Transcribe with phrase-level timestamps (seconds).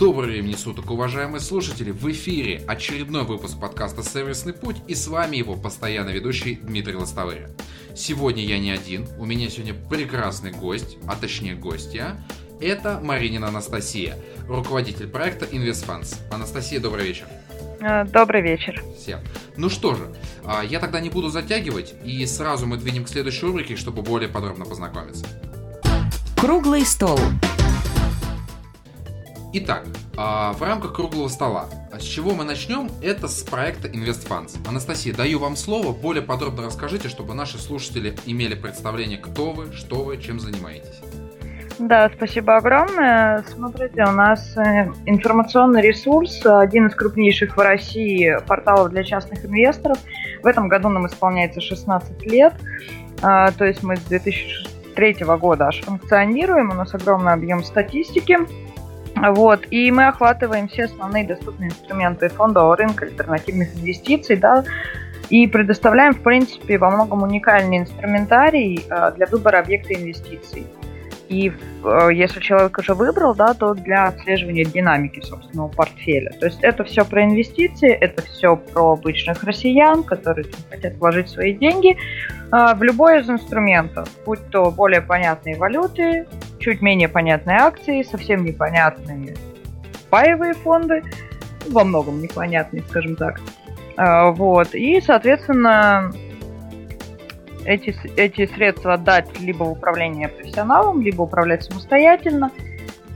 [0.00, 1.90] Доброго времени суток, уважаемые слушатели!
[1.90, 7.48] В эфире очередной выпуск подкаста «Сервисный путь» и с вами его постоянно ведущий Дмитрий Лостовырь.
[7.94, 12.16] Сегодня я не один, у меня сегодня прекрасный гость, а точнее гостья.
[12.62, 14.16] Это Маринина Анастасия,
[14.48, 16.16] руководитель проекта InvestFunds.
[16.32, 17.26] Анастасия, добрый вечер.
[17.82, 18.82] Э, добрый вечер.
[18.96, 19.20] Всем.
[19.58, 20.14] Ну что же,
[20.46, 24.30] а, я тогда не буду затягивать, и сразу мы двинем к следующей рубрике, чтобы более
[24.30, 25.26] подробно познакомиться.
[26.38, 27.18] Круглый стол.
[29.52, 29.84] Итак,
[30.16, 34.68] а, в рамках круглого стола, а с чего мы начнем, это с проекта InvestFunds.
[34.68, 40.04] Анастасия, даю вам слово, более подробно расскажите, чтобы наши слушатели имели представление, кто вы, что
[40.04, 41.00] вы, чем занимаетесь.
[41.80, 43.42] Да, спасибо огромное.
[43.48, 49.98] Смотрите, у нас э, информационный ресурс, один из крупнейших в России порталов для частных инвесторов.
[50.44, 52.54] В этом году нам исполняется 16 лет,
[53.20, 58.38] а, то есть мы с 2003 года аж функционируем, у нас огромный объем статистики.
[59.16, 64.64] Вот, и мы охватываем все основные доступные инструменты фондового рынка альтернативных инвестиций, да,
[65.28, 70.66] и предоставляем, в принципе, во многом уникальный инструментарий э, для выбора объекта инвестиций.
[71.30, 71.52] И
[71.84, 76.32] э, если человек уже выбрал, да, то для отслеживания динамики собственного портфеля.
[76.40, 81.54] То есть это все про инвестиции, это все про обычных россиян, которые хотят вложить свои
[81.54, 86.26] деньги э, в любой из инструментов, будь то более понятные валюты,
[86.58, 89.36] чуть менее понятные акции, совсем непонятные
[90.10, 91.04] паевые фонды,
[91.68, 93.40] во многом непонятные, скажем так.
[93.96, 94.74] Э, вот.
[94.74, 96.10] И, соответственно,
[97.64, 102.50] эти, эти средства отдать либо в управление профессионалам, либо управлять самостоятельно,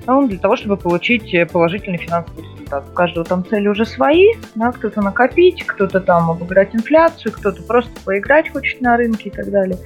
[0.07, 2.85] ну, для того, чтобы получить положительный финансовый результат.
[2.91, 7.93] У каждого там цели уже свои, да, кто-то накопить, кто-то там обыграть инфляцию, кто-то просто
[8.05, 9.79] поиграть хочет на рынке и так далее.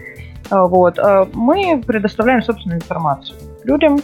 [0.51, 0.99] А, вот.
[0.99, 4.01] А мы предоставляем собственную информацию людям,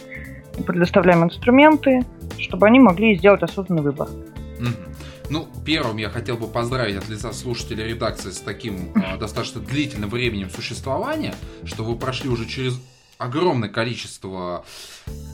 [0.65, 2.03] предоставляем инструменты,
[2.37, 4.07] чтобы они могли сделать осознанный выбор.
[4.07, 4.94] Mm-hmm.
[5.29, 10.09] Ну, первым я хотел бы поздравить от лица слушателей редакции с таким э, достаточно длительным
[10.09, 12.79] временем существования, что вы прошли уже через
[13.17, 14.65] огромное количество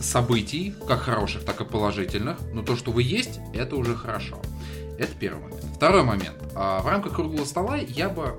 [0.02, 2.38] событий, как хороших, так и положительных.
[2.54, 4.42] Но то, что вы есть, это уже хорошо.
[4.98, 5.64] Это первый момент.
[5.76, 6.36] Второй момент.
[6.56, 8.36] А, в рамках круглого стола я бы,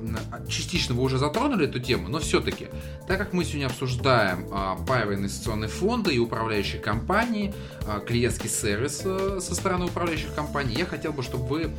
[0.48, 2.68] частично вы уже затронули эту тему, но все-таки,
[3.08, 7.52] так как мы сегодня обсуждаем а, паевые инвестиционные фонды и управляющие компании,
[7.86, 11.70] а, клиентский сервис э, со стороны управляющих компаний, я хотел бы, чтобы вы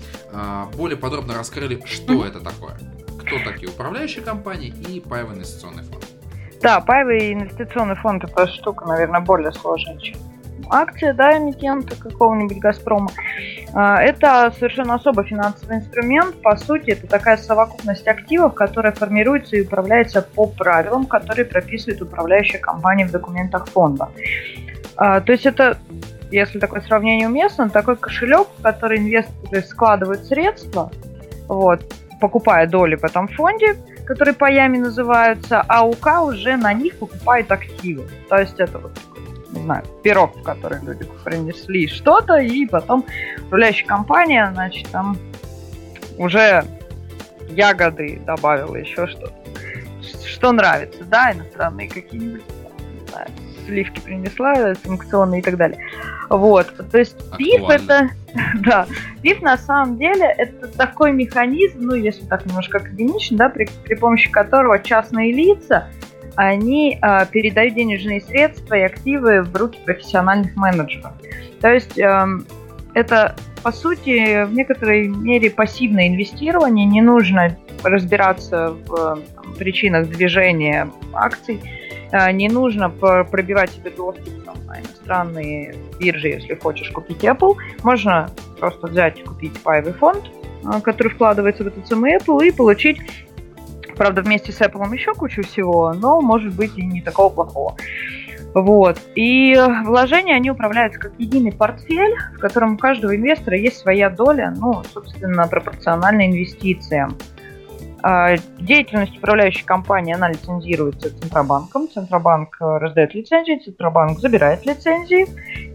[0.75, 2.77] более подробно раскрыли, что это такое.
[3.19, 6.05] Кто такие управляющие компании и паевый инвестиционный фонд.
[6.61, 10.17] Да, паевый инвестиционный фонд это штука, наверное, более сложная, чем
[10.69, 13.09] акция, да, эмитента какого-нибудь Газпрома.
[13.73, 16.41] А, это совершенно особый финансовый инструмент.
[16.41, 22.59] По сути, это такая совокупность активов, которая формируется и управляется по правилам, которые прописывает управляющая
[22.59, 24.09] компания в документах фонда.
[24.95, 25.77] А, то есть это,
[26.31, 30.91] если такое сравнение уместно, такой кошелек, в который инвесторы складывают средства,
[31.47, 31.81] вот,
[32.19, 33.75] покупая доли в этом фонде,
[34.05, 38.05] которые паями называются, а УК уже на них покупает активы.
[38.29, 38.91] То есть это вот
[39.53, 43.05] не знаю, пирог, в который люди принесли что-то, и потом
[43.45, 45.17] управляющая компания, значит, там
[46.17, 46.65] уже
[47.49, 49.33] ягоды добавила, еще что-то.
[50.25, 52.43] Что нравится, да, иностранные какие-нибудь,
[53.01, 53.27] не знаю,
[53.65, 55.79] сливки принесла, санкционные и так далее.
[56.29, 58.09] Вот, то есть ПИФ это,
[58.55, 58.87] да,
[59.21, 63.95] ПИФ на самом деле это такой механизм, ну, если так немножко академично, да, при, при
[63.95, 65.87] помощи которого частные лица
[66.35, 71.11] они э, передают денежные средства и активы в руки профессиональных менеджеров.
[71.61, 72.25] То есть э,
[72.93, 76.85] это, по сути, в некоторой мере пассивное инвестирование.
[76.85, 81.61] Не нужно разбираться в там, причинах движения акций,
[82.11, 87.55] э, не нужно пробивать себе доступ там, на иностранные биржи, если хочешь купить Apple.
[87.83, 88.29] Можно
[88.59, 90.23] просто взять и купить паевый фонд,
[90.83, 93.01] который вкладывается в этот самый Apple, и получить
[93.95, 97.75] Правда, вместе с Apple еще кучу всего, но может быть и не такого плохого.
[98.53, 98.99] Вот.
[99.15, 104.53] И вложения, они управляются как единый портфель, в котором у каждого инвестора есть своя доля,
[104.55, 107.17] ну, собственно, пропорциональна инвестициям.
[108.03, 111.87] А, деятельность управляющей компании, она лицензируется Центробанком.
[111.89, 115.25] Центробанк раздает лицензии, Центробанк забирает лицензии.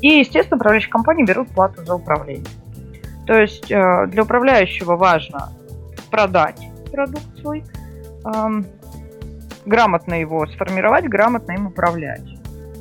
[0.01, 2.47] И, естественно, управляющие компании берут плату за управление.
[3.27, 5.49] То есть э, для управляющего важно
[6.11, 6.61] продать
[6.93, 7.65] продукт свой–
[9.67, 12.27] грамотно его сформировать, грамотно им управлять.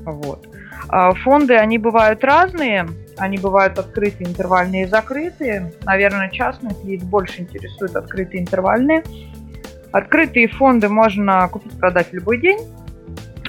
[0.05, 0.47] Вот.
[0.89, 2.87] А фонды, они бывают разные,
[3.17, 5.73] они бывают открытые, интервальные и закрытые.
[5.83, 9.03] Наверное, частных лиц больше интересуют открытые интервальные.
[9.91, 12.59] Открытые фонды можно купить-продать в любой день.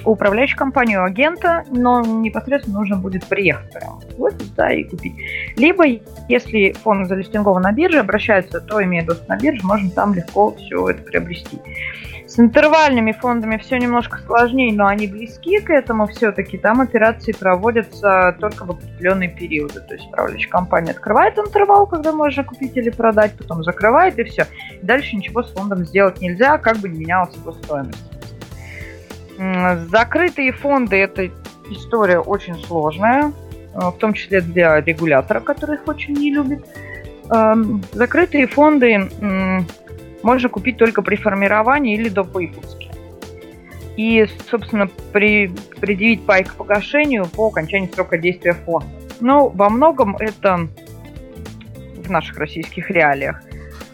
[0.05, 5.13] У управляющей компании, агента, но непосредственно нужно будет приехать прямо в офис, да, и купить.
[5.55, 5.85] Либо,
[6.27, 10.89] если фонд залистингован на бирже, обращается, то, имея доступ на биржу, можно там легко все
[10.89, 11.59] это приобрести.
[12.29, 16.59] С интервальными фондами все немножко сложнее, но они близки к этому все-таки.
[16.59, 19.81] Там операции проводятся только в определенные периоды.
[19.81, 24.45] То есть управляющая компания открывает интервал, когда можно купить или продать, потом закрывает и все.
[24.83, 28.18] Дальше ничего с фондом сделать нельзя, как бы не менялась его стоимость.
[29.39, 31.29] Закрытые фонды– это
[31.69, 33.31] история очень сложная,
[33.73, 36.65] э, в том числе для регулятора, который их очень не любит.
[37.29, 39.09] Эм, закрытые фонды
[40.23, 42.83] можно купить только при формировании или до выпуска.
[43.95, 48.87] И, собственно, при, предъявить пай к погашению по окончании срока действия фонда.
[49.19, 50.67] Но во многом это
[51.97, 53.41] в наших российских реалиях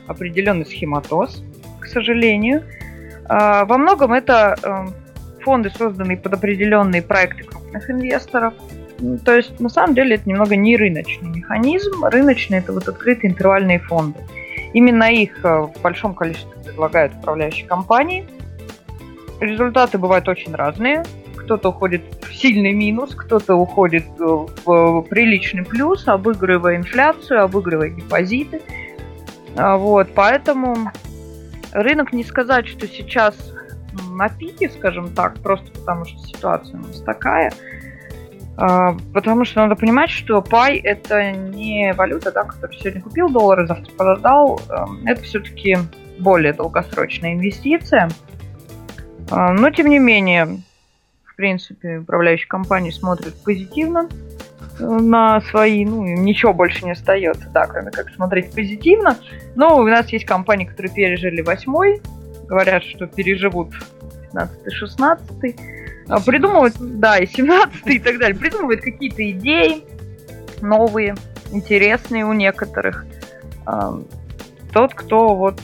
[0.07, 1.44] определенный схематоз,
[1.80, 2.63] к сожалению.
[3.27, 4.94] А, во многом это эм,
[5.45, 8.53] фонды, созданные под определенные проекты крупных инвесторов.
[9.24, 12.03] То есть, на самом деле, это немного не рыночный механизм.
[12.06, 14.19] Рыночный– это вот открытые интервальные фонды.
[14.74, 18.25] Именно их э, в большом количестве предлагают управляющие компании.
[19.39, 21.03] Результаты бывают очень разные.
[21.36, 28.62] Кто-то уходит в сильный минус, кто-то уходит э, в приличный плюс, обыгрывая инфляцию, обыгрывая депозиты.
[29.57, 30.92] А, вот, поэтому
[31.71, 33.55] рынок не сказать, что сейчас
[34.16, 37.52] на пике, скажем так, просто потому что ситуация у нас такая–
[38.58, 43.68] а, потому что надо понимать, что пай это не валюта, да, которую сегодня купил доллары,
[43.68, 44.62] завтра продал.
[44.70, 45.78] Эм, это все-таки
[46.20, 48.10] более долгосрочная инвестиция.
[49.30, 50.62] А, но тем не менее,
[51.26, 54.08] в принципе, управляющие компании смотрят позитивно
[54.80, 59.18] э, на свои, ну, им ничего больше не остается, да, кроме как смотреть позитивно.
[59.56, 62.02] Но у нас есть компании, которые пережили восьмой,
[62.48, 63.74] говорят, что переживут
[64.36, 65.60] 15-16.
[66.08, 69.84] А, придумывают, да, и 17 и так далее, придумывают какие-то идеи
[70.62, 71.16] новые,
[71.52, 73.06] интересные у некоторых.
[73.66, 74.00] А,
[74.74, 75.60] тот, кто вот,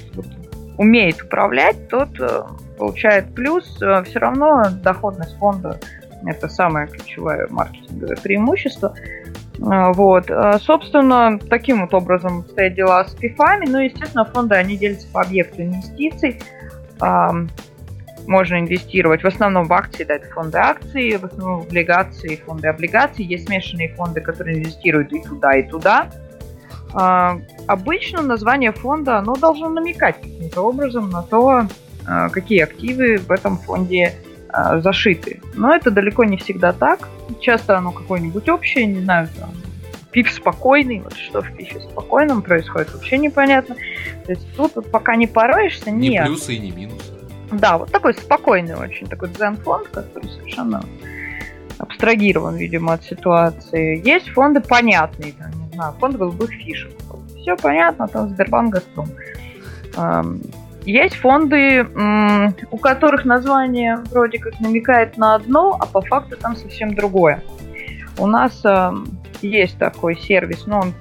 [0.77, 2.43] умеет управлять, тот э,
[2.77, 3.77] получает плюс.
[3.81, 5.77] Э, Все равно доходность фонда
[6.25, 8.95] это самое ключевое маркетинговое преимущество.
[9.61, 10.31] А, вот.
[10.61, 13.65] Собственно, таким вот образом стоят дела с пифами.
[13.67, 16.41] Ну, естественно, фонды, они делятся по объекту инвестиций
[18.27, 22.67] можно инвестировать в основном в акции, да, это фонды акций, в основном в облигации, фонды
[22.67, 23.25] облигаций.
[23.25, 26.09] Есть смешанные фонды, которые инвестируют и туда, и туда.
[26.93, 27.37] А,
[27.67, 31.67] обычно название фонда оно должно намекать каким-то образом на то,
[32.05, 34.13] а, какие активы в этом фонде
[34.49, 35.41] а, зашиты.
[35.53, 37.07] Но это далеко не всегда так.
[37.39, 39.51] Часто оно какое-нибудь общее, не знаю, там,
[40.11, 43.75] пиф спокойный, вот что в пифе спокойном происходит, вообще непонятно.
[44.25, 46.23] То есть тут пока не пороешься, нет.
[46.23, 47.20] Не плюсы и не минусы.
[47.51, 50.83] Да, вот такой спокойный очень, такой дзен-фонд, который совершенно
[51.77, 54.01] абстрагирован, видимо, от ситуации.
[54.07, 56.91] Есть фонды понятные, там, не знаю, фонд голубых фишек.
[57.41, 59.09] Все понятно, там Сбербанк, Газпром.
[60.83, 61.85] Есть фонды,
[62.71, 67.43] у которых название вроде как намекает на одно, а по факту там совсем другое.
[68.17, 68.63] У нас
[69.41, 70.93] есть такой сервис, но он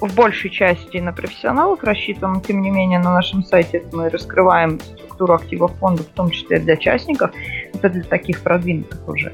[0.00, 5.34] в большей части на профессионалов рассчитан, тем не менее на нашем сайте мы раскрываем структуру
[5.34, 7.30] активов фонда, в том числе для частников,
[7.74, 9.32] это для таких продвинутых уже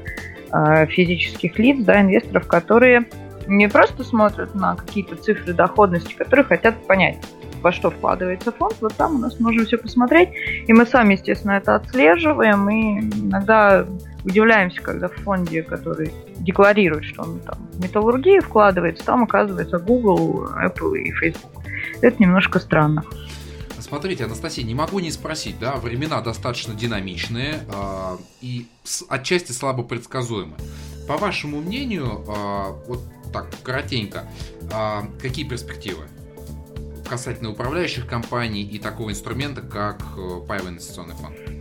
[0.51, 3.07] э, физических лиц, да, инвесторов, которые
[3.47, 7.17] не просто смотрят на какие-то цифры доходности, которые хотят понять,
[7.61, 10.29] во что вкладывается фонд, вот там у нас можно все посмотреть,
[10.67, 13.85] и мы сами, естественно, это отслеживаем, и иногда
[14.27, 20.49] удивляемся, когда в фонде, который декларирует, что он там в металлургию вкладывается, там оказывается Google,
[20.55, 21.63] Apple и Facebook.
[22.01, 23.03] Это немножко странно.
[23.79, 29.83] Смотрите, Анастасия, не могу не спросить, да, времена достаточно динамичные э, и с, отчасти слабо
[29.83, 30.55] предсказуемы.
[31.07, 34.25] По вашему мнению, э, вот так коротенько,
[34.71, 36.05] э, какие перспективы
[37.07, 41.56] касательно управляющих компаний и такого инструмента, как э, паевый инвестиционный фонд?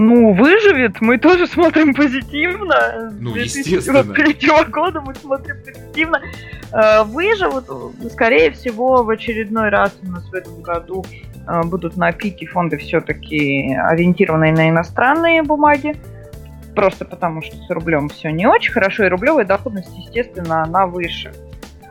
[0.00, 3.12] Ну, выживет, мы тоже смотрим позитивно.
[3.18, 4.04] Ну, естественно.
[4.04, 6.22] 2023 года мы смотрим позитивно.
[6.72, 7.64] Э, выживут,
[8.12, 11.04] скорее всего, в очередной раз у нас в этом году
[11.48, 15.96] э, будут на пике фонды все-таки ориентированные на иностранные бумаги.
[16.76, 21.32] Просто потому, что с рублем все не очень хорошо, и рублевая доходность, естественно, она выше.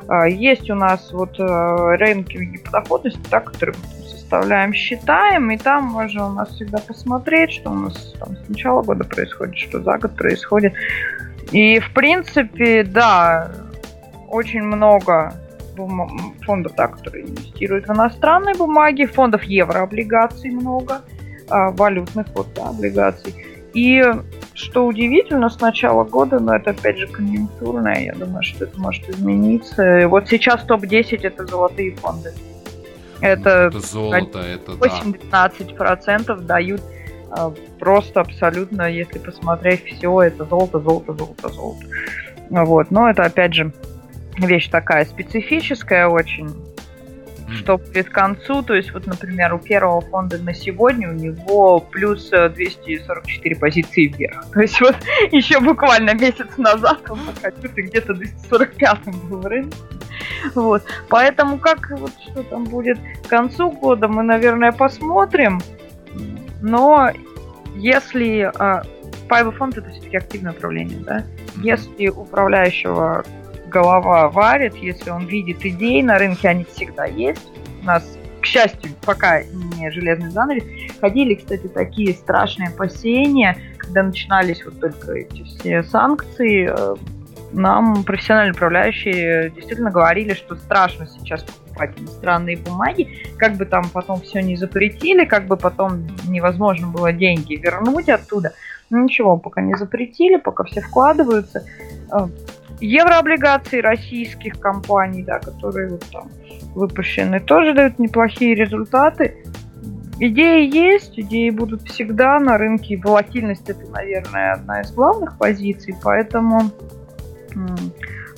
[0.08, 3.76] Э, есть у нас вот рынки по доходности, так, которые
[4.28, 8.82] составляем, считаем, и там можно у нас всегда посмотреть, что у нас там с начала
[8.82, 10.74] года происходит, что за год происходит.
[11.54, 13.50] И, в принципе, да,
[14.28, 15.34] очень много
[16.46, 21.02] фондов, да, которые инвестируют в иностранные бумаги, фондов еврооблигаций много,
[21.50, 23.34] а, валютных вот, да, облигаций.
[23.74, 24.04] И
[24.54, 29.08] что удивительно, с начала года, но это опять же конъюнктурное, я думаю, что это может
[29.08, 30.08] измениться.
[30.10, 32.34] Вот сейчас топ-10 это золотые фонды.
[33.22, 36.36] Это, это золото, это 18% да.
[36.36, 36.82] дают
[37.32, 41.86] а, просто абсолютно, если посмотреть все, это золото, золото, золото, золото.
[42.50, 43.74] Вот, но это опять же
[44.40, 46.56] вещь такая специфическая очень
[47.56, 52.30] что к концу, то есть вот, например, у первого фонда на сегодня у него плюс
[52.30, 54.52] 244 э, позиции вверх.
[54.52, 54.96] То есть вот
[55.32, 59.78] еще буквально месяц назад он находился где-то 245 был в рынке.
[60.56, 60.84] Вот.
[61.10, 65.62] Поэтому как вот что там будет к концу года, мы, наверное, посмотрим.
[66.62, 67.12] Но
[67.76, 68.84] если а,
[69.28, 71.24] Паевый фонд это все-таки активное управление, да?
[71.62, 73.26] Если управляющего
[73.70, 77.48] голова варит, если он видит идеи на рынке, они всегда есть.
[77.82, 80.64] У нас, к счастью, пока не железный занавес.
[81.00, 86.70] Ходили, кстати, такие страшные опасения, когда начинались вот только эти все санкции.
[87.54, 93.08] Нам профессиональные управляющие действительно говорили, что страшно сейчас покупать иностранные бумаги,
[93.38, 98.54] как бы там потом все не запретили, как бы потом невозможно было деньги вернуть оттуда.
[98.90, 101.64] Ну ничего, пока не запретили, пока все вкладываются.
[102.80, 106.30] Еврооблигации российских компаний, да, которые вот там
[106.76, 109.44] выпущены, тоже дают неплохие результаты.
[110.20, 112.98] Идеи есть, идеи будут всегда на рынке.
[112.98, 116.72] Волатильность это, наверное, одна из главных позиций, поэтому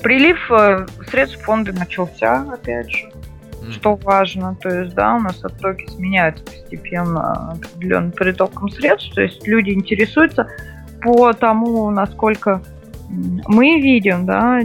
[0.02, 3.10] прилив э, средств фонда начался, опять же,
[3.72, 4.56] что важно.
[4.60, 10.48] То есть, да, у нас оттоки сменяются постепенно определенным притоком средств, то есть люди интересуются
[11.02, 12.62] по тому, насколько
[13.12, 14.60] мы видим, да,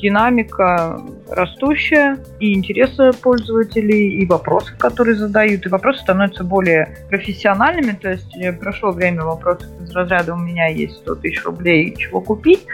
[0.00, 8.10] динамика растущая, и интересы пользователей, и вопросы, которые задают, и вопросы становятся более профессиональными, то
[8.10, 12.66] есть э, прошло время вопросов из разряда «у меня есть 100 тысяч рублей, чего купить»,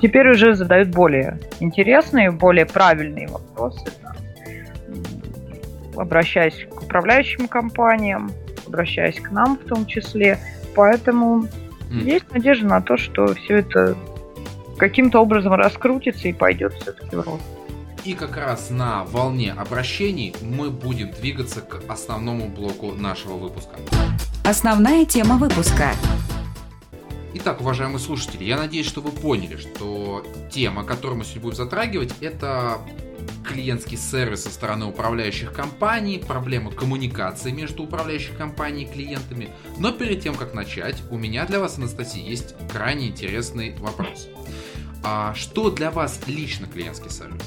[0.00, 4.14] теперь уже задают более интересные, более правильные вопросы, да.
[6.00, 8.30] обращаясь к управляющим компаниям,
[8.66, 10.38] обращаясь к нам в том числе,
[10.76, 11.42] поэтому
[11.90, 12.04] mm.
[12.04, 13.96] есть надежда на то, что все это
[14.76, 17.42] каким-то образом раскрутится и пойдет все-таки в рост.
[18.04, 23.76] И как раз на волне обращений мы будем двигаться к основному блоку нашего выпуска.
[24.44, 25.92] Основная тема выпуска.
[27.34, 32.12] Итак, уважаемые слушатели, я надеюсь, что вы поняли, что тема, которую мы сегодня будем затрагивать,
[32.20, 32.78] это
[33.48, 39.48] клиентский сервис со стороны управляющих компаний, проблемы коммуникации между управляющей компанией и клиентами.
[39.78, 44.28] Но перед тем, как начать, у меня для вас, Анастасия, есть крайне интересный вопрос.
[45.02, 47.42] А что для вас лично клиентский сервис?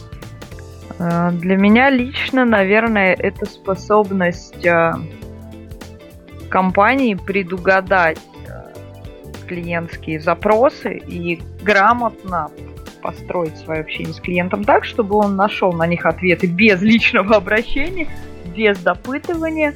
[0.98, 4.94] Э, для меня лично, наверное, это способность э,
[6.50, 8.20] компании предугадать
[9.48, 12.50] клиентские запросы и грамотно
[13.02, 18.08] построить свое общение с клиентом так, чтобы он нашел на них ответы без личного обращения,
[18.56, 19.76] без допытывания,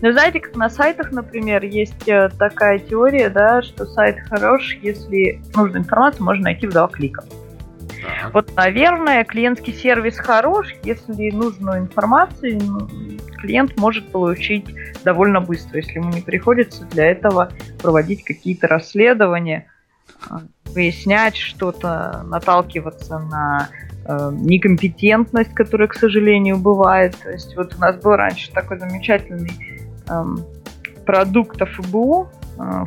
[0.00, 5.40] но знаете, как на сайтах, например, есть э, такая теория, да, что сайт хорош, если
[5.56, 7.24] нужную информацию можно найти в два клика.
[8.08, 8.34] Так.
[8.34, 12.88] Вот, наверное, клиентский сервис хорош, если нужную информацию ну,
[13.38, 14.66] клиент может получить
[15.04, 19.66] довольно быстро, если ему не приходится для этого проводить какие-то расследования,
[20.28, 23.68] а, выяснять что-то, наталкиваться на
[24.04, 27.16] э, некомпетентность, которая, к сожалению, бывает.
[27.22, 30.44] То есть вот у нас был раньше такой замечательный Эм,
[31.06, 32.28] продуктов ФБУ,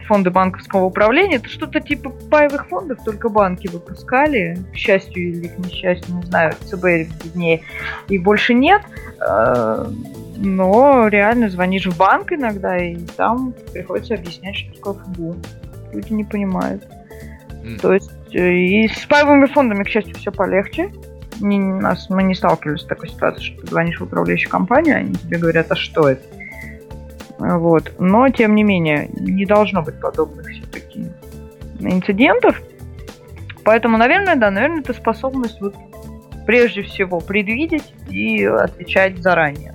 [0.08, 5.58] фонды банковского управления, это что-то типа паевых фондов, только банки выпускали, к счастью или к
[5.60, 6.84] несчастью, не знаю, ЦБ
[7.24, 7.62] виднее,
[8.10, 8.82] их больше нет,
[9.20, 9.86] э,
[10.38, 15.36] но реально звонишь в банк иногда, и там приходится объяснять, что такое ФБУ.
[15.94, 16.84] Люди не понимают.
[17.64, 17.80] Mm.
[17.80, 20.92] То есть э, и с паевыми фондами, к счастью, все полегче.
[21.40, 25.14] Не, нас, мы не сталкивались с такой ситуацией, что ты звонишь в управляющую компанию, они
[25.14, 26.24] тебе говорят, а что это?
[27.42, 27.92] Вот.
[27.98, 31.08] Но, тем не менее, не должно быть подобных все-таки
[31.80, 32.62] инцидентов.
[33.64, 35.76] Поэтому, наверное, да, наверное, это способность вот
[36.46, 39.74] прежде всего предвидеть и отвечать заранее.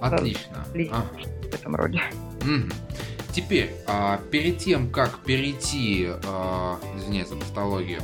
[0.00, 0.64] Отлично.
[0.74, 1.04] Ага.
[1.50, 2.02] В этом роде.
[2.42, 2.72] Угу.
[3.32, 8.00] Теперь, а, перед тем, как перейти, а, извиняюсь за тавтологию,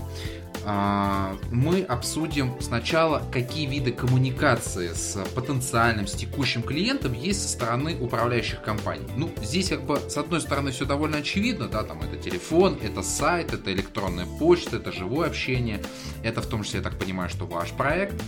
[0.64, 8.62] мы обсудим сначала, какие виды коммуникации с потенциальным, с текущим клиентом есть со стороны управляющих
[8.62, 9.07] компаний.
[9.17, 13.02] Ну, здесь как бы с одной стороны все довольно очевидно, да, там это телефон, это
[13.02, 15.83] сайт, это электронная почта, это живое общение,
[16.23, 18.23] это в том числе, я так понимаю, что ваш проект.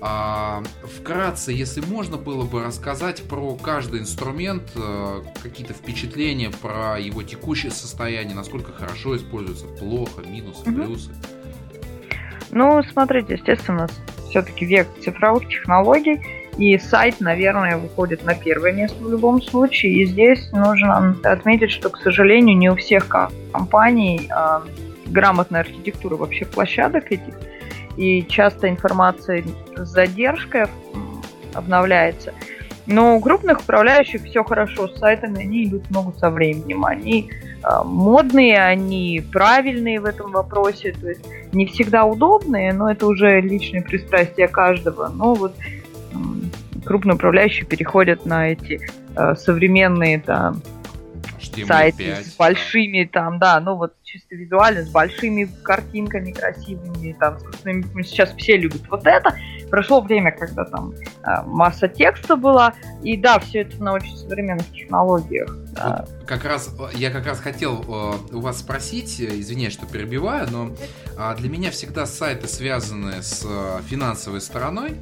[0.00, 7.24] А, вкратце, если можно было бы рассказать про каждый инструмент, э, какие-то впечатления про его
[7.24, 11.10] текущее состояние, насколько хорошо используется, плохо, минусы, плюсы.
[11.10, 11.37] Mm-hmm.
[12.50, 13.86] Ну, смотрите, естественно,
[14.30, 16.20] все-таки век цифровых технологий,
[16.58, 19.92] и сайт, наверное, выходит на первое место в любом случае.
[19.92, 23.06] И здесь нужно отметить, что, к сожалению, не у всех
[23.52, 24.64] компаний а,
[25.06, 27.34] грамотная архитектура вообще площадок этих,
[27.96, 29.44] и часто информация
[29.76, 30.66] с задержкой
[31.54, 32.34] обновляется.
[32.86, 36.84] Но у крупных управляющих все хорошо с сайтами, они идут много со временем.
[36.84, 37.30] Они
[37.84, 43.82] модные, они правильные в этом вопросе, то есть не всегда удобные, но это уже личное
[43.82, 45.08] пристрастие каждого.
[45.08, 45.54] Но вот
[46.84, 48.80] крупные управляющие переходят на эти
[49.16, 50.62] э, современные там,
[51.66, 57.38] сайты с большими там, да, ну вот чисто визуально, с большими картинками красивыми, там,
[58.02, 59.36] сейчас все любят вот это.
[59.70, 64.70] Прошло время, когда там э, масса текста была, и да, все это на очень современных
[64.72, 65.48] технологиях.
[65.50, 70.48] Вот как раз, я как раз хотел э, у вас спросить, э, извиняюсь, что перебиваю,
[70.50, 70.70] но
[71.16, 74.96] э, для меня всегда сайты связаны с э, финансовой стороной.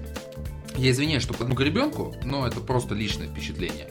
[0.76, 3.88] Я извиняюсь, что по гребенку, но это просто личное впечатление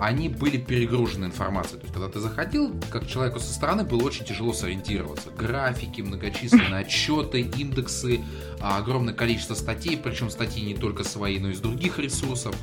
[0.00, 1.80] они были перегружены информацией.
[1.80, 5.30] То есть, когда ты заходил, как человеку со стороны, было очень тяжело сориентироваться.
[5.30, 8.20] Графики, многочисленные отчеты, индексы,
[8.60, 12.54] а, огромное количество статей, причем статьи не только свои, но и из других ресурсов.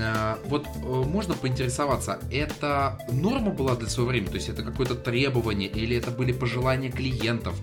[0.00, 4.30] А, вот э, можно поинтересоваться, это норма была для своего времени?
[4.30, 7.54] То есть это какое-то требование, или это были пожелания клиентов,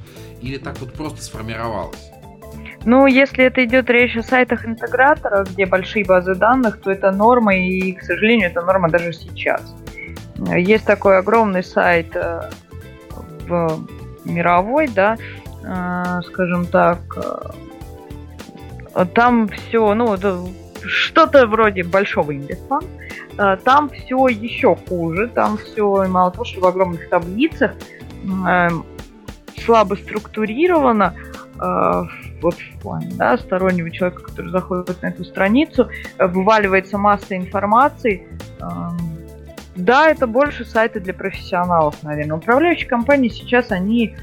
[0.41, 2.11] или так вот просто сформировалось?
[2.85, 7.55] Ну, если это идет речь о сайтах интегратора, где большие базы данных, то это норма,
[7.57, 9.75] и, к сожалению, это норма даже сейчас.
[10.37, 12.49] Есть такой огромный сайт э,
[13.47, 13.87] в
[14.23, 15.17] мировой, да,
[15.63, 16.99] э, скажем так,
[18.93, 20.15] э, там все, ну,
[20.85, 22.79] что-то вроде большого индекса,
[23.65, 27.73] там все еще хуже, там все, мало того, что в огромных таблицах
[29.63, 31.13] слабо структурировано,
[31.59, 32.09] вот
[32.41, 38.27] в плане да, стороннего человека, который заходит на эту страницу, э, вываливается масса информации.
[39.75, 42.37] Да, это больше сайты для профессионалов, наверное.
[42.37, 44.15] Управляющие компании сейчас, они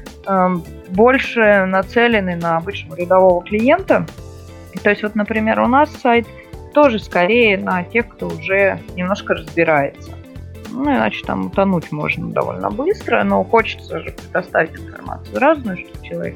[0.89, 4.05] больше нацелены на обычного рядового клиента.
[4.83, 6.27] То есть, вот, например, у нас сайт
[6.73, 10.11] тоже скорее на тех, кто уже немножко разбирается.
[10.71, 16.35] Ну, иначе там утонуть можно довольно быстро, но хочется же предоставить информацию разную, чтобы человек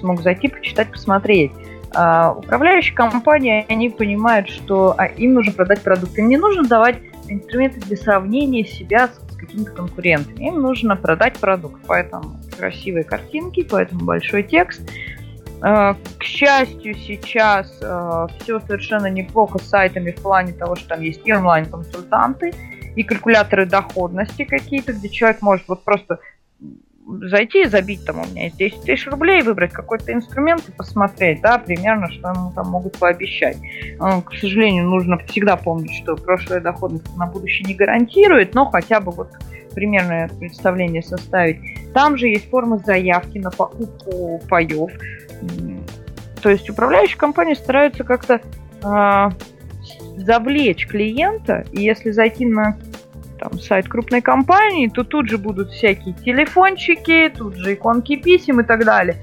[0.00, 1.52] смог зайти, почитать, посмотреть.
[1.92, 6.16] А, управляющие компании, они понимают, что а, им нужно продать продукт.
[6.18, 10.48] Им не нужно давать инструменты для сравнения себя с, какими-то конкурентами.
[10.48, 11.80] Им нужно продать продукт.
[11.86, 14.82] Поэтому красивые картинки, поэтому большой текст.
[15.62, 21.02] А, к счастью, сейчас а, все совершенно неплохо с сайтами в плане того, что там
[21.02, 22.52] есть и онлайн-консультанты,
[22.96, 26.18] и калькуляторы доходности какие-то, где человек может вот просто
[27.22, 31.40] зайти и забить там у меня есть 10 тысяч рублей, выбрать какой-то инструмент и посмотреть,
[31.40, 33.56] да, примерно, что ему там могут пообещать.
[33.98, 39.12] К сожалению, нужно всегда помнить, что прошлая доходность на будущее не гарантирует, но хотя бы
[39.12, 39.30] вот
[39.74, 41.60] примерное представление составить.
[41.92, 44.90] Там же есть форма заявки на покупку паев.
[46.42, 48.40] То есть управляющие компании стараются как-то
[48.82, 49.30] э,
[50.16, 52.78] завлечь клиента, и если зайти на
[53.40, 58.64] там, сайт крупной компании, то тут же будут всякие телефончики, тут же иконки писем и
[58.64, 59.16] так далее.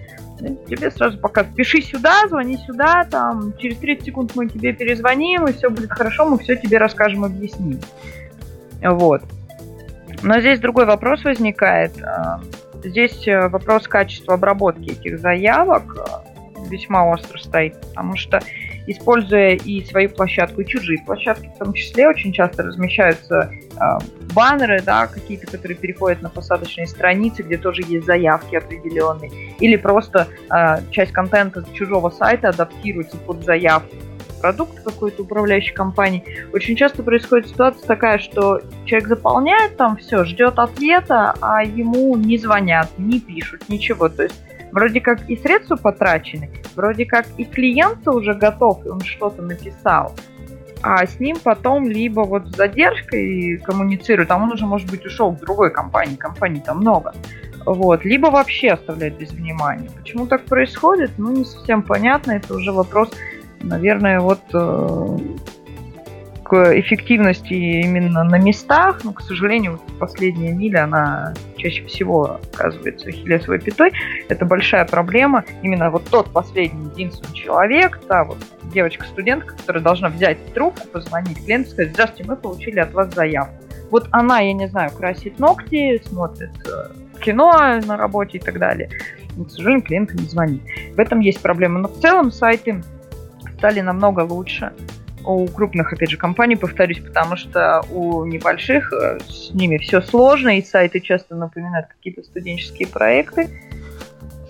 [0.67, 5.53] Тебе сразу пока пиши сюда, звони сюда, там, через 30 секунд мы тебе перезвоним, и
[5.53, 7.79] все будет хорошо, мы все тебе расскажем, объясним.
[8.81, 9.21] Вот.
[10.23, 11.91] Но здесь другой вопрос возникает.
[12.03, 12.39] А,
[12.83, 18.39] здесь э, вопрос качества обработки этих заявок э, весьма остро стоит, потому что
[18.87, 23.79] используя и свою площадку, и чужие площадки, в том числе очень часто размещаются э,
[24.33, 30.27] баннеры, да, какие-то, которые переходят на посадочные страницы, где тоже есть заявки определенные, или просто
[30.49, 33.95] э, часть контента чужого сайта адаптируется под заявку
[34.39, 36.23] продукт какой-то управляющей компании.
[36.53, 42.37] Очень часто происходит ситуация такая, что человек заполняет там все, ждет ответа, а ему не
[42.37, 44.09] звонят, не пишут, ничего.
[44.09, 44.39] То есть
[44.71, 50.13] вроде как и средства потрачены, вроде как и клиент уже готов, и он что-то написал,
[50.81, 55.31] а с ним потом либо вот с задержкой коммуницируют, а он уже, может быть, ушел
[55.31, 57.13] в другой компании, компаний там много.
[57.65, 58.05] Вот.
[58.05, 59.89] Либо вообще оставлять без внимания.
[59.97, 62.31] Почему так происходит, ну, не совсем понятно.
[62.31, 63.11] Это уже вопрос,
[63.61, 65.17] наверное, вот э,
[66.47, 73.59] к эффективности именно на местах, но, к сожалению, последняя миля, она чаще всего оказывается хилесовой
[73.59, 73.91] пятой.
[74.29, 75.43] Это большая проблема.
[75.61, 78.37] Именно вот тот последний единственный человек, та вот
[78.73, 83.53] девочка-студентка, которая должна взять трубку, позвонить клиенту, сказать, здравствуйте, мы получили от вас заявку.
[83.91, 88.89] Вот она, я не знаю, красит ногти, смотрит э, кино на работе и так далее.
[89.35, 90.61] Но, к сожалению, клиент не звонит.
[90.95, 91.79] В этом есть проблема.
[91.79, 92.81] Но в целом сайты
[93.57, 94.71] стали намного лучше
[95.27, 100.57] у крупных, опять же, компаний, повторюсь, потому что у небольших э, с ними все сложно,
[100.57, 103.49] и сайты часто напоминают какие-то студенческие проекты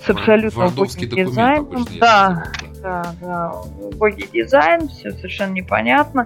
[0.05, 1.85] с абсолютно убогим дизайном.
[1.99, 2.43] Да,
[2.81, 6.25] да, да, убогий дизайн, все совершенно непонятно.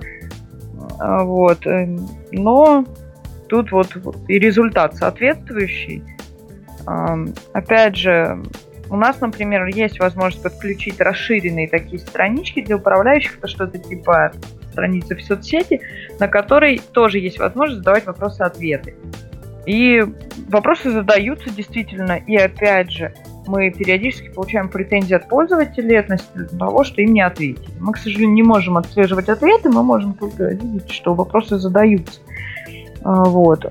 [0.99, 1.65] А, вот.
[1.65, 1.87] Э,
[2.31, 2.85] но
[3.47, 6.03] тут вот, вот и результат соответствующий.
[7.53, 8.41] Опять же,
[8.91, 14.34] у нас, например, есть возможность подключить расширенные такие странички для управляющих, это что-то типа
[14.69, 15.80] страницы в соцсети,
[16.19, 18.95] на которой тоже есть возможность задавать вопросы-ответы.
[19.65, 20.04] И
[20.49, 23.13] вопросы задаются действительно, и опять же,
[23.47, 27.71] мы периодически получаем претензии от пользователей относительно того, что им не ответили.
[27.80, 32.19] Мы, к сожалению, не можем отслеживать ответы, мы можем только видеть, что вопросы задаются.
[33.04, 33.65] А, вот.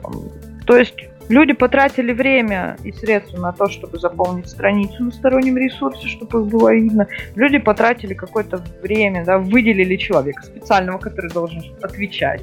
[0.65, 6.09] То есть Люди потратили время и средства на то, чтобы заполнить страницу на стороннем ресурсе,
[6.09, 7.07] чтобы их было видно.
[7.37, 12.43] Люди потратили какое-то время, да, выделили человека специального, который должен отвечать.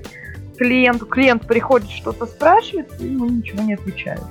[0.57, 4.23] Клиенту, клиент приходит, что-то спрашивает, и ему ничего не отвечает.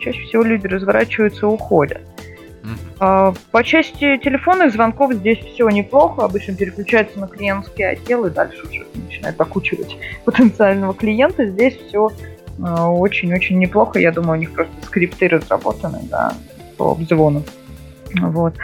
[0.00, 2.00] Чаще всего люди разворачиваются и уходят.
[2.98, 6.24] А, по части телефонных звонков здесь все неплохо.
[6.24, 11.46] Обычно переключается на клиентский отдел и дальше уже начинает окучивать потенциального клиента.
[11.46, 12.10] Здесь все
[12.58, 13.98] очень-очень неплохо.
[13.98, 16.32] Я думаю, у них просто скрипты разработаны, да,
[16.76, 17.42] по обзвону.
[18.14, 18.54] Вот.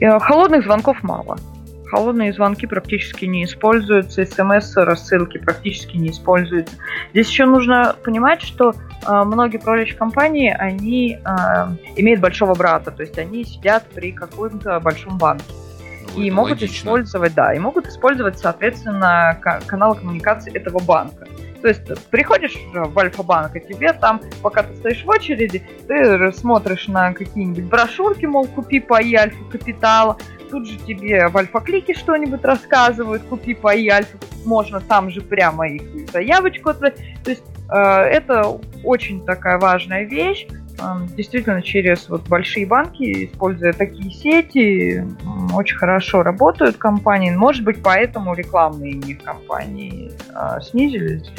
[0.00, 1.38] Э, холодных звонков мало.
[1.90, 6.76] Холодные звонки практически не используются, смс-рассылки практически не используются.
[7.10, 11.28] Здесь еще нужно понимать, что э, многие управляющие компании, они э,
[11.96, 15.44] имеют большого брата, то есть они сидят при каком-то большом банке.
[16.14, 16.76] Ну, и могут логично.
[16.76, 21.26] использовать, да, и могут использовать, соответственно, каналы коммуникации этого банка.
[21.62, 26.88] То есть приходишь в Альфа-банк, и тебе там, пока ты стоишь в очереди, ты смотришь
[26.88, 30.16] на какие-нибудь брошюрки, мол, купи паи Альфа-капитала,
[30.50, 36.10] тут же тебе в Альфа-клике что-нибудь рассказывают, купи паи Альфа, можно там же прямо их
[36.10, 36.98] заявочку отправить.
[37.24, 40.46] То есть э, это очень такая важная вещь,
[41.16, 45.04] действительно через вот большие банки, используя такие сети,
[45.54, 47.30] очень хорошо работают компании.
[47.30, 51.30] Может быть, поэтому рекламные у них компании а, снизились,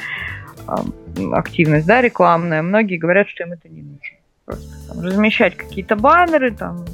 [1.34, 2.62] активность, да, рекламная.
[2.62, 4.18] Многие говорят, что им это не нужно.
[4.46, 6.86] Просто там, размещать какие-то баннеры, там,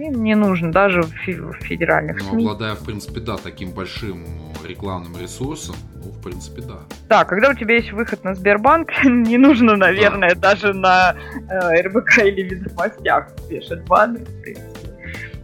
[0.00, 2.42] им не нужно даже в федеральных ну, СМИ.
[2.44, 4.24] обладая, в принципе, да, таким большим
[4.66, 6.78] рекламным ресурсом, ну, в принципе, да.
[7.08, 10.50] Да, когда у тебя есть выход на Сбербанк, не нужно, наверное, да.
[10.50, 11.14] даже на
[11.48, 14.90] э, РБК или Ведомостях вешать баннер, в принципе.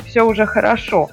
[0.07, 1.11] Все уже хорошо.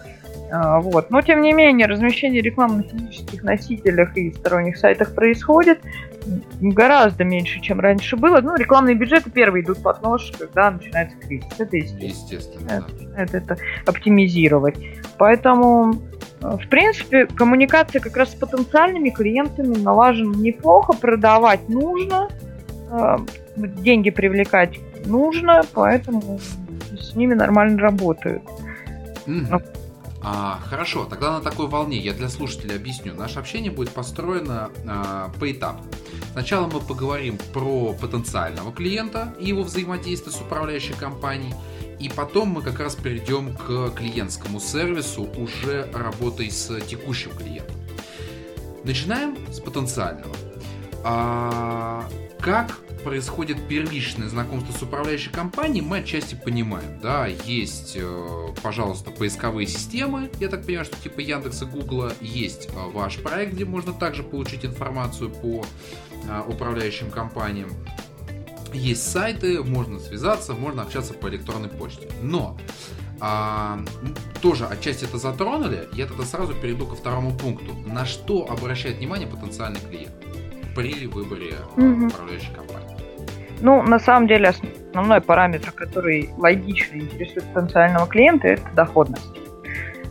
[0.51, 1.09] А, вот.
[1.09, 5.79] Но, тем не менее, размещение рекламы на физических носителях и сторонних сайтах происходит
[6.61, 8.41] гораздо меньше, чем раньше было.
[8.41, 11.47] Ну, рекламные бюджеты первые идут под нож, когда начинается кризис.
[11.57, 12.09] Это естественно.
[12.09, 13.21] Естественно, это, да.
[13.21, 14.77] это, это оптимизировать.
[15.17, 15.95] Поэтому,
[16.41, 22.29] э, в принципе, коммуникация как раз с потенциальными клиентами налажена неплохо, продавать нужно,
[22.91, 23.17] э,
[23.55, 26.39] деньги привлекать нужно, поэтому
[26.97, 28.43] с ними нормально работают.
[29.25, 29.82] Mm-hmm.
[30.25, 33.13] А, хорошо, тогда на такой волне я для слушателей объясню.
[33.13, 35.85] Наше общение будет построено а, поэтапно.
[36.31, 41.53] Сначала мы поговорим про потенциального клиента и его взаимодействие с управляющей компанией.
[41.99, 47.75] И потом мы как раз перейдем к клиентскому сервису, уже работой с текущим клиентом.
[48.85, 50.35] Начинаем с потенциального.
[51.03, 52.05] А,
[52.43, 56.99] как происходит первичное знакомство с управляющей компанией, мы отчасти понимаем.
[57.01, 62.71] Да, есть, э, пожалуйста, поисковые системы, я так понимаю, что типа Яндекса, Гугла, есть э,
[62.75, 65.65] ваш проект, где можно также получить информацию по
[66.27, 67.69] э, управляющим компаниям.
[68.73, 72.09] Есть сайты, можно связаться, можно общаться по электронной почте.
[72.21, 72.57] Но
[73.19, 73.79] а,
[74.41, 77.73] тоже отчасти это затронули, я тогда сразу перейду ко второму пункту.
[77.85, 80.22] На что обращает внимание потенциальный клиент
[80.75, 82.07] при выборе mm-hmm.
[82.07, 82.97] управляющей компании?
[83.61, 89.29] Ну, на самом деле, основной параметр, который логично интересует потенциального клиента, это доходность.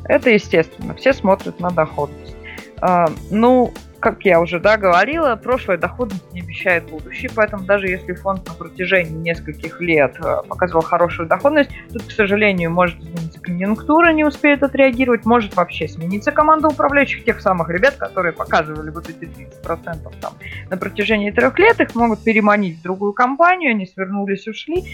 [0.04, 2.34] Это естественно, все смотрят на доходность.
[2.80, 3.72] А, ну,
[4.02, 8.54] как я уже да, говорила, прошлое доходность не обещает будущее, поэтому даже если фонд на
[8.54, 14.64] протяжении нескольких лет э, показывал хорошую доходность, тут, к сожалению, может измениться конъюнктура, не успеет
[14.64, 20.32] отреагировать, может вообще смениться команда управляющих, тех самых ребят, которые показывали вот эти 30% там
[20.68, 24.84] на протяжении трех лет, их могут переманить в другую компанию, они свернулись, ушли,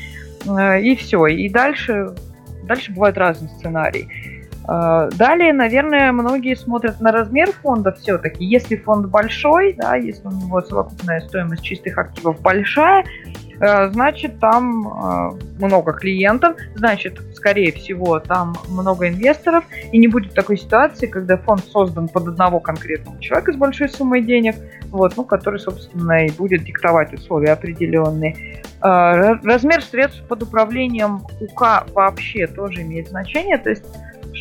[0.47, 1.27] э, и все.
[1.27, 2.15] И дальше,
[2.65, 4.38] дальше бывают разные сценарии.
[4.71, 8.45] А, далее, наверное, многие смотрят на размер фонда все-таки.
[8.45, 13.03] Если фонд большой, да, если у него совокупная стоимость чистых активов большая,
[13.61, 20.35] э, значит, там э, много клиентов, значит, скорее всего, там много инвесторов, и не будет
[20.35, 24.57] такой ситуации, когда фонд создан под одного конкретного человека с большой суммой денег,
[24.91, 28.61] вот, ну, который, собственно, и будет диктовать условия определенные.
[28.83, 33.85] А, размер средств под управлением УК вообще тоже имеет значение, то есть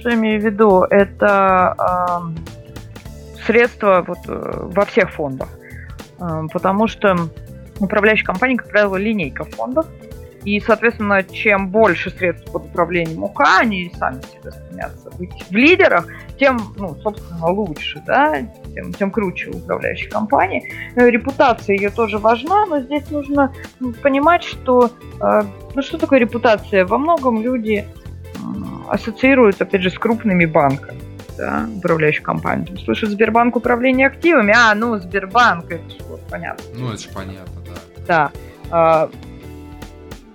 [0.08, 0.84] что имею в виду?
[0.84, 5.50] Это э, средства вот, э, во всех фондах.
[6.20, 7.18] Э, потому что
[7.80, 9.86] управляющая компания, как правило, линейка фондов.
[10.46, 16.08] И, соответственно, чем больше средств под управлением УК, они сами всегда стремятся быть в лидерах,
[16.40, 18.38] тем, ну, собственно, лучше, да,
[18.74, 20.72] тем, тем круче управляющей компании.
[20.96, 23.54] Э, репутация ее тоже важна, но здесь нужно
[24.02, 24.90] понимать, что,
[25.20, 25.44] э,
[25.76, 26.86] ну, что такое репутация?
[26.86, 27.86] Во многом люди
[28.90, 31.00] ассоциируют, опять же, с крупными банками,
[31.38, 32.78] да, управляющих компаниями.
[32.84, 36.64] Слышат Сбербанк управление активами, а, ну, Сбербанк, это же вот понятно.
[36.76, 38.04] Ну, это же понятно, да.
[38.08, 38.32] Да.
[38.70, 39.10] А,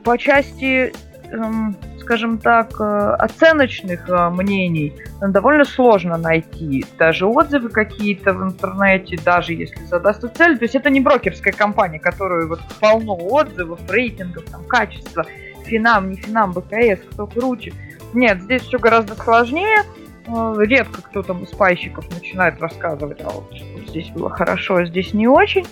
[0.04, 0.92] по части,
[1.30, 6.84] эм, скажем так, э, оценочных э, мнений довольно сложно найти.
[6.98, 10.58] Даже отзывы какие-то в интернете, даже если задастся цель.
[10.58, 15.24] То есть это не брокерская компания, которую вот полно отзывов, рейтингов, там, качества.
[15.64, 17.72] Финам, не Финам, БКС, кто круче.
[18.14, 19.84] Нет, здесь все гораздо сложнее.
[20.26, 23.52] Э, редко кто там из пайщиков начинает рассказывать, а вот
[23.88, 25.64] здесь было хорошо, а здесь не очень.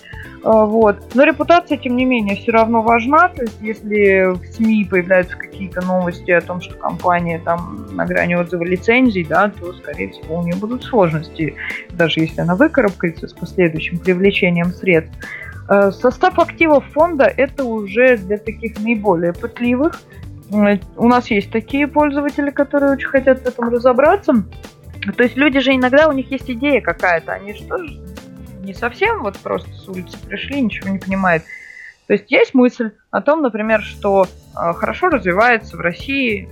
[0.43, 0.97] Э, вот.
[1.13, 3.29] Но репутация, тем не менее, все равно важна.
[3.29, 8.35] То есть, если в СМИ появляются какие-то новости о том, что компания там на грани
[8.35, 11.55] отзыва лицензий, да, то, скорее всего, у нее будут сложности,
[11.91, 15.13] даже если она выкарабкается с последующим привлечением средств.
[15.69, 20.01] Э, состав активов фонда это уже для таких наиболее пытливых,
[20.51, 24.33] у нас есть такие пользователи, которые очень хотят в этом разобраться.
[25.15, 28.01] То есть люди же иногда, у них есть идея какая-то, они же тоже
[28.61, 31.43] не совсем вот просто с улицы пришли, ничего не понимают.
[32.07, 36.49] То есть есть мысль о том, например, что э, хорошо развивается в России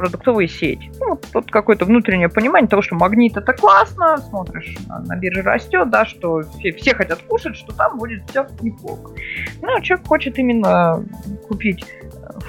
[0.00, 0.80] продуктовая сеть.
[0.98, 5.42] Ну, вот тут какое-то внутреннее понимание того, что магнит это классно, смотришь, на, на бирже
[5.42, 9.12] растет, да, что все, все хотят кушать, что там будет все неплохо.
[9.60, 11.04] Ну, человек хочет именно
[11.46, 11.84] купить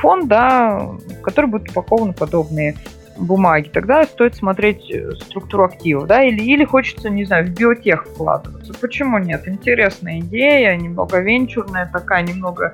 [0.02, 2.76] фонд, да, в который будут упакованы подобные
[3.18, 8.06] бумаги, тогда стоит смотреть э, структуру активов, да, или, или хочется, не знаю, в биотех
[8.06, 8.74] вкладываться.
[8.82, 9.48] Почему нет?
[9.48, 12.74] Интересная идея, немного венчурная такая, немного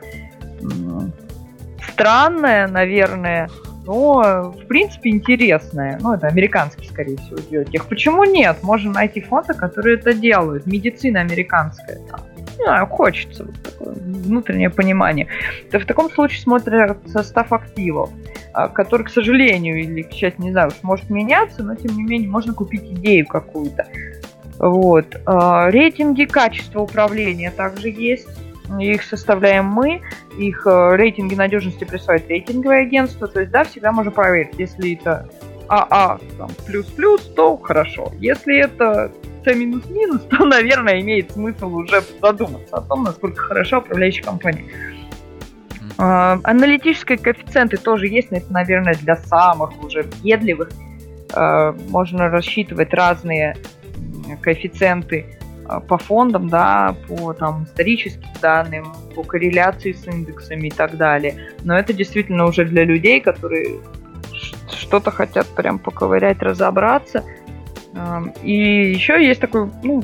[1.91, 3.49] странная, наверное,
[3.85, 5.97] но, в принципе, интересная.
[6.01, 7.85] Ну, это американский, скорее всего, биотех.
[7.85, 8.57] Почему нет?
[8.61, 10.65] Можно найти фонды, которые это делают.
[10.65, 12.19] Медицина американская, там,
[12.57, 15.27] не знаю, хочется вот такое внутреннее понимание.
[15.71, 18.09] То в таком случае смотрят состав активов,
[18.53, 22.29] а, который, к сожалению, или, к счастью, не знаю, может меняться, но тем не менее
[22.29, 23.87] можно купить идею какую-то.
[24.59, 25.19] Вот.
[25.25, 28.27] А, рейтинги качества управления также есть.
[28.79, 30.01] Их составляем мы,
[30.37, 35.29] их э, рейтинги надежности присылает рейтинговое агентство, то есть, да, всегда можно проверить, если это
[35.69, 38.11] АА там, плюс-плюс, то хорошо.
[38.19, 39.11] Если это
[39.45, 44.65] С минус-минус, то, наверное, имеет смысл уже задуматься о том, насколько хорошо управляющая компания.
[45.97, 50.69] Uh, аналитические коэффициенты тоже есть, но это, наверное, для самых уже въедливых.
[51.29, 53.55] Uh, можно рассчитывать разные
[54.41, 55.25] коэффициенты
[55.87, 61.35] по фондам, да, по там, историческим данным, по корреляции с индексами и так далее.
[61.63, 63.79] Но это действительно уже для людей, которые
[64.71, 67.23] что-то хотят прям поковырять, разобраться.
[68.43, 70.03] И еще есть такой, ну,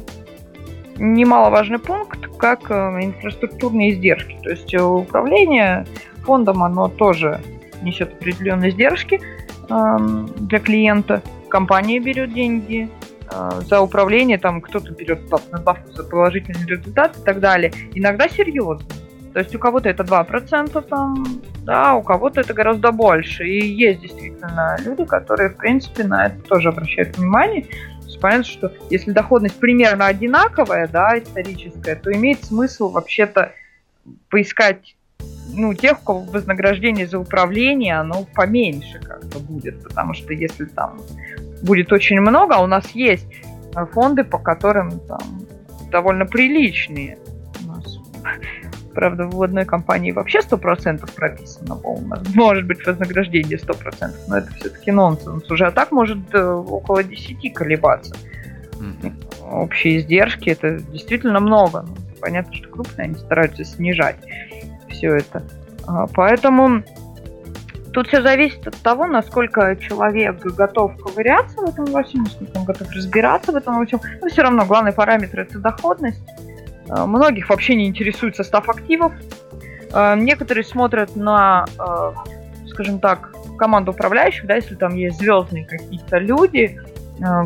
[0.97, 4.37] немаловажный пункт, как э, инфраструктурные издержки.
[4.43, 5.85] То есть э, управление
[6.23, 7.41] фондом, оно тоже
[7.81, 9.21] несет определенные издержки
[9.67, 11.21] для клиента.
[11.49, 12.89] Компания берет деньги
[13.31, 15.21] э, за управление, там кто-то берет
[15.51, 17.71] надбавку за положительный результат и так далее.
[17.93, 18.85] Иногда серьезно.
[19.33, 21.25] То есть у кого-то это 2%, там,
[21.63, 23.47] да, у кого-то это гораздо больше.
[23.47, 27.63] И есть действительно люди, которые, в принципе, на это тоже обращают внимание.
[27.63, 33.51] То есть понятно, что если доходность примерно одинаковая, да, историческая, то имеет смысл вообще-то
[34.29, 34.95] поискать
[35.55, 40.99] ну, тех, у кого вознаграждение за управление, оно поменьше как-то будет, потому что если там
[41.61, 43.27] будет очень много, а у нас есть
[43.93, 45.45] фонды, по которым там
[45.91, 47.17] довольно приличные.
[47.63, 47.99] У нас,
[48.93, 51.77] правда, в одной компании вообще 100% прописано,
[52.35, 55.65] может быть вознаграждение 100%, но это все-таки нонсенс уже.
[55.65, 58.15] А так может э, около 10 колебаться.
[58.73, 59.51] Mm-hmm.
[59.51, 61.85] Общие издержки, это действительно много.
[61.87, 64.17] Ну, понятно, что крупные, они стараются снижать
[64.89, 65.43] все это.
[65.85, 66.83] А, поэтому
[67.93, 72.65] Тут все зависит от того, насколько человек готов ковыряться в этом во всем, насколько он
[72.65, 74.01] готов разбираться в этом во всем.
[74.19, 76.23] Но все равно главный параметр это доходность.
[76.89, 79.13] Э, многих вообще не интересует состав активов.
[79.93, 82.11] Э, некоторые смотрят на, э,
[82.69, 86.79] скажем так, команду управляющих, да, если там есть звездные какие-то люди,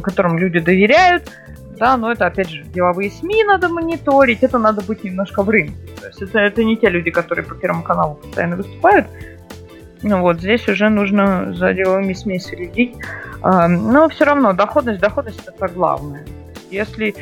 [0.01, 1.29] которым люди доверяют,
[1.77, 5.75] да, но это, опять же, деловые СМИ надо мониторить, это надо быть немножко в рынке.
[5.99, 9.07] То есть это, это не те люди, которые по Первому каналу постоянно выступают,
[10.01, 12.95] ну вот здесь уже нужно за деловыми СМИ следить.
[13.41, 16.25] А, но все равно доходность, доходность это главное.
[16.69, 17.15] Если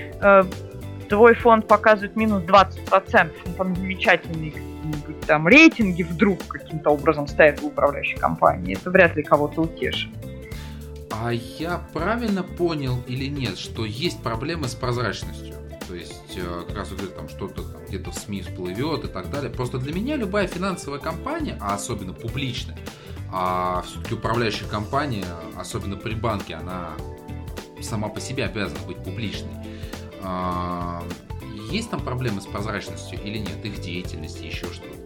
[1.08, 7.60] твой фонд показывает минус 20%, ну, там замечательные какие-нибудь там рейтинги вдруг каким-то образом стоят
[7.60, 10.12] в управляющей компании, это вряд ли кого-то утешит.
[11.12, 15.56] А я правильно понял или нет, что есть проблемы с прозрачностью?
[15.88, 19.52] То есть, э, как раз вот там что-то где-то в СМИ всплывет и так далее.
[19.52, 22.78] Просто для меня любая финансовая компания, а особенно публичная,
[23.32, 25.26] а все-таки управляющая компания,
[25.58, 26.92] особенно при банке, она
[27.82, 29.52] сама по себе обязана быть публичной.
[30.26, 31.04] А,
[31.72, 35.06] есть там проблемы с прозрачностью или нет их деятельности, еще что-то?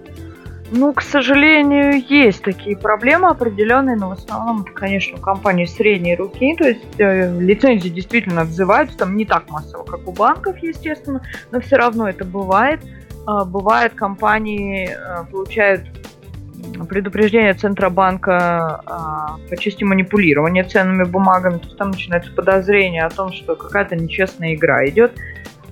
[0.72, 6.68] Ну, к сожалению, есть такие проблемы определенные, но в основном конечно, компании средней руки, то
[6.68, 11.78] есть э, лицензии действительно отзываются, там не так массово, как у банков, естественно, но все
[11.78, 12.82] равно это бывает.
[13.28, 15.82] Э, бывает, компании э, получают
[16.88, 23.32] предупреждение Центробанка э, по части манипулирования ценными бумагами, то есть там начинается подозрение о том,
[23.32, 25.14] что какая-то нечестная игра идет.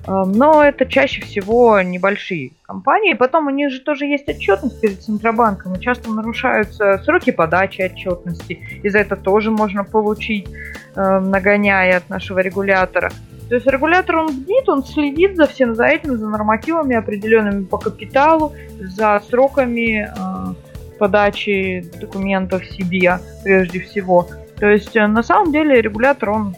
[0.08, 3.12] Эм, но это чаще всего небольшие компании.
[3.12, 8.80] Потом у них же тоже есть отчетность перед Центробанком, и часто нарушаются сроки подачи отчетности.
[8.82, 10.48] И за это тоже можно получить,
[10.96, 13.10] эм, нагоняя от нашего регулятора.
[13.48, 17.78] То есть регулятор, он бдит, он следит за всем за этим, за нормативами определенными по
[17.78, 20.54] капиталу, за сроками э,
[20.98, 24.28] подачи документов себе прежде всего.
[24.56, 26.56] То есть э, на самом деле регулятор, он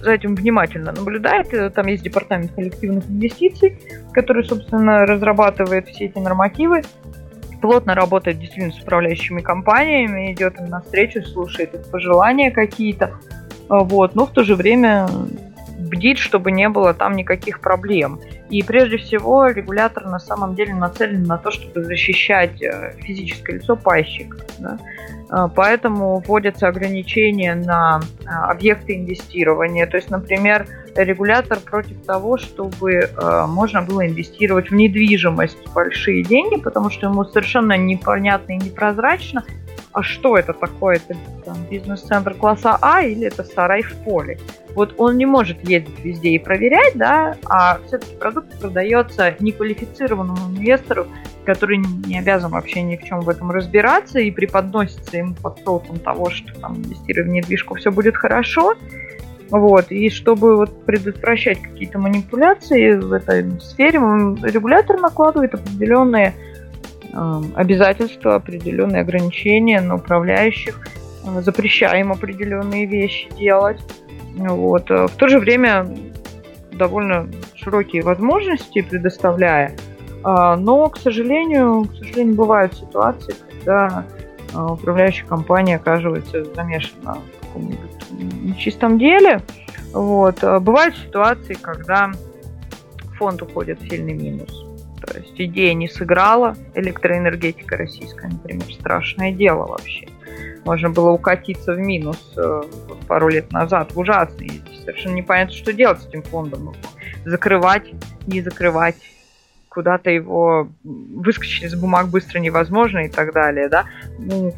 [0.00, 1.52] за этим внимательно наблюдает.
[1.54, 3.78] Э, там есть департамент коллективных инвестиций,
[4.12, 6.82] который, собственно, разрабатывает все эти нормативы,
[7.60, 13.18] плотно работает действительно с управляющими компаниями, идет им навстречу, слушает их пожелания какие-то.
[13.68, 14.14] А, вот.
[14.14, 15.08] Но в то же время
[15.78, 18.20] бдит, чтобы не было там никаких проблем.
[18.50, 23.76] И прежде всего регулятор на самом деле нацелен на то, чтобы защищать э, физическое лицо
[23.76, 24.36] пайщика.
[24.58, 24.78] Да?
[25.30, 29.86] А, поэтому вводятся ограничения на а, объекты инвестирования.
[29.86, 33.10] То есть, например, регулятор против того, чтобы
[33.48, 39.44] можно было инвестировать в недвижимость большие деньги, потому что ему совершенно непонятно и непрозрачно,
[39.94, 40.96] а что это такое?
[40.96, 44.38] Это там, бизнес-центр класса А или это сарай в поле?
[44.74, 51.06] Вот он не может ездить везде и проверять, да, а все-таки продукт продается неквалифицированному инвестору,
[51.44, 56.00] который не обязан вообще ни в чем в этом разбираться и преподносится ему под соусом
[56.00, 58.74] того, что там инвестируя в недвижку все будет хорошо.
[59.50, 59.92] Вот.
[59.92, 66.34] И чтобы вот предотвращать какие-то манипуляции в этой сфере, регулятор накладывает определенные
[67.54, 70.80] обязательства, определенные ограничения на управляющих,
[71.24, 73.80] э, запрещаем определенные вещи делать.
[74.36, 74.90] Вот.
[74.90, 75.86] В то же время
[76.72, 79.76] довольно широкие возможности предоставляя,
[80.22, 84.06] а, но, к сожалению, к сожалению, бывают ситуации, когда
[84.52, 88.10] а, управляющая компания оказывается замешана в каком-нибудь
[88.42, 89.42] нечистом деле.
[89.92, 90.42] Вот.
[90.42, 92.10] Бывают ситуации, когда
[93.18, 94.63] фонд уходит в сильный минус.
[95.06, 100.08] То есть идея не сыграла, электроэнергетика российская, например, страшное дело вообще.
[100.64, 102.62] Можно было укатиться в минус э,
[103.06, 104.62] пару лет назад, в ужасный.
[104.80, 106.74] Совершенно непонятно, что делать с этим фондом.
[107.24, 107.92] Закрывать,
[108.26, 108.96] не закрывать,
[109.68, 113.84] куда-то его выскочить из бумаг быстро невозможно и так далее, да.
[114.18, 114.54] Ну,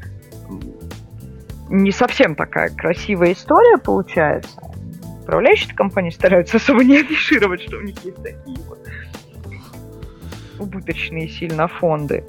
[1.69, 4.61] не совсем такая красивая история получается.
[5.23, 8.79] Управляющие компании стараются особо не афишировать, что у них есть такие вот
[10.61, 12.25] убыточные сильно фонды.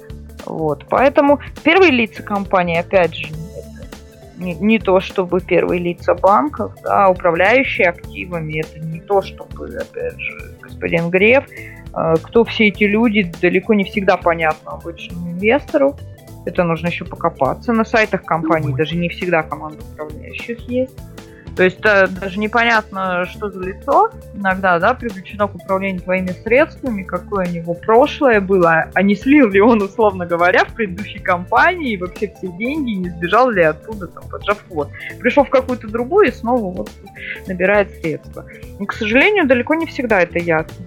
[0.46, 0.86] Вот.
[0.88, 3.28] Поэтому первые лица компании, опять же,
[4.38, 9.66] не, не то чтобы первые лица банков, да, а управляющие активами, это не то чтобы,
[9.66, 11.44] опять же, господин Греф,
[11.92, 15.96] а, кто все эти люди, далеко не всегда понятно обычному инвестору.
[16.46, 17.72] Это нужно еще покопаться.
[17.72, 20.96] На сайтах компаний даже не всегда команда управляющих есть.
[21.58, 27.02] То есть да, даже непонятно, что за лицо иногда, да, привлечено к управлению твоими средствами,
[27.02, 31.96] какое у него прошлое было, а не слил ли он, условно говоря, в предыдущей компании
[31.96, 34.92] вообще все деньги, не сбежал ли оттуда, там, поджав хвост.
[35.18, 36.92] Пришел в какую-то другую и снова вот
[37.48, 38.46] набирает средства.
[38.78, 40.84] Но, к сожалению, далеко не всегда это ясно.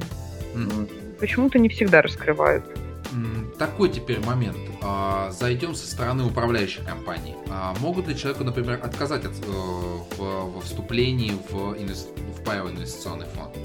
[0.56, 1.18] Mm.
[1.20, 2.64] Почему-то не всегда раскрывают
[3.62, 4.58] такой теперь момент.
[4.84, 7.36] А, зайдем со стороны управляющей компании.
[7.50, 9.52] А, могут ли человеку, например, отказать от, э,
[10.18, 12.08] в, в вступлении в, инвес...
[12.38, 13.56] в паевый инвестиционный фонд?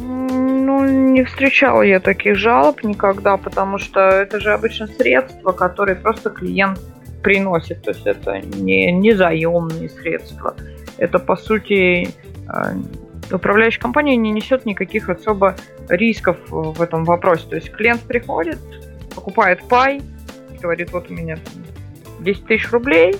[0.00, 6.30] Ну, не встречала я таких жалоб никогда, потому что это же обычно средства, которые просто
[6.30, 6.78] клиент
[7.22, 7.82] приносит.
[7.82, 10.54] То есть это не, не заемные средства.
[10.98, 12.10] Это, по сути,
[12.48, 15.56] э, управляющая компания не несет никаких особо
[15.88, 17.46] рисков в этом вопросе.
[17.48, 18.58] То есть клиент приходит,
[19.14, 20.02] покупает пай,
[20.60, 21.38] говорит, вот у меня
[22.20, 23.14] 10 тысяч рублей,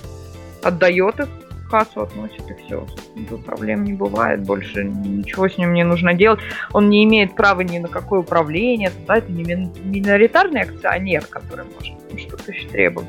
[0.63, 1.27] отдает их,
[1.69, 2.85] кассу относит и все.
[3.29, 6.39] Тут проблем не бывает, больше ничего с ним не нужно делать.
[6.73, 11.99] Он не имеет права ни на какое управление, да, это не миноритарный акционер, который может
[12.19, 13.07] что-то еще требовать.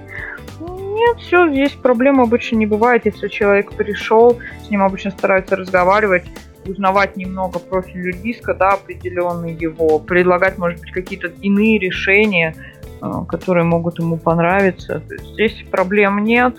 [0.61, 3.07] Нет, все, здесь проблем обычно не бывает.
[3.07, 6.25] Если человек пришел, с ним обычно стараются разговаривать,
[6.67, 12.80] узнавать немного профиль риска, да, определенный его, предлагать, может быть, какие-то иные решения, а,
[13.29, 15.03] которые могут ему понравиться.
[15.33, 16.57] Здесь проблем нет.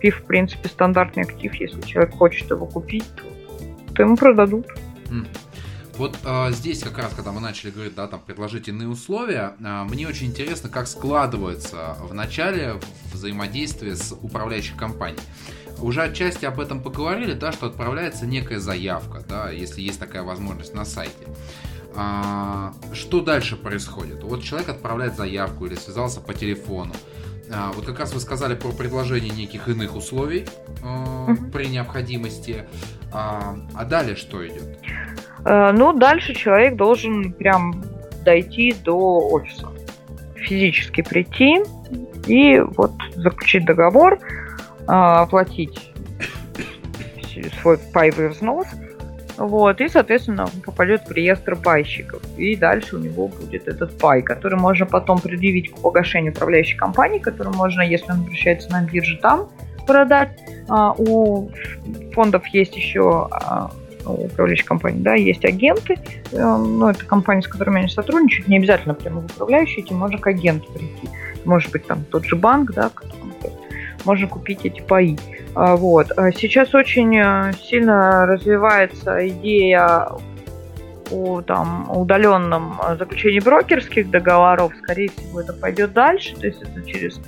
[0.00, 1.54] Пив, в принципе, стандартный актив.
[1.54, 3.22] Если человек хочет его купить, то,
[3.94, 4.66] то ему продадут.
[5.96, 9.84] Вот э, здесь как раз, когда мы начали говорить, да, там предложить иные условия, э,
[9.84, 12.74] мне очень интересно, как складывается в начале
[13.12, 15.20] взаимодействие с управляющей компанией.
[15.80, 20.74] Уже отчасти об этом поговорили, да, что отправляется некая заявка, да, если есть такая возможность
[20.74, 21.26] на сайте.
[21.94, 24.22] А, что дальше происходит?
[24.22, 26.92] Вот человек отправляет заявку или связался по телефону.
[27.52, 30.46] А, вот как раз вы сказали про предложение неких иных условий
[30.82, 32.64] э, при необходимости.
[33.12, 34.78] А, а далее что идет?
[35.44, 37.84] Э, ну, дальше человек должен прям
[38.24, 39.68] дойти до офиса.
[40.36, 41.62] Физически прийти
[42.26, 44.18] и вот заключить договор,
[44.86, 45.92] а, оплатить
[47.60, 48.66] свой паевый взнос–
[49.36, 52.22] вот, и, соответственно, попадет в реестр пайщиков.
[52.36, 57.18] И дальше у него будет этот пай, который можно потом предъявить к погашению управляющей компании,
[57.18, 59.48] который можно, если он обращается на бирже, там
[59.86, 60.38] продать.
[60.68, 61.50] А, у
[62.14, 63.70] фондов есть еще а,
[64.06, 65.96] управляющей компании, да, есть агенты,
[66.32, 70.18] э, ну, это компании, с которыми они сотрудничают, не обязательно прямо в управляющие, этим можно
[70.18, 71.08] к агенту прийти.
[71.44, 72.90] Может быть, там тот же банк, да,
[74.04, 75.18] можно купить эти паи.
[75.54, 76.10] А, вот.
[76.16, 80.08] А сейчас очень э, сильно развивается идея
[81.10, 84.72] о там, удаленном э, заключении брокерских договоров.
[84.82, 86.34] Скорее всего, это пойдет дальше.
[86.36, 87.20] То есть это через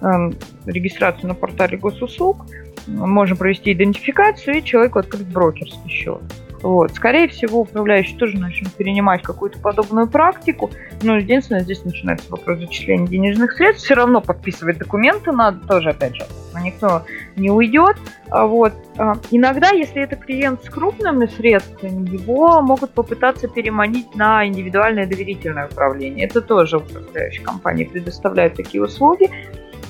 [0.00, 0.30] э,
[0.66, 2.46] регистрацию на портале госуслуг.
[2.86, 6.20] Можно провести идентификацию и человеку открыть брокерский счет.
[6.62, 6.94] Вот.
[6.94, 10.70] Скорее всего, управляющий тоже начнет перенимать какую-то подобную практику.
[11.02, 13.84] Но единственное, здесь начинается вопрос зачисления денежных средств.
[13.84, 16.24] Все равно подписывать документы надо тоже, опять же,
[16.62, 17.02] никто
[17.36, 17.96] не уйдет.
[18.30, 18.72] А вот.
[18.96, 25.66] А, иногда, если это клиент с крупными средствами, его могут попытаться переманить на индивидуальное доверительное
[25.66, 26.26] управление.
[26.26, 29.28] Это тоже управляющие компании предоставляют такие услуги.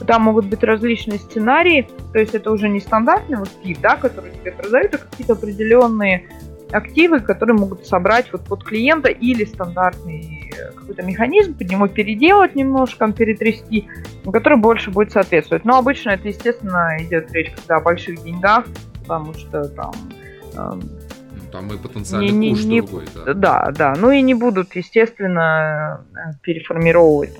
[0.06, 4.32] Там могут быть различные сценарии, то есть это уже не стандартный вот ПИВ, да, который
[4.32, 6.28] тебе продают, а какие-то определенные
[6.72, 12.54] активы, которые могут собрать вот под клиента или стандартный э, какой-то механизм, под него переделать
[12.54, 13.88] немножко, перетрясти,
[14.30, 15.64] который больше будет соответствовать.
[15.64, 18.66] Но обычно это, естественно, идет речь когда о больших деньгах,
[19.00, 19.92] потому что там
[20.56, 23.34] эм, ну, там и потенциальный не, куш не, другой, да.
[23.34, 23.94] Да, да.
[23.96, 26.04] Ну и не будут, естественно,
[26.42, 27.38] переформировывать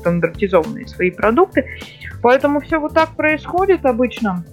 [0.00, 1.66] стандартизованные свои продукты.
[2.22, 4.44] Поэтому все вот так происходит обычно.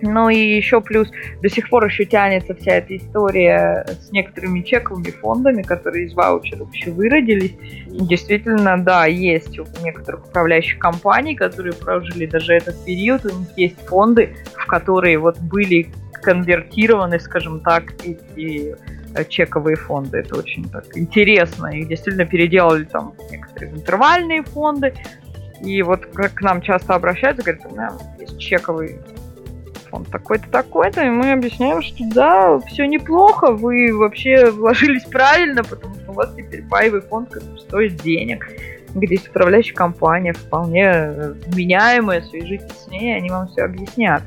[0.00, 1.10] Ну и еще плюс
[1.42, 6.72] до сих пор еще тянется вся эта история с некоторыми чековыми фондами, которые из ваучеров
[6.72, 7.54] еще выродились.
[7.86, 13.48] И действительно, да, есть у некоторых управляющих компаний, которые прожили даже этот период, у них
[13.56, 18.76] есть фонды, в которые вот были конвертированы, скажем так, эти
[19.14, 20.18] э, чековые фонды.
[20.18, 21.66] Это очень так интересно.
[21.68, 24.94] Их действительно переделали там некоторые интервальные фонды.
[25.60, 28.98] И вот к нам часто обращаются, говорят, у меня есть чековый
[29.90, 35.94] фонд такой-то, такой-то, и мы объясняем, что да, все неплохо, вы вообще вложились правильно, потому
[35.96, 38.48] что у вас теперь паевый фонд, стоит денег,
[38.94, 44.22] где есть управляющая компания, вполне вменяемая, свяжитесь с ней, они вам все объяснят,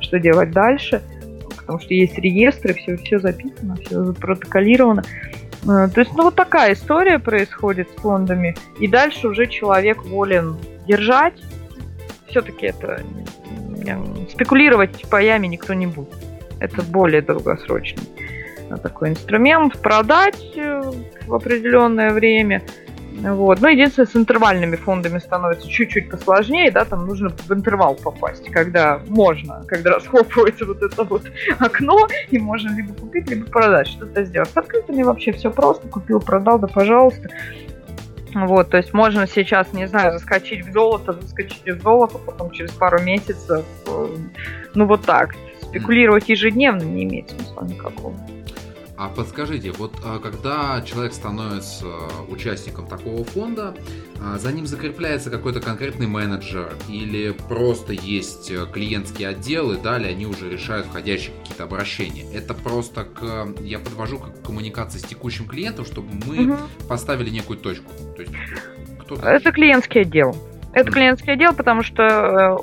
[0.00, 1.02] что делать дальше,
[1.48, 5.02] потому что есть реестры, все, все записано, все протоколировано.
[5.64, 10.56] Э, то есть, ну, вот такая история происходит с фондами, и дальше уже человек волен
[10.86, 11.34] держать,
[12.28, 13.02] все-таки это
[14.30, 16.14] спекулировать паями никто не будет.
[16.60, 18.04] Это более долгосрочный
[18.82, 19.78] такой инструмент.
[19.78, 20.82] Продать э,
[21.26, 22.62] в определенное время–
[23.22, 23.60] вот.
[23.60, 29.00] Но единственное, с интервальными фондами становится чуть-чуть посложнее, да, там нужно в интервал попасть, когда
[29.08, 31.22] можно, когда расхлопывается вот это вот
[31.58, 34.50] окно, и можно либо купить, либо продать, что-то сделать.
[34.50, 37.30] С открытыми вообще все просто, купил, продал, да пожалуйста.
[38.44, 42.70] Вот, то есть можно сейчас, не знаю, заскочить в золото, заскочить в золото, потом через
[42.72, 44.16] пару месяцев, э,
[44.74, 45.34] ну вот так.
[45.62, 48.14] Спекулировать ежедневно не имеет смысла никакого.
[48.98, 51.86] А подскажите, вот а, когда человек становится
[52.28, 53.74] участником такого фонда,
[54.22, 60.24] а, за ним закрепляется какой-то конкретный менеджер или просто есть э, клиентские отделы, далее они
[60.24, 62.24] уже решают входящие какие-то обращения.
[62.32, 66.58] Это просто к, я подвожу к коммуникации с текущим клиентом, чтобы мы угу.
[66.88, 67.90] поставили некую точку.
[68.16, 68.32] То есть,
[69.00, 70.34] кто Это клиентский отдел.
[70.72, 72.56] Это клиентский отдел, потому что э,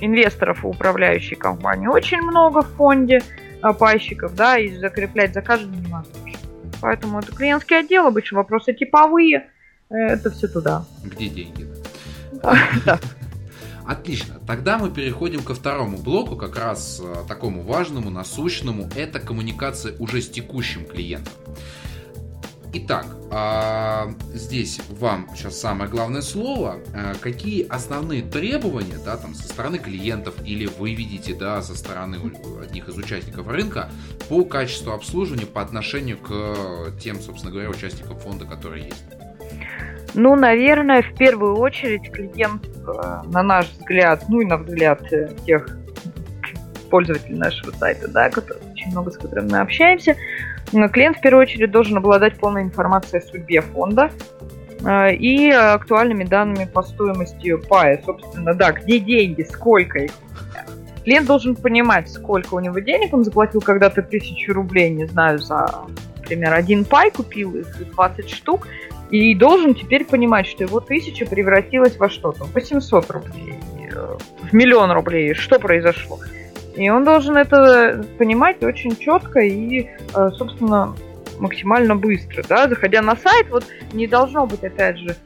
[0.00, 3.20] инвесторов у управляющей компании очень много в фонде
[3.78, 6.38] пайщиков, да, и закреплять за каждым невозможно.
[6.80, 9.48] Поэтому это клиентский отдел, обычно вопросы типовые,
[9.90, 10.84] э, это все туда.
[11.04, 11.66] Где деньги?
[13.86, 14.40] Отлично.
[14.46, 18.90] Тогда мы переходим ко второму блоку, как раз э, такому важному, насущному.
[18.96, 21.32] Это коммуникация уже с текущим клиентом.
[22.72, 26.76] Итак, а, здесь вам сейчас самое главное слово.
[26.94, 32.18] А, какие основные требования, да, там, со стороны клиентов или вы видите, да, со стороны
[32.62, 33.90] одних из участников рынка
[34.28, 39.04] по качеству обслуживания по отношению к тем, собственно говоря, участникам фонда, которые есть?
[40.14, 45.30] Ну, наверное, в первую очередь клиент, э, на наш взгляд, ну и на взгляд э,
[45.44, 45.68] тех
[46.90, 50.16] пользователей нашего сайта, да, которые, очень много с которыми мы общаемся,
[50.92, 54.10] клиент в первую очередь должен обладать полной информацией о судьбе фонда
[54.84, 58.02] э, и актуальными данными по стоимости пая.
[58.04, 60.12] Собственно, да, где деньги, сколько их.
[61.04, 63.14] Клиент должен понимать, сколько у него денег.
[63.14, 65.72] Он заплатил когда-то тысячу рублей, не знаю, за,
[66.16, 68.66] например, один пай, купил их 20 штук,
[69.10, 73.54] и должен теперь понимать, что его тысяча превратилась во что-то, 800 рублей,
[73.92, 74.16] э,
[74.50, 75.32] в миллион рублей.
[75.34, 76.18] Что произошло?
[76.76, 80.94] И он должен это понимать очень четко и, э, собственно,
[81.38, 82.44] максимально быстро.
[82.48, 82.68] Да?
[82.68, 85.16] Заходя на сайт, вот не должно быть, опять же,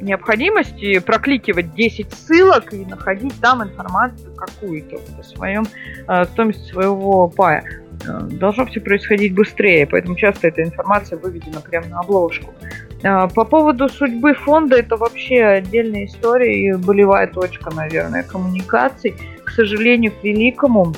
[0.00, 5.64] необходимости прокликивать 10 ссылок и находить там информацию какую-то о своем,
[6.08, 7.64] э, стоимости своего пая.
[8.06, 12.54] Э, должно все происходить быстрее, поэтому часто эта информация выведена прямо на обложку.
[13.02, 19.14] По поводу судьбы фонда, это вообще отдельная история и болевая точка, наверное, коммуникаций
[19.56, 20.94] сожалению, к великому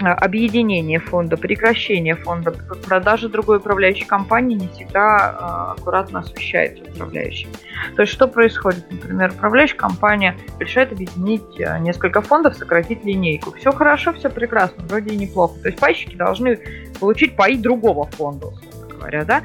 [0.00, 7.50] а, объединение фонда, прекращение фонда, продажа другой управляющей компании не всегда а, аккуратно освещается управляющим.
[7.94, 8.90] То есть что происходит?
[8.90, 13.52] Например, управляющая компания решает объединить а, несколько фондов, сократить линейку.
[13.52, 15.60] Все хорошо, все прекрасно, вроде и неплохо.
[15.60, 16.58] То есть пайщики должны
[16.98, 18.48] получить паи другого фонда,
[18.88, 19.42] говоря, да?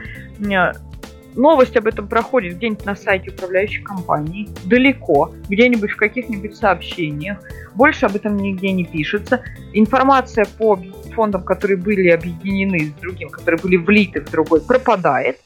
[1.38, 7.40] Новость об этом проходит где-нибудь на сайте управляющей компании, далеко, где-нибудь в каких-нибудь сообщениях,
[7.76, 9.44] больше об этом нигде не пишется.
[9.74, 10.78] Информация по
[11.16, 15.38] фондам, которые были объединены с другим, которые были влиты в другой, пропадает.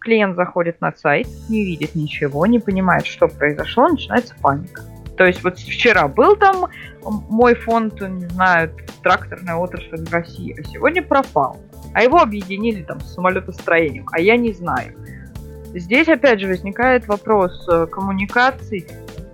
[0.00, 4.82] Клиент заходит на сайт, не видит ничего, не понимает, что произошло, начинается паника.
[5.16, 6.66] То есть вот вчера был там
[7.02, 8.70] мой фонд, не знаю,
[9.02, 11.58] тракторная отрасль в России, а сегодня пропал.
[11.92, 14.94] А его объединили там с самолетостроением, а я не знаю.
[15.74, 18.86] Здесь опять же возникает вопрос э, коммуникаций.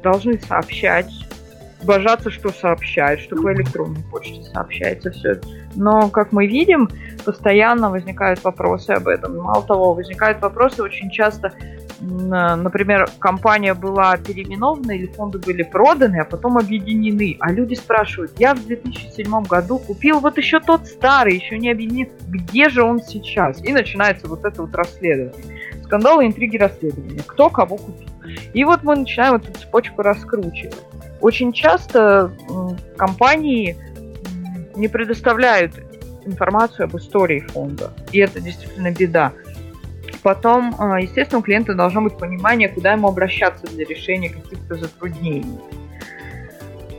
[0.03, 1.11] Должны сообщать,
[1.85, 5.41] божаться, что сообщают, что по электронной почте сообщается все.
[5.75, 6.89] Но, как мы видим,
[7.25, 9.39] постоянно возникают вопросы об этом.
[9.39, 11.53] Мало того, возникают вопросы очень часто,
[12.01, 17.37] например, компания была переименована или фонды были проданы, а потом объединены.
[17.41, 22.09] А люди спрашивают, я в 2007 году купил вот еще тот старый, еще не объединен,
[22.29, 23.63] где же он сейчас?
[23.65, 25.35] И начинается вот это вот расследование
[25.85, 27.23] скандалы, интриги, расследования.
[27.27, 28.09] Кто кого купил.
[28.53, 30.83] И вот мы начинаем эту цепочку раскручивать.
[31.21, 32.33] Очень часто
[32.97, 33.77] компании
[34.75, 35.75] не предоставляют
[36.25, 37.93] информацию об истории фонда.
[38.13, 39.33] И это действительно беда.
[40.23, 45.61] Потом, а, естественно, у клиента должно быть понимание, куда ему обращаться для решения каких-то затруднений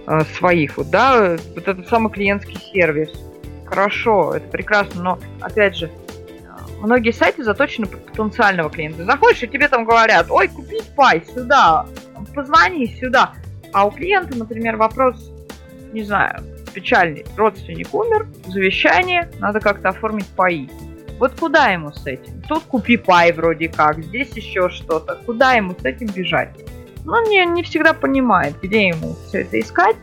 [0.05, 0.77] а, своих.
[0.77, 3.09] Вот, да, вот этот самый клиентский сервис.
[3.65, 5.89] Хорошо, это прекрасно, но, опять же,
[6.81, 9.05] многие сайты заточены под потенциального клиента.
[9.05, 11.85] Заходишь, и тебе там говорят, ой, купить пай сюда,
[12.33, 13.33] позвони сюда.
[13.73, 15.31] А у клиента, например, вопрос,
[15.93, 17.25] не знаю, печальный.
[17.35, 20.69] Родственник умер, завещание, надо как-то оформить паи.
[21.19, 22.41] Вот куда ему с этим?
[22.41, 25.17] Тут купи пай вроде как, здесь еще что-то.
[25.25, 26.49] Куда ему с этим бежать?
[27.05, 29.95] Ну, не, не всегда понимает, где ему все это искать.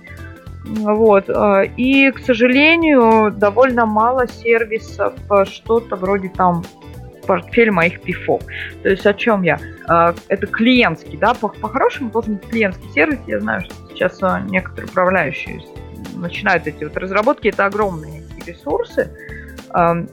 [0.64, 1.28] Вот.
[1.28, 6.62] э, И, к сожалению, довольно мало сервисов, э, что-то вроде там
[7.26, 8.42] портфель моих пифов.
[8.82, 9.58] То есть о чем я?
[9.88, 13.18] Э, Это клиентский, да, по- по-хорошему должен быть клиентский сервис.
[13.26, 15.60] Я знаю, что сейчас некоторые управляющие
[16.16, 17.48] начинают эти вот разработки.
[17.48, 19.10] Это огромные ресурсы.
[19.74, 20.08] Эм,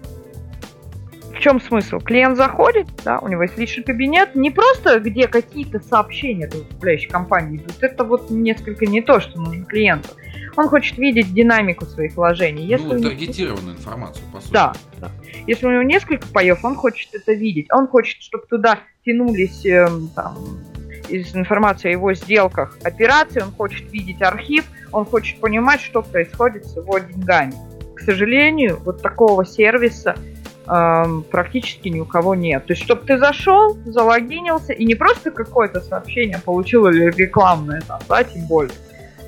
[1.34, 2.00] В чем смысл?
[2.00, 7.10] Клиент заходит, да, у него есть личный кабинет, не просто где какие-то сообщения от управляющей
[7.10, 10.10] компании идут, это вот несколько не то, что нужно клиенту.
[10.60, 12.66] Он хочет видеть динамику своих вложений.
[12.66, 14.52] Если ну, него- таргетированную информацию, по сути.
[14.52, 15.10] да, да.
[15.48, 17.68] Если у него несколько паев, он хочет это видеть.
[17.72, 20.38] Он хочет, чтобы туда тянулись эм, там,
[21.08, 26.66] из информации о его сделках операции, он хочет видеть архив, он хочет понимать, что происходит
[26.66, 27.54] с его деньгами.
[27.96, 30.18] К сожалению, вот такого сервиса
[30.68, 32.66] эм, практически ни у кого нет.
[32.66, 38.02] То есть, чтобы ты зашел, залогинился, и не просто какое-то сообщение получил или рекламное, там,
[38.10, 38.74] да, тем более.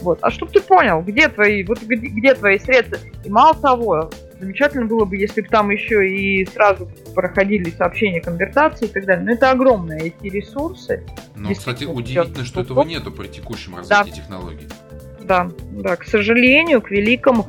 [0.02, 0.20] Вот.
[0.22, 2.98] А чтобы ты понял, где твои, вот где, где твои средства.
[3.24, 8.86] И мало того, замечательно было бы, если бы там еще и сразу проходили сообщения конвертации
[8.86, 9.24] и так далее.
[9.26, 11.06] Но это огромные эти ресурсы.
[11.36, 14.00] Но, кстати, удивительно, что этого нету при текущем Да.
[14.00, 14.68] развитии технологий.
[15.22, 17.48] Да, да, к сожалению, к великому,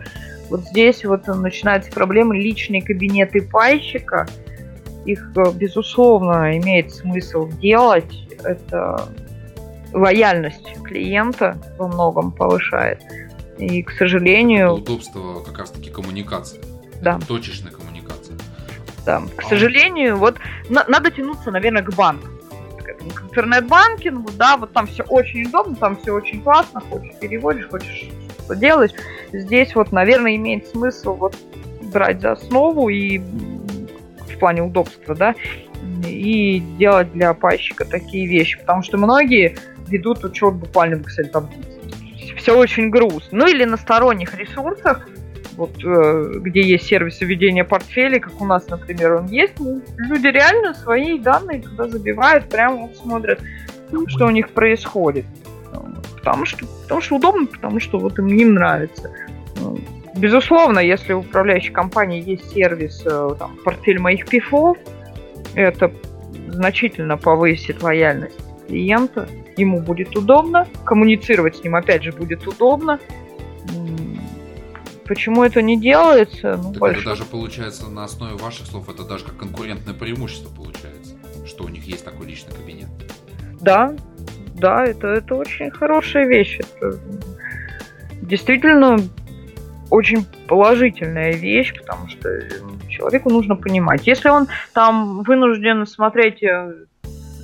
[0.51, 4.27] вот здесь вот начинаются проблемы личные кабинеты пайщика.
[5.07, 8.29] Их, э, безусловно, имеет смысл делать.
[8.45, 9.09] Это
[9.93, 13.03] лояльность клиента во многом повышает.
[13.59, 16.61] И, к сожалению, удобство как раз-таки коммуникации.
[17.01, 17.19] Да.
[17.27, 18.37] Точечная коммуникация.
[19.05, 20.37] да, к А- сожалению, вот
[20.69, 22.29] на- надо тянуться, наверное, к банку.
[23.15, 28.09] К интернет-банкингу, да, вот там все очень удобно, там все очень классно, хочешь переводишь, хочешь
[28.45, 28.93] что делаешь.
[29.33, 31.37] Здесь вот, наверное, имеет смысл вот
[31.93, 35.35] брать за основу и в плане удобства, да,
[36.07, 39.57] и делать для пайщика такие вещи, потому что многие
[39.93, 41.69] ведут учет буквально в Excel таблице.
[42.37, 43.39] Все очень грустно.
[43.39, 45.09] Ну или на сторонних ресурсах,
[45.57, 50.27] вот э, где есть сервисы ведения портфелей, как у нас, например, он есть, ну, люди
[50.27, 53.41] реально свои данные туда забивают, прямо вот смотрят,
[54.07, 55.27] что у них происходит.
[56.17, 59.11] Потому что, потому что удобно, потому что вот им, им нравится.
[59.61, 59.79] Ну,
[60.15, 64.77] Безусловно, если у управляющей компании есть сервис, э, там, портфель моих пифов,
[65.55, 65.91] это
[66.49, 72.99] значительно повысит лояльность клиента, ему будет удобно, коммуницировать с ним опять же будет удобно.
[75.07, 76.57] Почему это не делается?
[76.63, 80.49] Ну, Так большой- это даже получается на основе ваших слов, это даже как конкурентное преимущество
[80.55, 82.89] получается, что у них есть такой личный кабинет.
[83.61, 83.95] Да,
[84.55, 86.59] да, это, это очень хорошая вещь.
[86.61, 86.99] Это
[88.23, 88.97] действительно
[89.91, 92.49] очень положительная вещь, потому что э,
[92.89, 94.07] человеку нужно понимать.
[94.07, 96.87] Если он там вынужден смотреть э,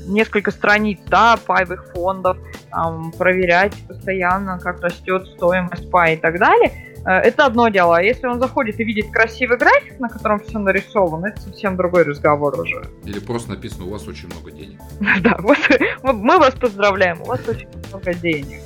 [0.09, 2.37] несколько страниц, да, паевых фондов,
[2.71, 6.73] там, проверять постоянно, как растет стоимость пая и так далее,
[7.05, 7.97] э, это одно дело.
[7.99, 12.05] А если он заходит и видит красивый график, на котором все нарисовано, это совсем другой
[12.05, 12.83] разговор уже.
[13.05, 14.81] Или просто написано, у вас очень много денег.
[15.21, 15.59] Да, вот,
[16.03, 18.61] мы вас поздравляем, у вас очень много денег.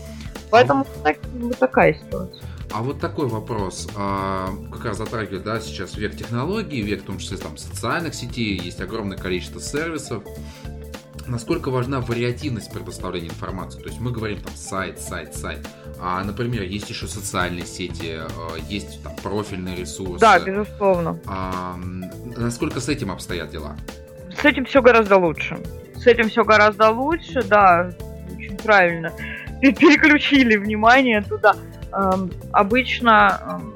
[0.51, 2.43] Поэтому так- вот такая ситуация.
[2.75, 3.89] А вот такой вопрос.
[3.97, 8.59] А, как раз затрагивает, да, сейчас век технологий, век в том числе там социальных сетей,
[8.59, 10.23] есть огромное количество сервисов.
[11.27, 13.81] Насколько важна вариативность предоставления информации?
[13.81, 15.67] То есть мы говорим там сайт, сайт, сайт.
[16.01, 18.29] А, например, есть еще социальные сети, э,
[18.69, 20.21] есть там профильные ресурсы.
[20.21, 21.19] Да, безусловно.
[21.27, 21.77] А,
[22.37, 23.77] насколько с этим обстоят дела?
[24.41, 25.59] С этим все гораздо лучше.
[25.97, 27.93] С этим все гораздо лучше, да,
[28.37, 29.13] очень правильно.
[29.61, 31.55] Пе- Переключили внимание туда.
[31.93, 33.75] Эм, обычно эм,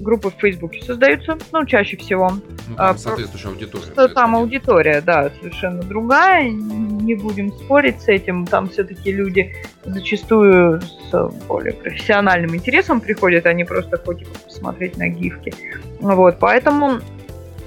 [0.00, 2.30] группы в Фейсбуке создаются, ну, чаще всего.
[2.30, 3.84] Ну, А, там соответствующая аудитория.
[3.84, 6.48] Что там аудитория, да, совершенно другая.
[6.50, 8.46] Не будем спорить с этим.
[8.46, 15.08] Там все-таки люди зачастую с более профессиональным интересом приходят, а не просто хотят посмотреть на
[15.08, 15.52] гифки.
[16.00, 17.00] Вот, поэтому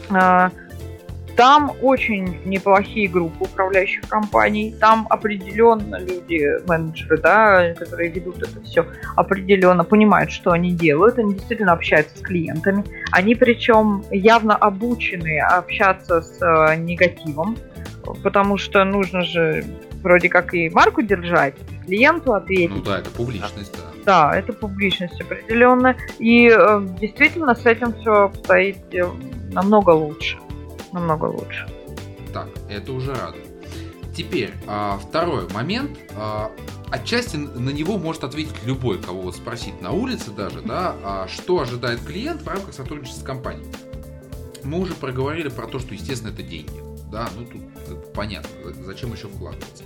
[0.09, 0.51] а,
[1.36, 4.75] там очень неплохие группы управляющих компаний.
[4.79, 11.19] Там определенно люди, менеджеры, да, которые ведут это все, определенно понимают, что они делают.
[11.19, 12.84] Они действительно общаются с клиентами.
[13.11, 17.57] Они причем явно обучены общаться с э, негативом,
[18.23, 19.63] потому что нужно же
[20.01, 22.75] вроде как и марку держать, и клиенту ответить.
[22.75, 23.91] Ну да, это публичность, да.
[24.03, 25.95] Да, это публичность определенная.
[26.19, 29.05] И э, действительно с этим все обстоит э,
[29.51, 30.38] намного лучше.
[30.93, 31.67] Намного лучше.
[32.33, 33.47] Так, это уже радует.
[34.15, 35.97] Теперь, а, второй момент.
[36.15, 36.51] А,
[36.89, 41.59] отчасти на него может ответить любой, кого вот спросить на улице даже, да, а что
[41.61, 43.71] ожидает клиент в рамках сотрудничества с компанией.
[44.63, 46.81] Мы уже проговорили про то, что, естественно, это деньги.
[47.11, 49.83] Да, ну тут это понятно, за- зачем еще вкладываться.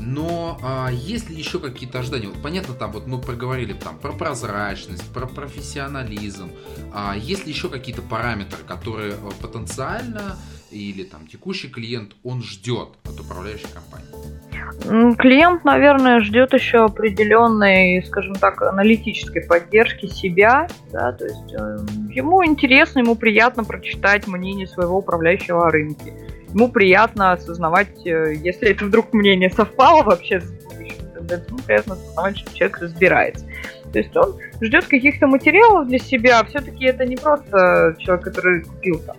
[0.00, 2.28] Но а, есть ли еще какие-то ожидания?
[2.28, 6.50] Вот, понятно, там вот мы проговорили там про прозрачность, про профессионализм.
[6.92, 10.36] А есть ли еще какие-то параметры, которые э, потенциально
[10.70, 15.16] или там текущий клиент он ждет от управляющей компании?
[15.16, 21.78] Клиент, наверное, ждет еще определенной, скажем так, аналитической поддержки себя, да, то есть э,
[22.10, 26.14] ему интересно, ему приятно прочитать мнение своего управляющего о рынке
[26.54, 31.94] ему приятно осознавать, э, если это вдруг мнение совпало вообще с будущим тенденцией, ему приятно
[31.94, 33.46] осознавать, что человек разбирается.
[33.92, 38.62] То есть он ждет каких-то материалов для себя, а все-таки это не просто человек, который
[38.62, 39.16] купил там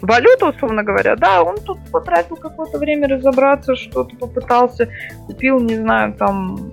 [0.00, 4.88] валюту, условно говоря, да, он тут потратил какое-то время разобраться, что-то попытался,
[5.26, 6.72] купил, не знаю, там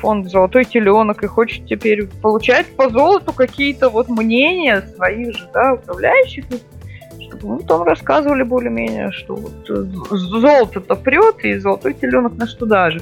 [0.00, 5.74] фонд «Золотой теленок» и хочет теперь получать по золоту какие-то вот мнения своих же, да,
[5.74, 6.44] управляющих,
[7.42, 13.00] ну, там рассказывали более-менее, что вот э, золото-то прет, и золотой теленок наш туда же.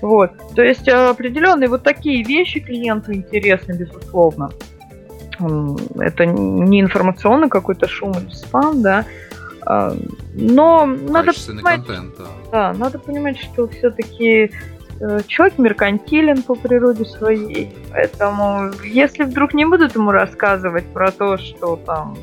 [0.00, 0.32] Вот.
[0.54, 4.50] То есть э, определенные вот такие вещи клиенту интересны, безусловно.
[5.98, 9.06] Это не информационный какой-то шум или спам, да.
[9.62, 9.94] А,
[10.34, 12.24] но надо понимать, контент, да.
[12.50, 14.50] да, надо понимать, что все-таки
[15.00, 17.74] э, человек меркантилен по природе своей.
[17.92, 22.16] Поэтому, если вдруг не будут ему рассказывать про то, что там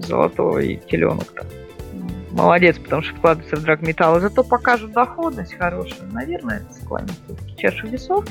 [0.00, 1.46] золотой теленок там.
[2.32, 4.20] Молодец, потому что вкладывается в драгметаллы.
[4.20, 6.12] Зато покажут доходность хорошую.
[6.12, 7.12] Наверное, это склонит
[7.56, 8.24] чашу весов.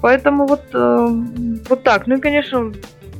[0.00, 1.08] Поэтому вот, э,
[1.68, 2.06] вот так.
[2.06, 2.72] Ну и, конечно,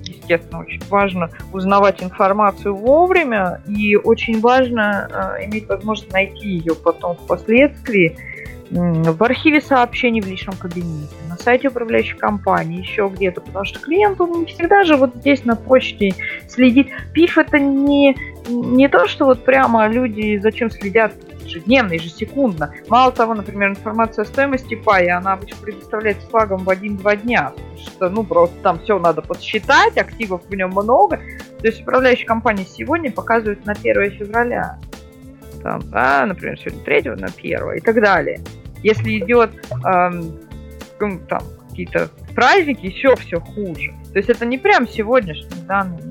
[0.03, 3.61] естественно, очень важно узнавать информацию вовремя.
[3.66, 5.09] И очень важно
[5.39, 8.16] э, иметь возможность найти ее потом впоследствии
[8.70, 14.20] в архиве сообщений в личном кабинете, на сайте управляющей компании, еще где-то, потому что клиент,
[14.20, 16.12] он не всегда же вот здесь на почте
[16.49, 16.89] следит.
[17.12, 18.16] ПИФ это не,
[18.49, 21.12] не то, что вот прямо люди зачем следят
[21.45, 22.72] ежедневно, ежесекундно.
[22.89, 27.78] Мало того, например, информация о стоимости пая, она обычно предоставляется флагом в один-два дня, потому
[27.78, 31.20] что, ну, просто там все надо подсчитать, активов в нем много.
[31.61, 34.78] То есть управляющая компания сегодня показывает на 1 февраля
[35.64, 38.41] там, да, например, сегодня 3 на 1 и так далее.
[38.82, 39.51] Если идет
[39.85, 40.39] эм,
[40.99, 43.95] там какие-то праздники, еще все хуже.
[44.12, 46.03] То есть это не прям сегодняшний данные.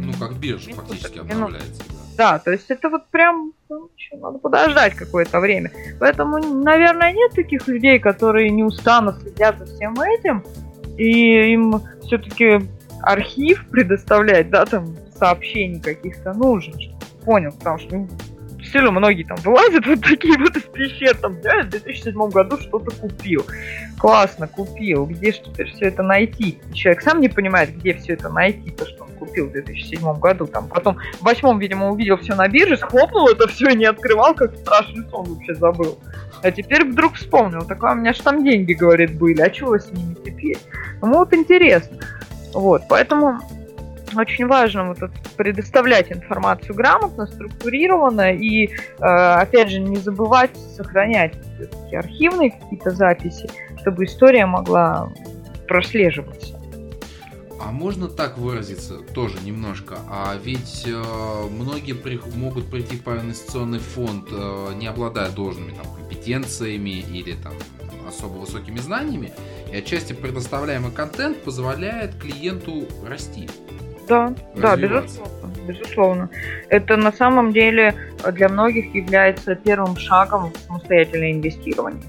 [0.00, 1.82] Ну, как биржа фактически обновляется.
[2.16, 2.32] Да.
[2.32, 5.70] да, то есть это вот прям ну, еще надо подождать какое-то время.
[5.98, 10.44] Поэтому, наверное, нет таких людей, которые неустанно следят за всем этим,
[10.96, 12.60] и им все-таки
[13.02, 16.74] архив предоставлять, да, там сообщений каких-то нужен,
[17.24, 18.08] понял, потому что
[18.68, 22.58] ну, сильно многие там вылазят вот такие вот из пещер, там, я в 2007 году
[22.58, 23.44] что-то купил.
[23.98, 25.06] Классно, купил.
[25.06, 26.58] Где же теперь все это найти?
[26.72, 30.46] Человек сам не понимает, где все это найти, то, что он купил в 2007 году.
[30.46, 34.34] Там потом в восьмом, видимо, увидел все на бирже, схлопнул это все и не открывал,
[34.34, 35.98] как страшный сон вообще забыл.
[36.42, 39.90] А теперь вдруг вспомнил, такое у меня же там деньги, говорит, были, а чего с
[39.90, 40.58] ними теперь?
[41.02, 41.98] Ну вот интересно.
[42.54, 43.40] Вот, поэтому
[44.16, 51.34] очень важно вот предоставлять информацию грамотно, структурированно и, э, опять же, не забывать сохранять
[51.92, 53.48] архивные какие-то записи,
[53.80, 55.12] чтобы история могла
[55.66, 56.58] прослеживаться.
[57.60, 59.98] А можно так выразиться тоже немножко?
[60.08, 65.86] А ведь э, многие при, могут прийти в инвестиционный фонд, э, не обладая должными там,
[65.94, 67.52] компетенциями или там
[68.08, 69.32] особо высокими знаниями,
[69.72, 73.48] и отчасти предоставляемый контент позволяет клиенту расти.
[74.08, 76.30] Да, да, безусловно, безусловно.
[76.68, 77.94] Это на самом деле
[78.32, 82.02] для многих является первым шагом в самостоятельное инвестирование.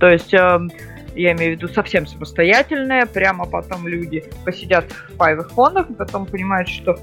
[0.00, 0.60] То есть э,
[1.14, 6.68] я имею в виду совсем самостоятельное, прямо потом люди посидят в паевых фондах, потом понимают,
[6.68, 6.98] что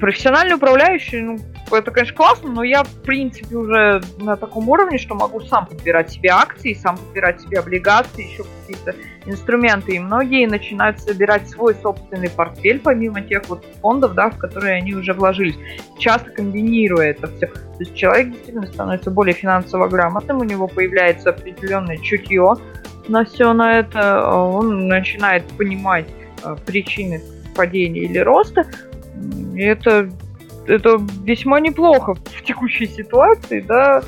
[0.00, 1.38] профессиональный управляющий, ну,
[1.70, 6.10] это, конечно, классно, но я, в принципе, уже на таком уровне, что могу сам подбирать
[6.10, 8.94] себе акции, сам подбирать себе облигации, еще какие-то
[9.26, 9.96] инструменты.
[9.96, 14.94] И многие начинают собирать свой собственный портфель, помимо тех вот фондов, да, в которые они
[14.94, 15.56] уже вложились,
[15.98, 17.46] часто комбинируя это все.
[17.46, 22.54] То есть человек действительно становится более финансово грамотным, у него появляется определенное чутье
[23.08, 26.06] на все на это, он начинает понимать
[26.42, 27.20] э, причины
[27.54, 28.66] падения или роста,
[29.54, 30.10] и это
[30.66, 34.02] это весьма неплохо в текущей ситуации, да,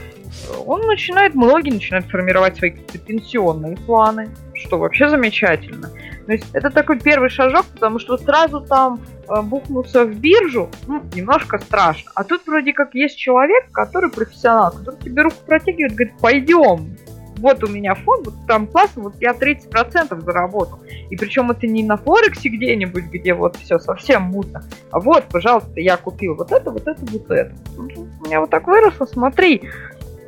[0.64, 5.90] он начинает, многие начинают формировать свои пенсионные планы, что вообще замечательно.
[6.26, 11.02] То есть это такой первый шажок, потому что сразу там э, бухнуться в биржу, ну,
[11.14, 12.10] немножко страшно.
[12.14, 16.96] А тут вроде как есть человек, который профессионал, который тебе руку протягивает, говорит, пойдем,
[17.38, 20.78] вот у меня фонд, вот там классно, вот я 30% заработал.
[21.10, 25.80] И причем это не на Форексе где-нибудь, где вот все совсем мутно, а вот, пожалуйста,
[25.80, 27.54] я купил вот это, вот это, вот это.
[27.76, 29.62] У меня вот так выросло, смотри.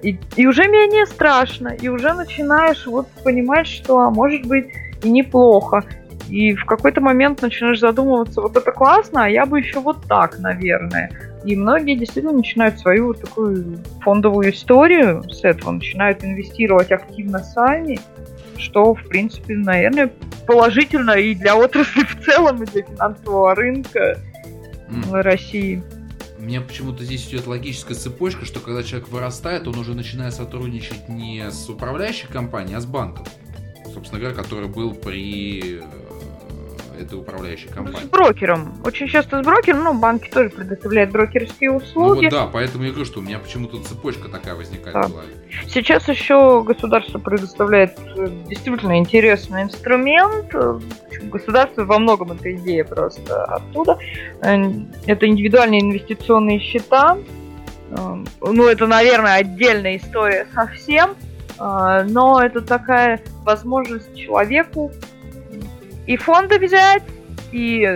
[0.02, 4.68] И, и уже менее страшно, и уже начинаешь вот понимать, что а может быть
[5.02, 5.84] и неплохо.
[6.28, 10.38] И в какой-то момент начинаешь задумываться, вот это классно, а я бы еще вот так,
[10.38, 11.10] наверное.
[11.44, 18.00] И многие действительно начинают свою вот такую фондовую историю с этого, начинают инвестировать активно сами,
[18.56, 20.10] что, в принципе, наверное,
[20.46, 24.18] положительно и для отрасли в целом, и для финансового рынка
[24.90, 25.22] mm.
[25.22, 25.82] России.
[26.38, 31.08] У меня почему-то здесь идет логическая цепочка, что когда человек вырастает, он уже начинает сотрудничать
[31.08, 33.26] не с управляющей компанией, а с банком.
[33.92, 35.82] Собственно говоря, который был при
[36.98, 38.06] этой управляющей компании.
[38.06, 38.74] С брокером.
[38.84, 42.26] Очень часто с брокером, ну, банки тоже предоставляют брокерские услуги.
[42.26, 45.02] Ну вот да, поэтому я говорю, что у меня почему-то цепочка такая возникает да.
[45.02, 45.28] в голове.
[45.66, 50.54] Сейчас еще государство предоставляет э, действительно интересный инструмент.
[51.22, 53.98] Государство во многом это идея просто оттуда.
[54.42, 54.56] Э,
[55.06, 57.18] это индивидуальные инвестиционные счета.
[57.90, 61.14] Э, ну, это, наверное, отдельная история совсем.
[61.60, 64.92] Но это такая возможность человеку
[66.08, 67.04] и фонды взять,
[67.52, 67.86] и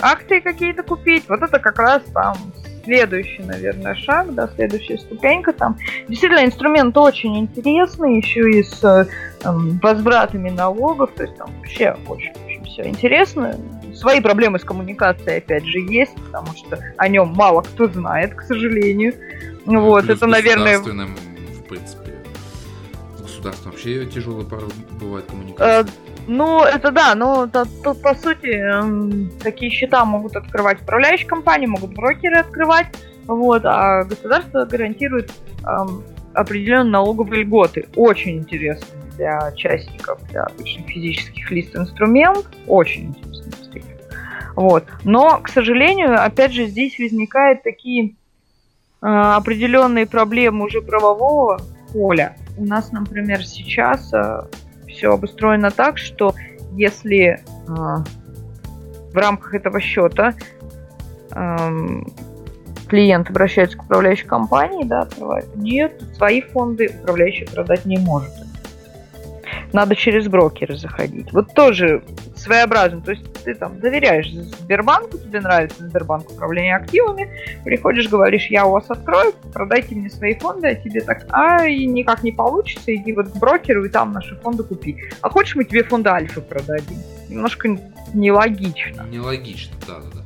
[0.00, 1.28] акции какие-то купить.
[1.28, 2.34] Вот это как раз там
[2.84, 5.76] следующий, наверное, шаг, да, следующая ступенька там.
[6.08, 9.06] Действительно, инструмент очень интересный, еще и с э,
[9.44, 13.54] возвратами налогов, то есть там вообще очень-очень все интересно.
[13.94, 18.42] Свои проблемы с коммуникацией, опять же, есть, потому что о нем мало кто знает, к
[18.42, 19.14] сожалению.
[19.66, 20.78] Ну, вот, это, наверное...
[20.78, 22.14] в принципе,
[23.20, 24.42] государством вообще тяжело
[24.98, 25.84] бывает коммуникация.
[25.84, 31.66] Э, ну, это да, но тут, по сути, эм, такие счета могут открывать управляющие компании,
[31.66, 32.86] могут брокеры открывать,
[33.26, 35.32] вот, а государство гарантирует
[35.66, 36.02] эм,
[36.34, 37.88] определенные налоговые льготы.
[37.96, 44.00] Очень интересно для частников, для обычных физических лиц инструмент, очень интересно, действительно.
[44.54, 44.84] Вот.
[45.04, 48.14] Но, к сожалению, опять же, здесь возникают такие
[49.00, 51.60] э, определенные проблемы уже правового
[51.92, 52.36] поля.
[52.56, 54.42] У нас, например, сейчас э,
[55.02, 56.32] все обустроено так, что
[56.76, 60.34] если э, в рамках этого счета
[61.32, 62.02] э,
[62.86, 68.30] клиент обращается к управляющей компании, да, открывает, нет, свои фонды управляющий продать не может
[69.72, 71.32] надо через брокера заходить.
[71.32, 72.02] Вот тоже
[72.36, 73.00] своеобразно.
[73.00, 77.30] То есть ты там доверяешь Сбербанку, тебе нравится Сбербанк управление активами,
[77.64, 81.86] приходишь, говоришь, я у вас открою, продайте мне свои фонды, а тебе так, а и
[81.86, 84.96] никак не получится, иди вот к брокеру и там наши фонды купи.
[85.20, 86.98] А хочешь мы тебе фонды Альфа продадим?
[87.28, 87.76] Немножко
[88.14, 89.06] нелогично.
[89.10, 90.22] Нелогично, да, да, да.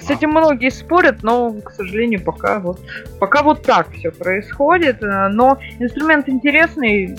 [0.00, 2.80] С этим многие спорят, но, к сожалению, пока вот,
[3.20, 5.00] пока вот так все происходит.
[5.00, 7.16] Но инструмент интересный,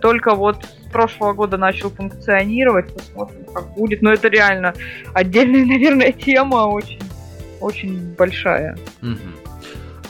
[0.00, 2.92] только вот прошлого года начал функционировать.
[2.94, 4.02] Посмотрим, как будет.
[4.02, 4.74] Но это реально
[5.14, 7.00] отдельная, наверное, тема очень,
[7.60, 8.78] очень большая.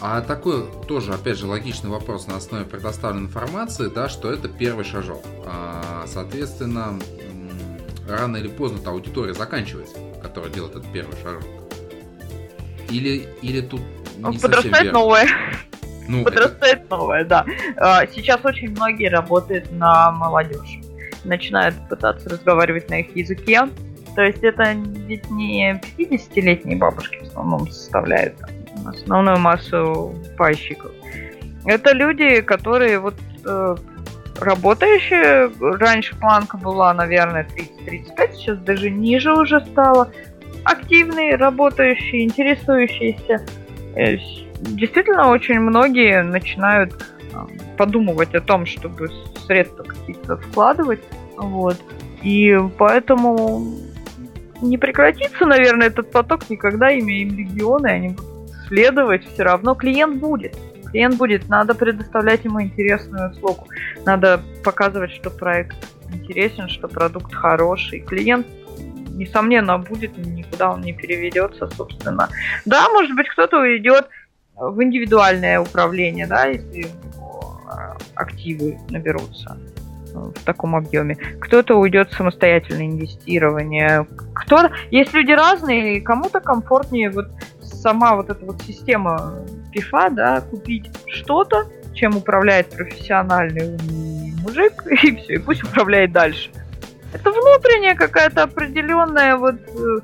[0.05, 4.85] А такой тоже, опять же, логичный вопрос на основе предоставленной информации, да, что это первый
[4.85, 5.23] шажок.
[5.47, 6.99] А, соответственно,
[8.09, 11.45] рано или поздно-то аудитория заканчивается, которая делает этот первый шажок.
[12.91, 13.81] Или, или тут
[14.19, 15.29] не Подрастает новое.
[16.09, 16.97] Ну, Подрастает это...
[16.97, 17.45] новое, да.
[17.77, 20.81] А, сейчас очень многие работают на молодежь.
[21.25, 23.69] Начинают пытаться разговаривать на их языке.
[24.15, 28.35] То есть это ведь не 50-летние бабушки в основном составляют
[28.85, 30.91] основную массу пайщиков.
[31.65, 33.77] Это люди, которые вот э,
[34.41, 37.47] работающие, раньше планка была, наверное,
[37.87, 40.11] 30-35, сейчас даже ниже уже стало.
[40.65, 43.47] Активные, работающие, интересующиеся.
[44.63, 46.95] Действительно очень многие начинают
[47.77, 49.09] подумывать о том, чтобы
[49.47, 51.01] средства какие-то вкладывать.
[51.37, 51.77] Вот.
[52.23, 53.67] И поэтому
[54.61, 59.75] не прекратится, наверное, этот поток никогда, имеем регионы, они будут следовать все равно.
[59.75, 60.57] Клиент будет.
[60.91, 61.49] Клиент будет.
[61.49, 63.67] Надо предоставлять ему интересную услугу.
[64.07, 65.77] Надо показывать, что проект
[66.13, 68.01] интересен, что продукт хороший.
[68.01, 68.47] Клиент
[69.15, 72.29] несомненно, будет, никуда он не переведется, собственно.
[72.65, 74.09] Да, может быть, кто-то уйдет
[74.71, 76.87] в индивидуальное управление, да, если
[77.67, 79.59] а, активы наберутся
[80.15, 81.17] э, в таком объеме.
[81.41, 84.07] Кто-то уйдет в самостоятельное инвестирование.
[84.35, 87.29] Кто есть люди разные, кому-то комфортнее вот
[87.61, 89.35] сама вот эта вот система
[89.73, 93.77] пифа, да, купить что-то, чем управляет профессиональный
[94.43, 96.51] мужик, и все, и пусть управляет дальше.
[97.13, 100.01] Это внутренняя какая-то определенная вот э,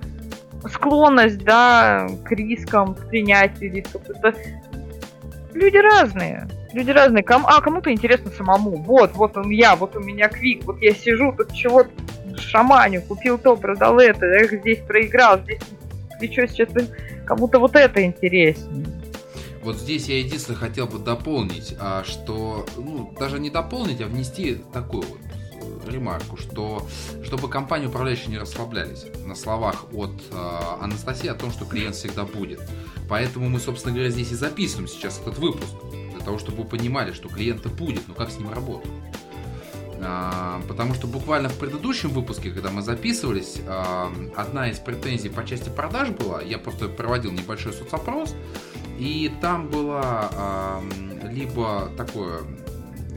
[0.67, 4.03] склонность, да, к рискам, к принятию рисков.
[4.09, 4.35] Это
[5.55, 6.49] люди разные.
[6.73, 7.23] Люди разные.
[7.23, 8.77] Кому, а, кому-то интересно самому.
[8.77, 11.91] Вот, вот он я, вот у меня квик, вот я сижу, тут чего-то
[12.39, 15.61] шаманю, купил то, продал это, эх, здесь проиграл, здесь
[16.21, 16.69] ничего сейчас
[17.27, 18.87] кому-то вот это интереснее.
[19.63, 24.63] Вот здесь я единственное хотел бы дополнить, а, что, ну, даже не дополнить, а внести
[24.73, 25.19] такую вот
[25.87, 26.87] ремарку, что
[27.25, 32.25] чтобы компании управляющие не расслаблялись на словах от э, Анастасии о том, что клиент всегда
[32.25, 32.61] будет.
[33.09, 35.73] Поэтому мы, собственно говоря, здесь и записываем сейчас этот выпуск,
[36.15, 38.91] для того, чтобы вы понимали, что клиента будет, но как с ним работать.
[40.01, 45.45] А, потому что буквально в предыдущем выпуске, когда мы записывались, а, одна из претензий по
[45.45, 48.35] части продаж была, я просто проводил небольшой соцопрос,
[48.99, 50.83] и там было а,
[51.31, 52.43] либо такое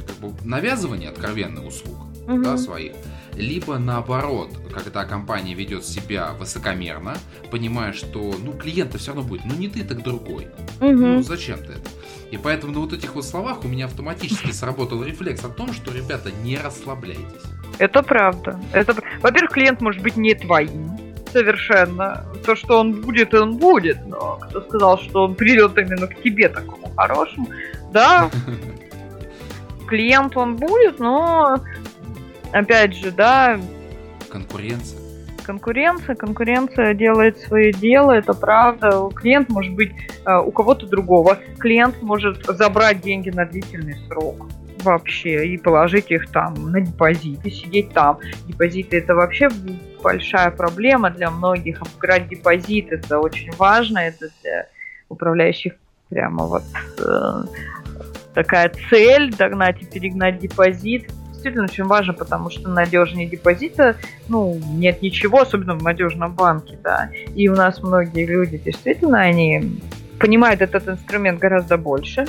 [0.07, 2.43] как бы навязывание откровенных услуг угу.
[2.43, 2.93] да, своих,
[3.35, 7.15] либо наоборот, когда компания ведет себя высокомерно,
[7.49, 10.47] понимая, что ну клиента все равно будет, ну не ты, так другой.
[10.79, 10.91] Угу.
[10.91, 11.89] Ну зачем ты это?
[12.31, 15.93] И поэтому на вот этих вот словах у меня автоматически сработал рефлекс о том, что,
[15.93, 17.43] ребята, не расслабляйтесь.
[17.77, 18.59] Это правда.
[18.73, 18.95] Это...
[19.21, 20.97] Во-первых, клиент может быть не твоим.
[21.31, 22.25] Совершенно.
[22.45, 24.05] То, что он будет, он будет.
[24.07, 27.47] Но кто сказал, что он придет именно к тебе такому хорошему?
[27.91, 28.29] Да,
[29.87, 31.59] клиент он будет, но
[32.53, 33.59] опять же, да.
[34.29, 35.01] Конкуренция
[35.43, 39.09] конкуренция, конкуренция делает свое дело, это правда.
[39.13, 39.91] Клиент может быть
[40.25, 41.39] э, у кого-то другого.
[41.59, 44.47] Клиент может забрать деньги на длительный срок
[44.83, 48.19] вообще и положить их там на депозит и сидеть там.
[48.47, 49.49] Депозиты это вообще
[50.01, 51.81] большая проблема для многих.
[51.81, 54.67] Обыграть депозит это очень важно, это для
[55.09, 55.73] управляющих
[56.09, 56.63] прямо вот
[56.99, 57.43] э,
[58.33, 61.11] такая цель догнать и перегнать депозит
[61.41, 63.95] действительно очень важно, потому что надежнее депозита,
[64.27, 67.09] ну, нет ничего, особенно в надежном банке, да.
[67.33, 69.81] И у нас многие люди действительно, они
[70.19, 72.25] понимают этот инструмент гораздо больше,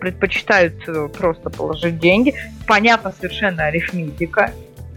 [0.00, 2.34] предпочитают э, просто положить деньги.
[2.66, 4.50] Понятно совершенно арифметика,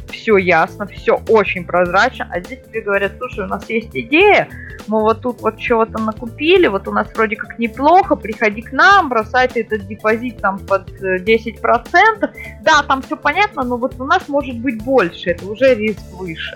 [0.09, 4.47] все ясно, все очень прозрачно, а здесь тебе говорят, слушай, у нас есть идея,
[4.87, 9.09] мы вот тут вот чего-то накупили, вот у нас вроде как неплохо, приходи к нам,
[9.09, 11.55] бросайте этот депозит там под 10%,
[11.93, 12.27] э,
[12.63, 16.55] да, там все понятно, но вот у нас может быть больше, это уже риск выше.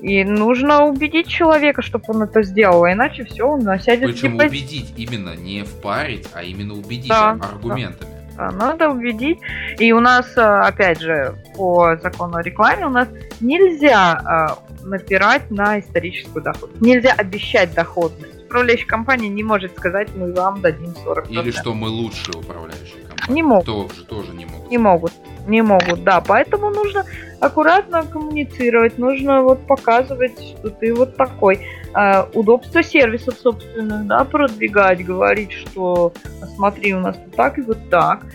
[0.00, 4.50] И нужно убедить человека, чтобы он это сделал, а иначе все, он насядет Причем депозит.
[4.50, 8.10] убедить именно не впарить, а именно убедить да, аргументами.
[8.12, 9.40] Да надо убедить.
[9.78, 13.08] И у нас, э, опять же, по закону о рекламе, у нас
[13.40, 16.80] нельзя э, напирать на историческую доходность.
[16.80, 18.44] Нельзя обещать доходность.
[18.44, 21.30] Управляющая компания не может сказать, мы вам дадим 40%.
[21.30, 23.07] Или что мы лучшие управляющие.
[23.28, 23.66] Не могут.
[23.66, 24.70] Тоже, тоже не могут.
[24.70, 25.12] Не могут.
[25.46, 26.20] Не могут, да.
[26.20, 27.04] Поэтому нужно
[27.40, 31.60] аккуратно коммуницировать, нужно вот показывать, что ты вот такой.
[31.94, 36.12] Э, удобство сервисов собственных, да, продвигать, говорить, что
[36.54, 38.26] смотри, у нас вот так и вот так.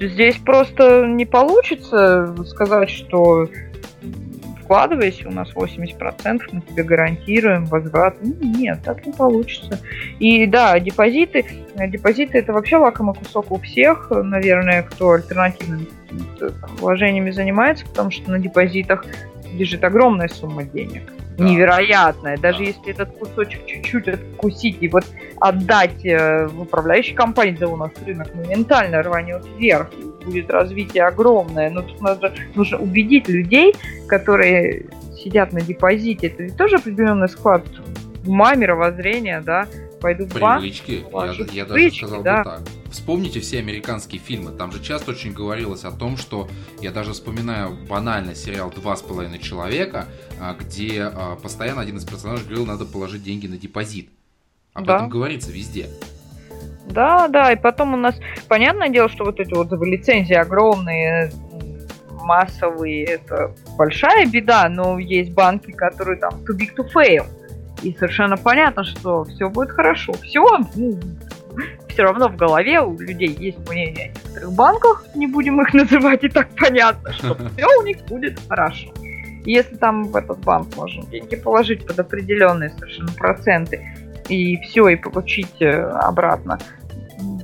[0.00, 3.48] Здесь просто не получится сказать, что
[4.72, 8.16] вкладывайся, у нас 80%, мы тебе гарантируем возврат.
[8.22, 9.78] Ну, нет, так не получится.
[10.18, 11.44] И да, депозиты,
[11.88, 15.88] депозиты это вообще лакомый кусок у всех, наверное, кто альтернативными
[16.78, 19.04] вложениями занимается, потому что на депозитах
[19.52, 21.02] лежит огромная сумма денег
[21.36, 21.44] да.
[21.44, 22.36] невероятная.
[22.36, 22.64] Даже да.
[22.64, 25.04] если этот кусочек чуть-чуть откусить и вот
[25.40, 29.90] отдать э, в управляющей компании, да у нас рынок моментально рванет вверх,
[30.24, 31.70] будет развитие огромное.
[31.70, 33.74] Но тут надо, нужно убедить людей,
[34.08, 36.28] которые сидят на депозите.
[36.28, 37.64] Это ведь тоже определенный склад
[38.26, 39.66] ума, мировоззрения, да,
[40.02, 40.60] пойду в банк.
[40.60, 42.38] Привычки, я, я даже сказал да.
[42.38, 42.60] бы так.
[42.90, 46.48] Вспомните все американские фильмы, там же часто очень говорилось о том, что
[46.80, 50.06] я даже вспоминаю банально сериал «Два с половиной человека»,
[50.40, 54.10] а, где а, постоянно один из персонажей говорил, надо положить деньги на депозит.
[54.74, 54.96] Об да.
[54.96, 55.88] этом говорится везде.
[56.86, 61.32] Да, да, и потом у нас, понятное дело, что вот эти вот лицензии огромные,
[62.10, 67.26] массовые, это большая беда, но есть банки, которые там too big to fail.
[67.82, 70.12] И совершенно понятно, что все будет хорошо.
[70.14, 70.98] Все, ну,
[71.88, 76.24] все равно в голове у людей есть мнение о некоторых банках, не будем их называть,
[76.24, 78.88] и так понятно, что все у них будет хорошо.
[79.44, 83.84] если там в этот банк можно деньги положить под определенные совершенно проценты,
[84.28, 86.58] и все, и получить э, обратно,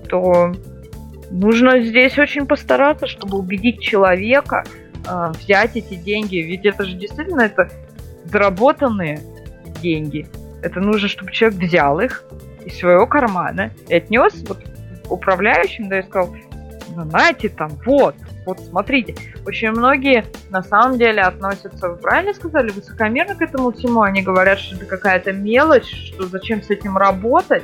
[0.09, 0.53] то
[1.30, 4.64] нужно здесь очень постараться, чтобы убедить человека
[5.07, 6.36] э, взять эти деньги.
[6.36, 7.68] Ведь это же действительно это
[8.24, 9.20] заработанные
[9.81, 10.26] деньги.
[10.62, 12.24] Это нужно, чтобы человек взял их
[12.64, 14.59] из своего кармана и отнес вот
[15.09, 16.35] управляющим, да, и сказал,
[16.95, 18.14] ну, знаете, там, вот,
[18.45, 19.14] вот смотрите.
[19.47, 24.03] Очень многие на самом деле относятся, вы правильно сказали, высокомерно к этому всему.
[24.03, 27.62] Они говорят, что это какая-то мелочь, что зачем с этим работать.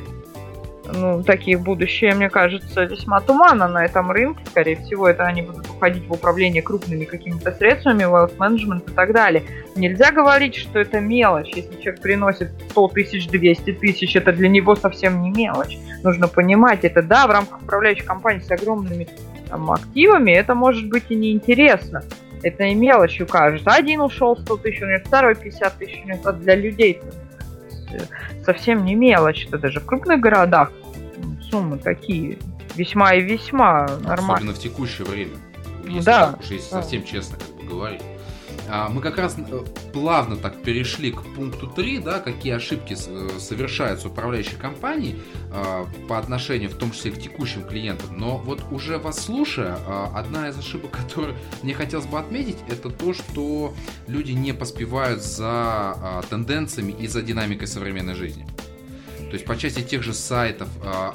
[0.92, 4.44] Ну, такие будущее, мне кажется, весьма туманно на этом рынке.
[4.46, 9.12] Скорее всего, это они будут уходить в управление крупными какими-то средствами, wealth management и так
[9.12, 9.42] далее.
[9.76, 11.50] Нельзя говорить, что это мелочь.
[11.54, 15.78] Если человек приносит 100 тысяч, 200 тысяч, это для него совсем не мелочь.
[16.02, 19.08] Нужно понимать, это да, в рамках управляющей компании с огромными
[19.48, 22.02] там, активами, это может быть и неинтересно.
[22.42, 23.70] Это и мелочью кажется.
[23.70, 27.00] Один ушел 100 тысяч, у него второй 50 тысяч, у него для людей
[28.44, 29.46] совсем не мелочь.
[29.46, 30.72] Это даже в крупных городах
[31.50, 32.38] суммы такие
[32.74, 34.34] весьма и весьма нормальные.
[34.34, 35.34] Особенно в текущее время.
[35.84, 36.32] Если да.
[36.32, 38.02] Так уж, если совсем честно как бы говорить.
[38.68, 43.38] А, мы как раз э, плавно так перешли к пункту 3, да, какие ошибки э,
[43.38, 48.18] совершаются управляющей компанией а, по отношению в том числе к текущим клиентам.
[48.18, 52.90] Но вот уже вас слушая, а, одна из ошибок, которую мне хотелось бы отметить, это
[52.90, 53.74] то, что
[54.06, 58.46] люди не поспевают за тенденциями и за динамикой современной жизни.
[59.18, 60.68] То есть по части тех же сайтов,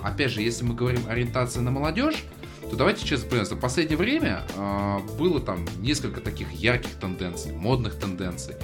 [0.04, 2.26] опять же, если мы говорим ориентация на молодежь,
[2.70, 7.95] то давайте честно признаемся, в последнее время э, было там несколько таких ярких тенденций, модных
[7.95, 8.55] тенденций.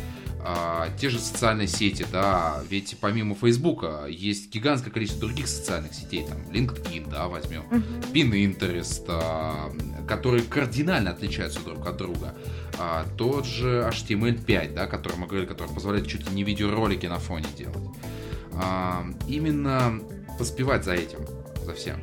[0.45, 6.25] Э, те же социальные сети, да, ведь помимо Фейсбука есть гигантское количество других социальных сетей,
[6.27, 7.63] там LinkedIn, да, возьмем,
[8.13, 12.35] Pinterest, э, которые кардинально отличаются друг от друга.
[12.77, 17.19] А, тот же HTML5, да, который мы говорили, который позволяет чуть ли не видеоролики на
[17.19, 17.77] фоне делать.
[18.53, 19.99] А, именно
[20.37, 21.19] поспевать за этим,
[21.63, 21.99] за всем.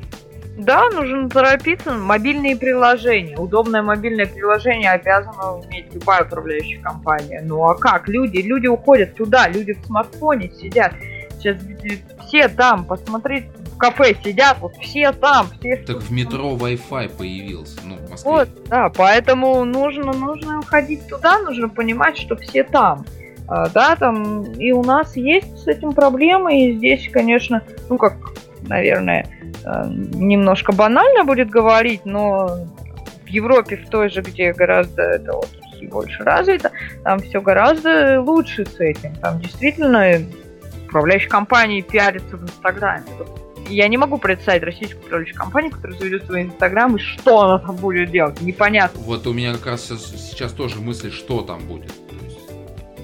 [0.57, 1.93] Да, нужно торопиться.
[1.93, 3.37] Мобильные приложения.
[3.37, 7.41] Удобное мобильное приложение обязана иметь любая управляющая компания.
[7.43, 8.07] Ну а как?
[8.07, 10.93] Люди, люди уходят туда, люди в смартфоне сидят.
[11.39, 11.57] Сейчас
[12.27, 15.77] все там, посмотреть, в кафе сидят, вот все там, все.
[15.77, 18.31] Так в метро Wi-Fi появился, ну, в Москве.
[18.31, 23.05] Вот, да, поэтому нужно, нужно уходить туда, нужно понимать, что все там.
[23.47, 28.13] А, да, там и у нас есть с этим проблемы, и здесь, конечно, ну как,
[28.67, 29.25] наверное,
[29.65, 32.57] Э, немножко банально будет говорить, но
[33.23, 35.49] в Европе, в той же, где гораздо это вот
[35.83, 36.71] больше развито,
[37.03, 39.15] там все гораздо лучше с этим.
[39.15, 40.19] Там действительно
[40.87, 43.03] управляющие компании пиарятся в Инстаграме.
[43.69, 47.75] Я не могу представить российскую управляющую компанию, которая заведет свой Инстаграм, и что она там
[47.77, 48.99] будет делать, непонятно.
[49.01, 51.91] Вот у меня как раз сейчас тоже мысли, что там будет.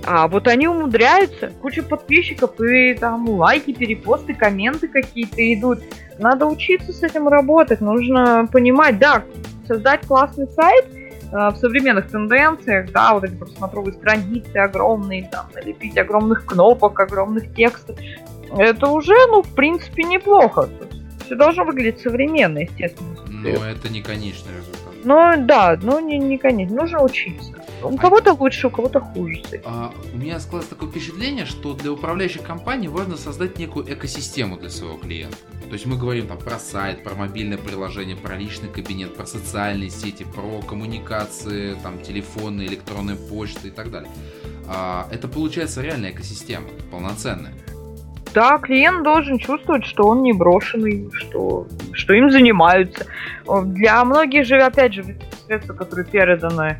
[0.05, 5.79] А вот они умудряются, куча подписчиков, и там лайки, перепосты, комменты какие-то идут.
[6.17, 9.23] Надо учиться с этим работать, нужно понимать, да,
[9.67, 15.97] создать классный сайт э, в современных тенденциях, да, вот эти просмотровые страницы огромные, там, налепить
[15.97, 17.97] огромных кнопок, огромных текстов.
[18.57, 20.69] Это уже, ну, в принципе, неплохо.
[21.25, 23.15] Все должно выглядеть современно, естественно.
[23.27, 24.93] Но это не конечный результат.
[25.03, 27.53] Ну да, ну не, не конечно, нужно учиться.
[27.81, 29.41] У кого-то лучше, у кого-то хуже.
[29.63, 34.69] А, у меня складывается такое впечатление, что для управляющей компании важно создать некую экосистему для
[34.69, 35.37] своего клиента.
[35.67, 39.89] То есть мы говорим там про сайт, про мобильное приложение, про личный кабинет, про социальные
[39.89, 44.09] сети, про коммуникации, там телефоны, электронная почта и так далее.
[44.67, 47.53] А, это получается реальная экосистема, полноценная.
[48.33, 53.05] Да, клиент должен чувствовать, что он не брошенный, что, что им занимаются.
[53.65, 55.17] Для многих же, опять же,
[55.47, 56.79] средства, которые переданы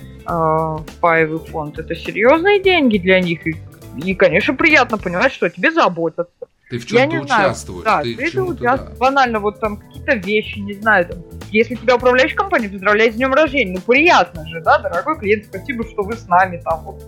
[1.00, 3.46] паевый фонд, это серьезные деньги для них.
[3.48, 3.56] И,
[4.04, 6.48] и, конечно, приятно понимать, что о тебе заботятся.
[6.70, 7.82] Ты в чем-то участвуешь.
[7.82, 8.04] Знаю.
[8.06, 8.92] Да, ты, ты участвуешь.
[8.92, 8.98] Да.
[9.00, 11.18] Банально, вот там какие-то вещи, не знаю, там,
[11.50, 13.74] если тебя управляешь компанией, поздравляй с днем рождения.
[13.74, 16.84] Ну, приятно же, да, дорогой клиент, спасибо, что вы с нами там.
[16.84, 17.02] Вот,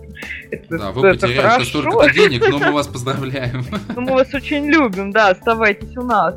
[0.50, 3.64] это, да, вы это потеряли столько денег, но мы вас поздравляем.
[3.94, 6.34] Ну, мы вас очень любим, да, оставайтесь у нас.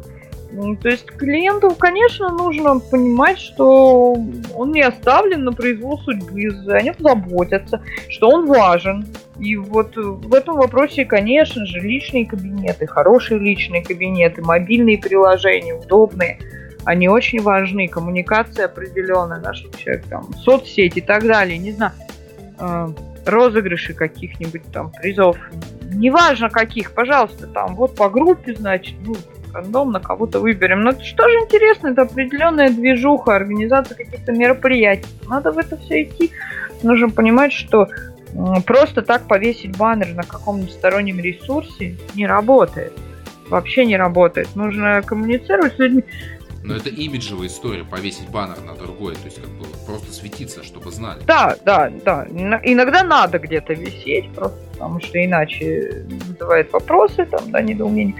[0.82, 4.16] То есть клиенту, конечно, нужно понимать, что
[4.54, 9.06] он не оставлен на произвол судьбы, о нем заботятся, что он важен.
[9.40, 16.40] И вот в этом вопросе, конечно же, личные кабинеты, хорошие личные кабинеты, мобильные приложения, удобные,
[16.86, 17.88] они очень важны.
[17.88, 21.92] Коммуникация определенная, наш человек, там, соцсети и так далее, не знаю,
[22.60, 22.88] э,
[23.26, 25.38] розыгрыши каких-нибудь там призов,
[25.92, 29.16] неважно каких, пожалуйста, там, вот по группе, значит, ну,
[29.56, 30.82] рандом на кого-то выберем.
[30.82, 35.10] Но это что же интересно, это определенная движуха, организация каких-то мероприятий.
[35.28, 36.32] Надо в это все идти.
[36.84, 37.88] Нужно понимать, что
[38.66, 42.94] просто так повесить баннер на каком-нибудь стороннем ресурсе не работает.
[43.50, 44.56] Вообще не работает.
[44.56, 46.04] Нужно коммуницировать с людьми.
[46.64, 50.90] Но это имиджевая история, повесить баннер на другой, то есть как бы просто светиться, чтобы
[50.90, 51.20] знали.
[51.28, 52.26] Да, да, да.
[52.64, 58.16] Иногда надо где-то висеть, просто потому что иначе вызывает вопросы, там, да, недоумение.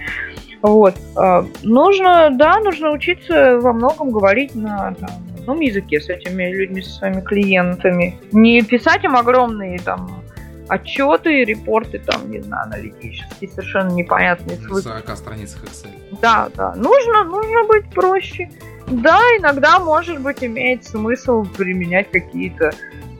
[0.62, 0.94] Вот.
[1.16, 5.10] А, нужно, да, нужно учиться во многом говорить на там,
[5.46, 8.18] одном языке с этими людьми, со своими клиентами.
[8.32, 10.22] Не писать им огромные там
[10.68, 14.58] отчеты, репорты, там, не знаю, аналитические, совершенно непонятные.
[14.58, 15.90] На 40 страницах Excel.
[16.20, 16.74] Да, да.
[16.74, 18.50] Нужно, нужно быть проще.
[18.88, 22.72] Да, иногда, может быть, имеет смысл применять какие-то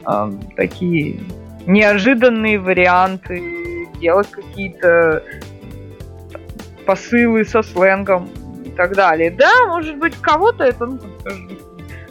[0.05, 1.19] э, такие
[1.65, 5.23] неожиданные варианты, делать какие-то
[6.87, 8.29] посылы со сленгом
[8.65, 9.29] и так далее.
[9.29, 10.99] Да, может быть, кого-то это, ну,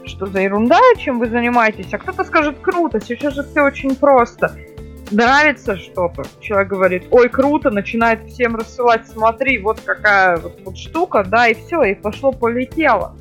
[0.05, 4.55] что за ерунда, чем вы занимаетесь, а кто-то скажет, круто, сейчас же все очень просто.
[5.11, 11.25] Нравится что-то, человек говорит, ой, круто, начинает всем рассылать, смотри, вот какая вот, вот штука,
[11.25, 13.17] да, и все, и пошло-полетело.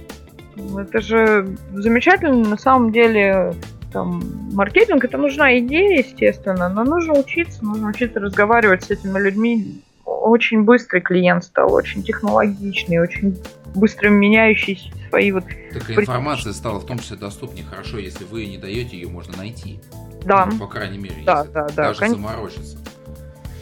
[0.78, 3.54] Это же замечательно, на самом деле,
[3.94, 4.22] там,
[4.54, 9.82] маркетинг, это нужна идея, естественно, но нужно учиться, нужно учиться разговаривать с этими людьми.
[10.26, 13.38] Очень быстрый клиент стал, очень технологичный, очень
[13.76, 15.44] быстро меняющийся свои вот...
[15.72, 17.64] Так информация стала в том числе доступнее.
[17.64, 19.80] Хорошо, если вы не даете ее, можно найти.
[20.24, 20.48] Да.
[20.48, 22.24] Ну, по крайней мере, да, если да, да, даже конечно.
[22.24, 22.78] заморочиться.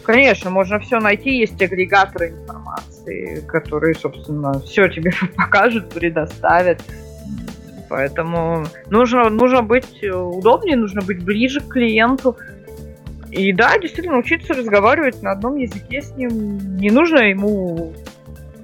[0.06, 6.82] Конечно, можно все найти, есть агрегаторы информации, которые, собственно, все тебе покажут, предоставят.
[7.90, 12.38] Поэтому нужно, нужно быть удобнее, нужно быть ближе к клиенту.
[13.34, 16.78] И да, действительно, учиться разговаривать на одном языке с ним.
[16.78, 17.94] Не нужно ему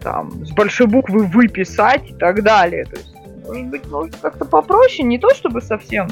[0.01, 2.85] там с большой буквы выписать и так далее.
[2.85, 3.13] То есть,
[3.47, 6.07] может быть, нужно как-то попроще, не то чтобы совсем.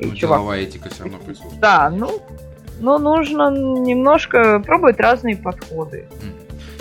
[0.00, 1.60] Ну, «Эй, чувак, деловая этика все равно присутствует.
[1.60, 2.20] Да, ну,
[2.80, 6.08] но нужно немножко пробовать разные подходы.
[6.20, 6.32] М.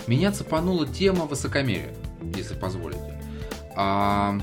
[0.07, 1.93] Меня цепанула тема высокомерия,
[2.35, 3.21] если позволите.
[3.75, 4.35] А,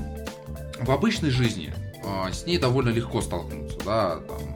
[0.79, 1.73] в обычной жизни
[2.05, 4.50] а, с ней довольно легко столкнуться, да, там,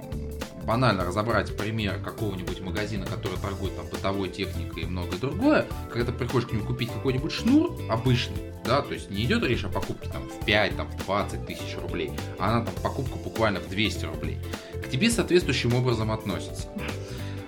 [0.65, 6.17] банально разобрать пример какого-нибудь магазина, который торгует там бытовой техникой и многое другое, когда ты
[6.17, 10.09] приходишь к нему купить какой-нибудь шнур обычный, да, то есть не идет речь о покупке
[10.09, 14.05] там в 5, там, в 20 тысяч рублей, а она там покупка буквально в 200
[14.05, 14.39] рублей.
[14.83, 16.67] К тебе соответствующим образом относится.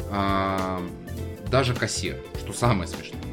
[0.10, 0.81] А,
[1.49, 3.27] даже кассир, что самое смешное.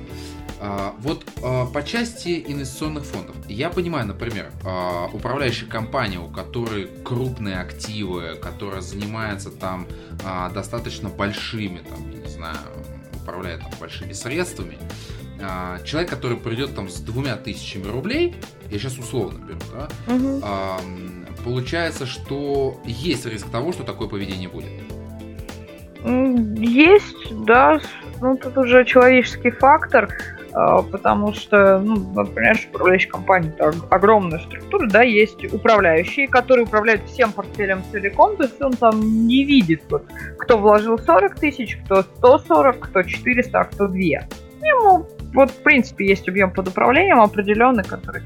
[0.67, 3.37] А, вот а, по части инвестиционных фондов.
[3.49, 9.87] Я понимаю, например, а, управляющая компания, у которой крупные активы, которая занимается там
[10.55, 12.57] достаточно большими, там, я не знаю,
[13.21, 14.79] управляет там большими средствами,
[15.85, 18.37] человек, который придет там с двумя тысячами рублей,
[18.71, 24.71] я сейчас условно беру, да, м, получается, что есть риск того, что такое поведение будет.
[26.59, 27.81] Есть, да,
[28.21, 30.09] ну тут уже человеческий фактор,
[30.83, 37.03] потому что, ну, например, управляющая компания это ог- огромная структура, да, есть управляющие, которые управляют
[37.07, 40.05] всем портфелем целиком, то есть он там не видит, вот,
[40.39, 43.97] кто вложил 40 тысяч, кто 140, кто 400, а кто 2.
[43.97, 48.23] Ему, вот, в принципе, есть объем под управлением определенный, который,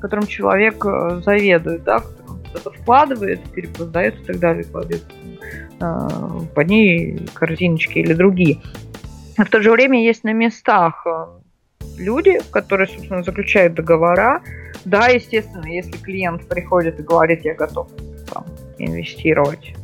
[0.00, 2.02] которым человек э, заведует, да,
[2.50, 5.02] что-то вкладывает, перепродает и так далее, кладет
[5.80, 6.08] э,
[6.64, 8.60] ней корзиночки или другие.
[9.36, 11.26] А в то же время есть на местах э,
[11.98, 14.42] люди, которые, собственно, заключают договора.
[14.84, 17.88] Да, естественно, если клиент приходит и говорит, я готов
[18.32, 18.44] там,
[18.78, 19.74] инвестировать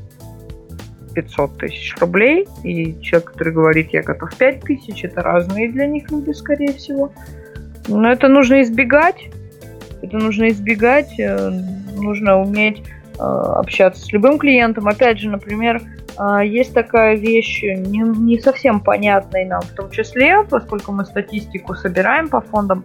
[1.14, 6.10] 500 тысяч рублей, и человек, который говорит, я готов 5 тысяч, это разные для них
[6.10, 7.12] люди, скорее всего.
[7.89, 9.31] Но это нужно избегать.
[10.02, 11.18] Это нужно избегать.
[11.18, 11.51] э,
[11.97, 12.82] Нужно уметь
[13.18, 14.89] э, общаться с любым клиентом.
[14.89, 15.82] Опять же, например,
[16.42, 22.28] есть такая вещь, не, не совсем понятная нам в том числе, поскольку мы статистику собираем
[22.28, 22.84] по фондам.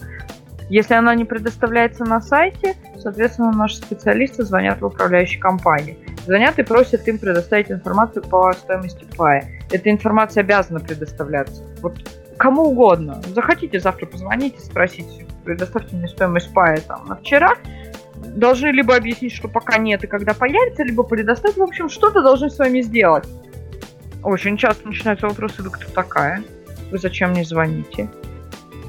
[0.69, 5.97] Если она не предоставляется на сайте, соответственно, наши специалисты звонят в управляющие компании.
[6.25, 9.47] Звонят и просят им предоставить информацию по стоимости пая.
[9.71, 11.61] Эта информация обязана предоставляться.
[11.81, 11.97] Вот
[12.37, 13.21] кому угодно.
[13.27, 17.51] Захотите завтра позвонить и спросить, предоставьте мне стоимость пая там на вчера,
[18.23, 22.49] должны либо объяснить, что пока нет и когда появится, либо предоставить, в общем, что-то должны
[22.49, 23.27] с вами сделать.
[24.23, 26.43] Очень часто начинаются вопросы, вы кто такая?
[26.91, 28.09] Вы зачем мне звоните?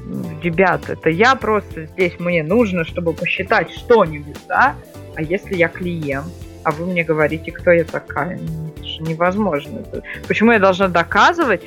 [0.05, 4.75] «М, Ребята, это я просто здесь, мне нужно, чтобы посчитать что-нибудь, да?
[5.15, 6.31] А если я клиент,
[6.63, 8.35] а вы мне говорите, кто я такая?
[8.75, 9.83] Это же невозможно.
[10.27, 11.61] Почему я должна доказывать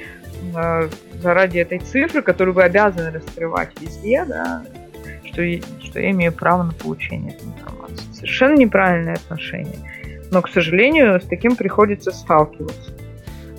[0.55, 0.89] э,
[1.23, 4.62] заради этой цифры, которую вы обязаны раскрывать везде, да,
[5.43, 8.12] что, что я имею право на получение этой информации.
[8.12, 9.79] Совершенно неправильное отношение.
[10.31, 12.93] Но, к сожалению, с таким приходится сталкиваться.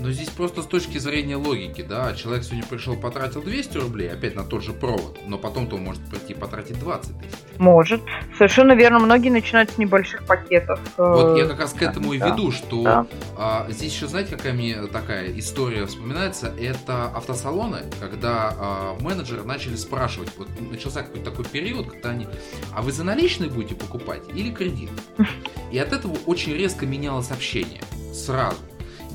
[0.01, 4.35] Но здесь просто с точки зрения логики, да, человек сегодня пришел, потратил 200 рублей, опять
[4.35, 7.31] на тот же провод, но потом-то он может прийти и потратить 20 тысяч.
[7.57, 8.01] Может.
[8.37, 8.99] Совершенно верно.
[8.99, 10.79] Многие начинают с небольших пакетов.
[10.97, 13.07] Вот Э, я как раз к этому и да, веду, что да.
[13.37, 16.51] а, здесь еще, знаете, какая мне такая история вспоминается?
[16.59, 22.27] Это автосалоны, когда а, менеджеры начали спрашивать, вот начался какой-то такой период, когда они,
[22.73, 24.89] а вы за наличные будете покупать или кредит?
[25.71, 27.81] И от этого очень резко менялось общение
[28.13, 28.57] сразу.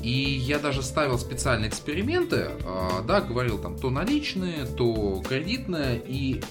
[0.03, 6.41] И я даже ставил специальные эксперименты, а, да, говорил там то наличные, то кредитные, и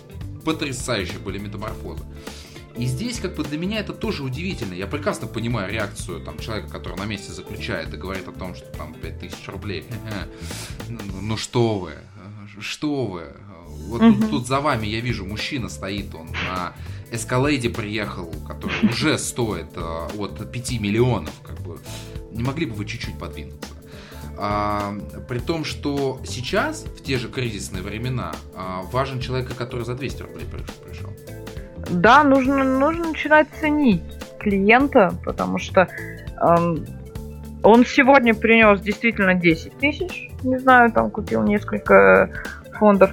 [0.44, 2.04] потрясающие были метаморфозы.
[2.76, 4.74] И здесь как бы для меня это тоже удивительно.
[4.74, 8.66] Я прекрасно понимаю реакцию там, человека, который на месте заключает и говорит о том, что
[8.66, 9.84] там 5000 рублей.
[10.88, 11.94] Ну, что вы,
[12.60, 13.24] что вы.
[13.88, 16.72] Вот тут, тут за вами я вижу, мужчина стоит, он на
[17.10, 21.32] Эскалейде приехал, который уже стоит э, от 5 миллионов.
[21.42, 21.65] Как бы.
[22.36, 23.72] Не могли бы вы чуть-чуть подвинуться?
[24.38, 24.94] А,
[25.28, 30.22] при том, что сейчас, в те же кризисные времена, а, важен человек, который за 200
[30.22, 30.46] рублей
[30.84, 31.10] пришел.
[31.90, 34.02] Да, нужно, нужно начинать ценить
[34.38, 35.88] клиента, потому что
[36.40, 36.84] эм,
[37.62, 42.30] он сегодня принес действительно 10 тысяч, не знаю, там купил несколько
[42.78, 43.10] фондов,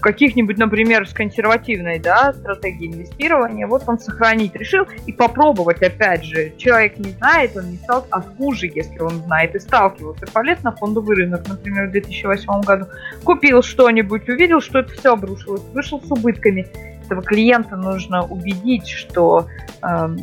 [0.00, 6.54] каких-нибудь, например, с консервативной да, стратегией инвестирования, вот он сохранить решил и попробовать, опять же,
[6.56, 10.72] человек не знает, он не стал, а хуже, если он знает и сталкивался, полез на
[10.72, 12.86] фондовый рынок, например, в 2008 году,
[13.24, 16.66] купил что-нибудь, увидел, что это все обрушилось, вышел с убытками.
[17.04, 19.48] Этого клиента нужно убедить, что
[19.82, 20.16] э,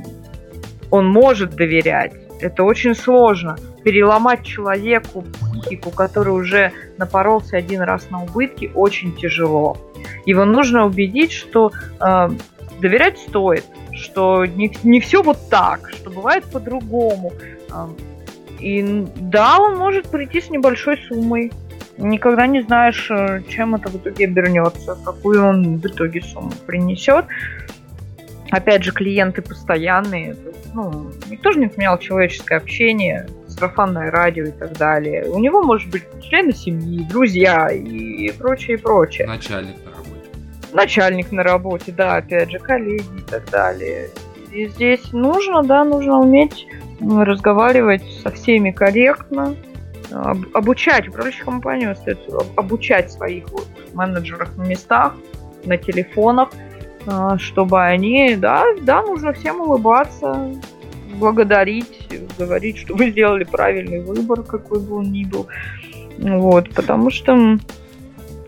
[0.89, 2.13] он может доверять.
[2.41, 5.23] Это очень сложно переломать человеку
[5.61, 9.77] психику, который уже напоролся один раз на убытки, очень тяжело.
[10.25, 12.29] Его нужно убедить, что э,
[12.81, 17.33] доверять стоит, что не, не все вот так, что бывает по-другому.
[17.71, 17.87] Э,
[18.59, 21.51] и да, он может прийти с небольшой суммой.
[21.97, 27.25] Никогда не знаешь, э, чем это в итоге обернется, какую он в итоге сумму принесет.
[28.51, 30.35] Опять же, клиенты постоянные.
[30.73, 35.25] Ну, никто же не отменял человеческое общение сарафанное радио и так далее.
[35.25, 39.27] У него может быть члены семьи, друзья и прочее, и прочее.
[39.27, 40.29] Начальник на работе.
[40.73, 44.09] Начальник на работе, да, опять же, коллеги и так далее.
[44.51, 46.65] И здесь нужно, да, нужно уметь
[47.01, 49.55] разговаривать со всеми корректно,
[50.11, 55.15] об, обучать, управляющая компания остается обучать своих вот менеджеров на местах,
[55.65, 56.49] на телефонах,
[57.37, 60.51] чтобы они, да, да, нужно всем улыбаться,
[61.19, 65.47] благодарить, говорить, что вы сделали правильный выбор, какой бы он ни был.
[66.17, 67.57] Вот, потому что,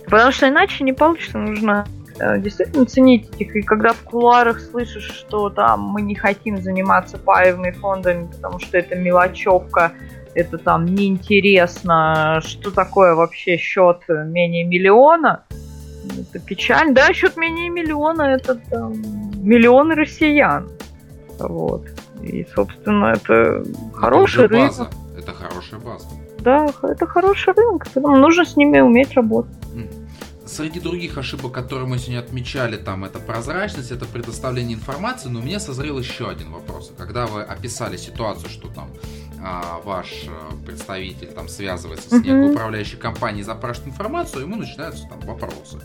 [0.06, 1.86] потому что иначе не получится, нужно
[2.20, 3.56] э, действительно ценить этих.
[3.56, 8.78] И когда в кулуарах слышишь, что там мы не хотим заниматься паевыми фондами, потому что
[8.78, 9.94] это мелочевка,
[10.34, 15.46] это там неинтересно, что такое вообще счет менее миллиона,
[16.22, 16.94] это печаль.
[16.94, 18.94] Да, счет менее миллиона, это там,
[19.44, 20.70] миллионы россиян.
[21.40, 21.88] Вот.
[22.22, 24.90] И, собственно, это, хороший это рынок.
[25.18, 26.06] Это хорошая база.
[26.40, 27.88] Да, это хороший рынок.
[27.96, 29.56] Нужно с ними уметь работать.
[30.46, 35.44] Среди других ошибок, которые мы сегодня отмечали, там это прозрачность, это предоставление информации, но у
[35.44, 36.92] меня созрел еще один вопрос.
[36.98, 38.90] Когда вы описали ситуацию, что там
[39.44, 45.20] а, ваш э, представитель там связывается с некой управляющей компанией, запрашивает информацию, ему начинаются там
[45.22, 45.82] вопросы.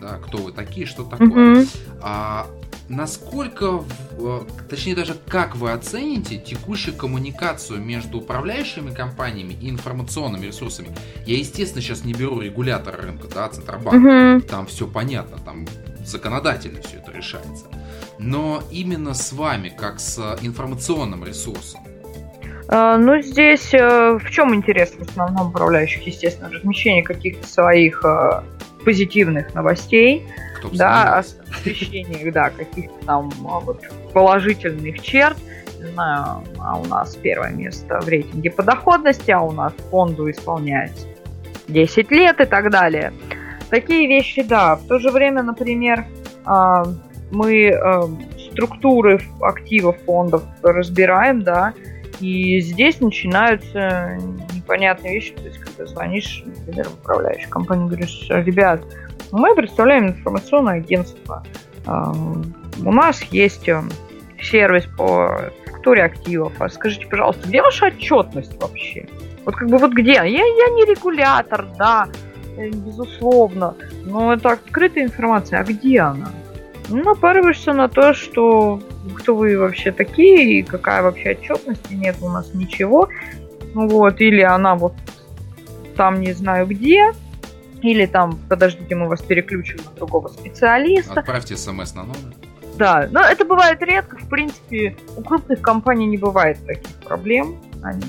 [0.00, 1.66] Да, кто вы такие, что такое.
[2.00, 2.46] А,
[2.88, 10.90] насколько, э, точнее даже как вы оцените текущую коммуникацию между управляющими компаниями и информационными ресурсами?
[11.26, 14.46] Я, естественно, сейчас не беру регулятор рынка, да, Центробанк.
[14.46, 15.66] Там все понятно, там
[16.04, 17.66] законодательно все это решается.
[18.18, 21.80] Но именно с вами, как с информационным ресурсом,
[22.70, 28.42] ну, здесь э, в чем интерес в основном управляющих, естественно, размещение каких-то своих э,
[28.84, 30.26] позитивных новостей,
[30.58, 33.82] Кто да, освещение, да, каких-то там а, вот,
[34.12, 35.36] положительных черт.
[35.80, 40.30] Не знаю, а у нас первое место в рейтинге по доходности, а у нас фонду
[40.30, 41.06] исполняется
[41.68, 43.12] 10 лет и так далее.
[43.70, 44.76] Такие вещи, да.
[44.76, 46.04] В то же время, например,
[46.44, 46.84] а,
[47.30, 48.02] мы э,
[48.52, 51.72] структуры активов фондов разбираем, да,
[52.20, 54.18] и здесь начинаются
[54.54, 55.32] непонятные вещи.
[55.34, 58.82] То есть, когда звонишь, например, в управляющую компанию, говоришь, ребят,
[59.32, 61.44] мы представляем информационное агентство.
[61.86, 63.82] У нас есть э,
[64.40, 66.52] сервис по структуре активов.
[66.58, 69.06] А скажите, пожалуйста, где ваша отчетность вообще?
[69.44, 70.12] Вот как бы вот где?
[70.12, 72.08] Я, я не регулятор, да,
[72.56, 73.74] э, безусловно,
[74.04, 75.60] но это открытая информация.
[75.60, 76.30] А где она?
[76.90, 78.80] Ну, напарываешься на то, что
[79.14, 83.08] кто вы вообще такие, и какая вообще отчетность, и нет у нас ничего.
[83.74, 84.94] Вот, или она вот
[85.96, 87.12] там не знаю где,
[87.82, 91.20] или там, подождите, мы вас переключим на другого специалиста.
[91.20, 92.34] Отправьте смс на номер.
[92.76, 94.16] Да, но это бывает редко.
[94.18, 97.56] В принципе, у крупных компаний не бывает таких проблем.
[97.82, 98.02] Они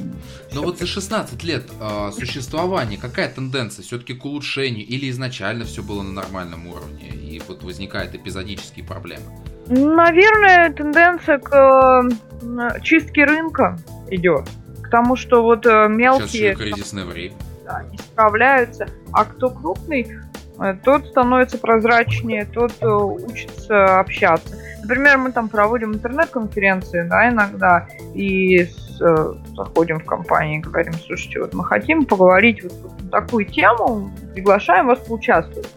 [0.53, 5.81] но вот за 16 лет э, существования какая тенденция все-таки к улучшению или изначально все
[5.81, 9.23] было на нормальном уровне и вот возникают эпизодические проблемы?
[9.67, 13.77] Наверное, тенденция к э, чистке рынка
[14.09, 14.49] идет.
[14.89, 16.27] тому, что вот э, мелкие...
[16.27, 17.35] Сейчас кризисное время.
[17.65, 20.17] Да, не справляются, а кто крупный,
[20.59, 24.57] э, тот становится прозрачнее, тот э, учится общаться.
[24.81, 30.93] Например, мы там проводим интернет-конференции, да, иногда, и с, э, заходим в компанию и говорим,
[30.93, 35.69] слушайте, вот мы хотим поговорить вот, на такую тему, приглашаем вас поучаствовать.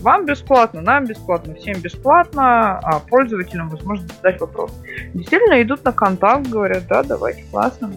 [0.00, 4.72] Вам бесплатно, нам бесплатно, всем бесплатно, а пользователям возможно задать вопрос.
[5.14, 7.90] Действительно идут на контакт, говорят, да, давайте, классно,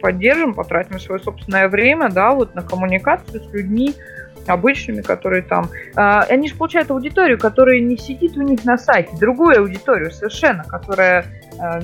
[0.00, 3.94] поддержим, потратим свое собственное время, да, вот на коммуникацию с людьми,
[4.46, 5.68] обычными, которые там...
[5.96, 10.64] Э, они же получают аудиторию, которая не сидит у них на сайте, другую аудиторию совершенно,
[10.64, 11.26] которая
[11.58, 11.80] э,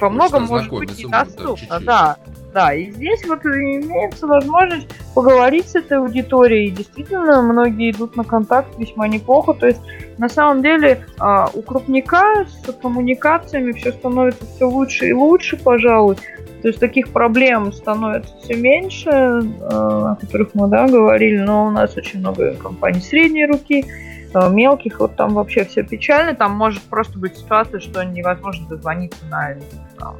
[0.00, 1.80] по многому может быть недоступна.
[1.80, 2.16] Да,
[2.52, 6.70] да, и здесь вот имеется возможность поговорить с этой аудиторией.
[6.70, 9.54] Действительно, многие идут на контакт весьма неплохо.
[9.54, 9.80] То есть,
[10.18, 16.16] на самом деле, э, у крупника с коммуникациями все становится все лучше и лучше, пожалуй.
[16.62, 21.70] То есть таких проблем становится все меньше, э, о которых мы да, говорили, но у
[21.70, 23.86] нас очень много компаний средней руки,
[24.34, 29.56] мелких, вот там вообще все печально, там может просто быть ситуация, что невозможно дозвониться на
[29.98, 30.16] там,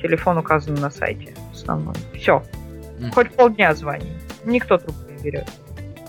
[0.00, 1.94] телефон, указанный на сайте основной.
[2.14, 2.42] Все.
[2.98, 3.10] Mm.
[3.12, 4.12] Хоть полдня звони.
[4.44, 5.48] Никто трубку не берет.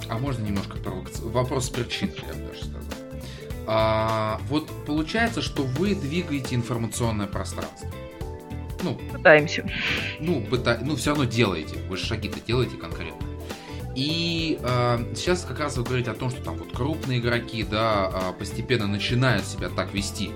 [0.09, 1.29] А можно немножко провокацию?
[1.29, 2.81] Вопрос причин, я бы даже сказал.
[3.67, 7.87] А, вот получается, что вы двигаете информационное пространство.
[8.83, 9.69] Ну, пытаемся.
[10.19, 10.79] Ну, пыта...
[10.81, 11.77] ну, все равно делаете.
[11.87, 13.27] Вы же шаги-то делаете конкретно.
[13.95, 18.11] И э, сейчас как раз вы говорите о том, что там вот крупные игроки, да,
[18.13, 20.31] э, постепенно начинают себя так вести,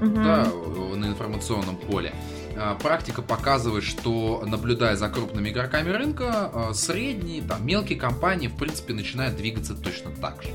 [0.00, 0.14] угу.
[0.14, 0.46] да,
[0.94, 2.12] на информационном поле.
[2.54, 8.56] Э, практика показывает, что наблюдая за крупными игроками рынка, э, средние, там, мелкие компании, в
[8.56, 10.50] принципе, начинают двигаться точно так же.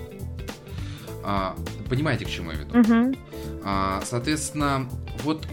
[1.23, 1.55] Э,
[1.89, 2.79] понимаете, к чему я веду?
[2.79, 3.15] Угу.
[4.03, 4.89] Соответственно,
[5.23, 5.45] вот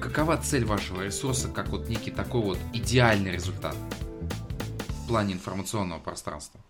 [0.00, 3.76] какова цель вашего ресурса, как вот некий такой вот идеальный результат
[5.10, 6.60] плане информационного пространства?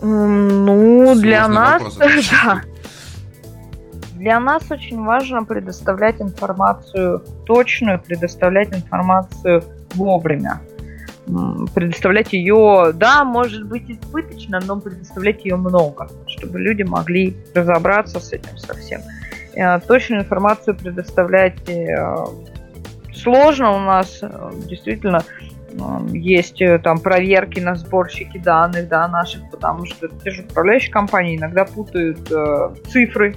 [0.00, 2.62] Ну, Сложный для нас, да.
[4.14, 9.64] Для нас очень важно предоставлять информацию точную, предоставлять информацию
[9.94, 10.60] вовремя.
[11.74, 18.32] Предоставлять ее, да, может быть избыточно, но предоставлять ее много, чтобы люди могли разобраться с
[18.32, 19.02] этим совсем.
[19.54, 22.24] Э, точную информацию предоставлять э,
[23.14, 25.22] сложно у нас, э, действительно,
[26.12, 31.64] есть там проверки на сборщики данных, да, наших, потому что те же управляющие компании иногда
[31.64, 33.36] путают э, цифры,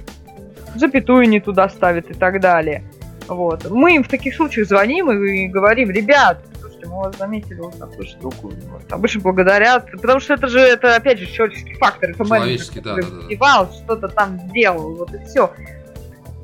[0.74, 2.84] запятую не туда ставят и так далее.
[3.28, 3.70] Вот.
[3.70, 8.06] Мы им в таких случаях звоним и говорим, ребят, слушайте, мы вас заметили вот такую
[8.06, 8.52] штуку.
[8.70, 8.82] Вот.
[8.90, 13.36] Обычно благодарят, потому что это же, это опять же человеческий фактор, это менеджер, который да,
[13.38, 13.72] да, да.
[13.72, 15.50] что-то там сделал, вот и все.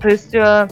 [0.00, 0.68] То есть, э,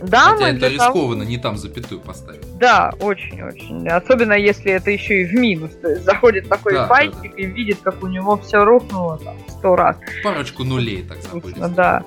[0.00, 1.30] да, Хотя это рискованно, того...
[1.30, 2.58] не там запятую поставить.
[2.58, 3.88] Да, очень-очень.
[3.88, 5.72] Особенно если это еще и в минус.
[5.80, 7.36] То есть заходит такой да, файтик да, да.
[7.36, 9.96] и видит, как у него все рухнуло там сто раз.
[10.22, 11.74] Парочку нулей так заходит.
[11.74, 12.04] Да.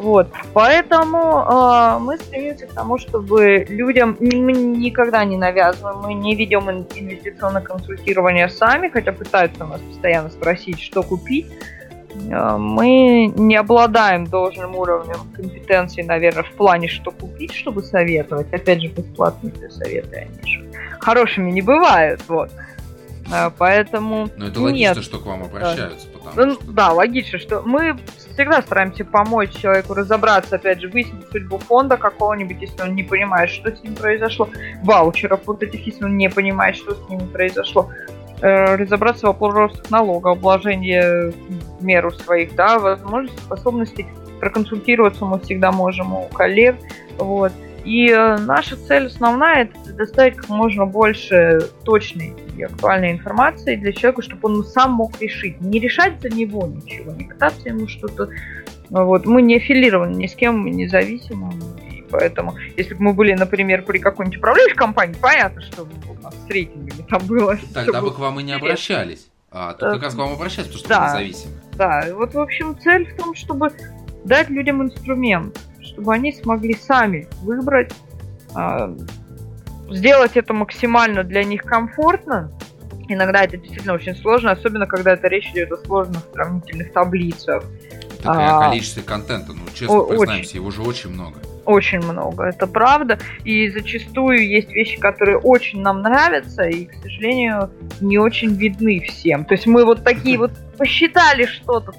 [0.00, 0.28] Вот.
[0.54, 6.70] Поэтому э, мы стремимся к тому, чтобы людям мы никогда не навязываем, мы не ведем
[6.70, 11.48] инвестиционное консультирование сами, хотя пытаются нас постоянно спросить, что купить.
[12.14, 18.52] Э, мы не обладаем должным уровнем компетенции, наверное, в плане, что купить, чтобы советовать.
[18.52, 22.50] Опять же, бесплатные советы, они же хорошими не бывают, вот.
[23.32, 25.04] Э, поэтому Но это логично, нет.
[25.04, 26.72] что к вам обращаются, потому ну, что...
[26.72, 27.96] Да, логично, что мы
[28.34, 33.50] всегда стараемся помочь человеку разобраться, опять же, выяснить судьбу фонда какого-нибудь, если он не понимает,
[33.50, 34.48] что с ним произошло,
[34.82, 37.90] ваучеров вот этих, если он не понимает, что с ними произошло.
[38.42, 44.06] Э, разобраться в вопросах налогообложения в меру своих, да, возможностей, способностей
[44.40, 46.76] проконсультироваться мы всегда можем у коллег,
[47.18, 47.52] вот.
[47.84, 53.92] И э, наша цель основная это предоставить как можно больше точной и актуальной информации для
[53.92, 55.60] человека, чтобы он сам мог решить.
[55.60, 58.30] Не решать за него ничего, не пытаться ему что-то.
[58.88, 59.26] Вот.
[59.26, 61.52] Мы не аффилированы ни с кем, мы независимы.
[62.10, 66.50] Поэтому, если бы мы были, например, при какой-нибудь управляющей компании, понятно, что у нас с
[66.50, 67.56] рейтингами там было.
[67.72, 69.28] Тогда бы к вам и не обращались.
[69.52, 71.52] А, то как раз к вам обращались, потому что да, вы независимы.
[71.74, 73.72] Да, вот, в общем, цель в том, чтобы
[74.24, 77.92] дать людям инструмент, чтобы они смогли сами выбрать,
[78.54, 78.94] а,
[79.90, 82.52] сделать это максимально для них комфортно.
[83.08, 87.64] Иногда это действительно очень сложно, особенно когда это речь идет о сложных сравнительных таблицах.
[88.22, 90.56] Такое а, количество контента, ну честно о, признаемся, очень.
[90.60, 91.40] его же очень много
[91.70, 93.18] очень много, это правда.
[93.44, 97.70] И зачастую есть вещи, которые очень нам нравятся, и, к сожалению,
[98.00, 99.44] не очень видны всем.
[99.44, 101.92] То есть мы вот такие вот посчитали что-то.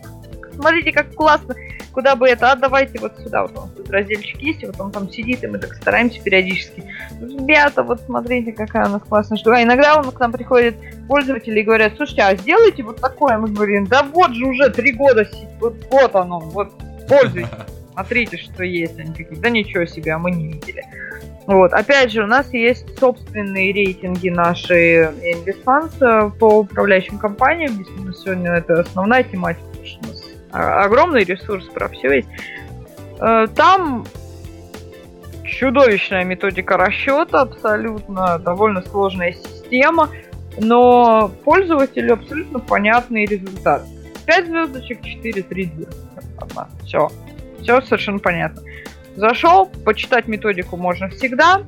[0.54, 1.56] Смотрите, как классно.
[1.92, 5.10] куда бы это, а давайте вот сюда, вот он тут разделчик есть, вот он там
[5.10, 6.84] сидит, и мы так стараемся периодически.
[7.20, 9.58] Ребята, вот смотрите, какая у нас классная штука.
[9.58, 10.76] А иногда он к нам приходит
[11.08, 13.38] пользователи и говорят, слушайте, а сделайте вот такое.
[13.38, 15.28] Мы говорим, да вот же уже три года,
[15.60, 16.72] вот, вот оно, вот
[17.08, 17.50] пользуйтесь.
[17.94, 19.00] Смотрите, что есть.
[19.00, 20.84] Они такие, да ничего себе, а мы не видели.
[21.48, 21.74] Вот.
[21.74, 25.94] Опять же, у нас есть собственные рейтинги наши Инвестфанс
[26.40, 27.78] по управляющим компаниям.
[27.78, 32.30] Действительно, сегодня это основная тематика, потому что у нас огромный ресурс, про все есть.
[33.20, 34.06] Э, там
[35.44, 40.10] чудовищная методика расчета, абсолютно довольно сложная система,
[40.58, 43.86] но пользователю абсолютно понятный результат.
[44.26, 46.02] 5 звездочек, 4, 3 звездочек.
[46.86, 47.10] Все.
[47.62, 48.62] Все совершенно понятно.
[49.16, 51.64] Зашел, почитать методику можно всегда.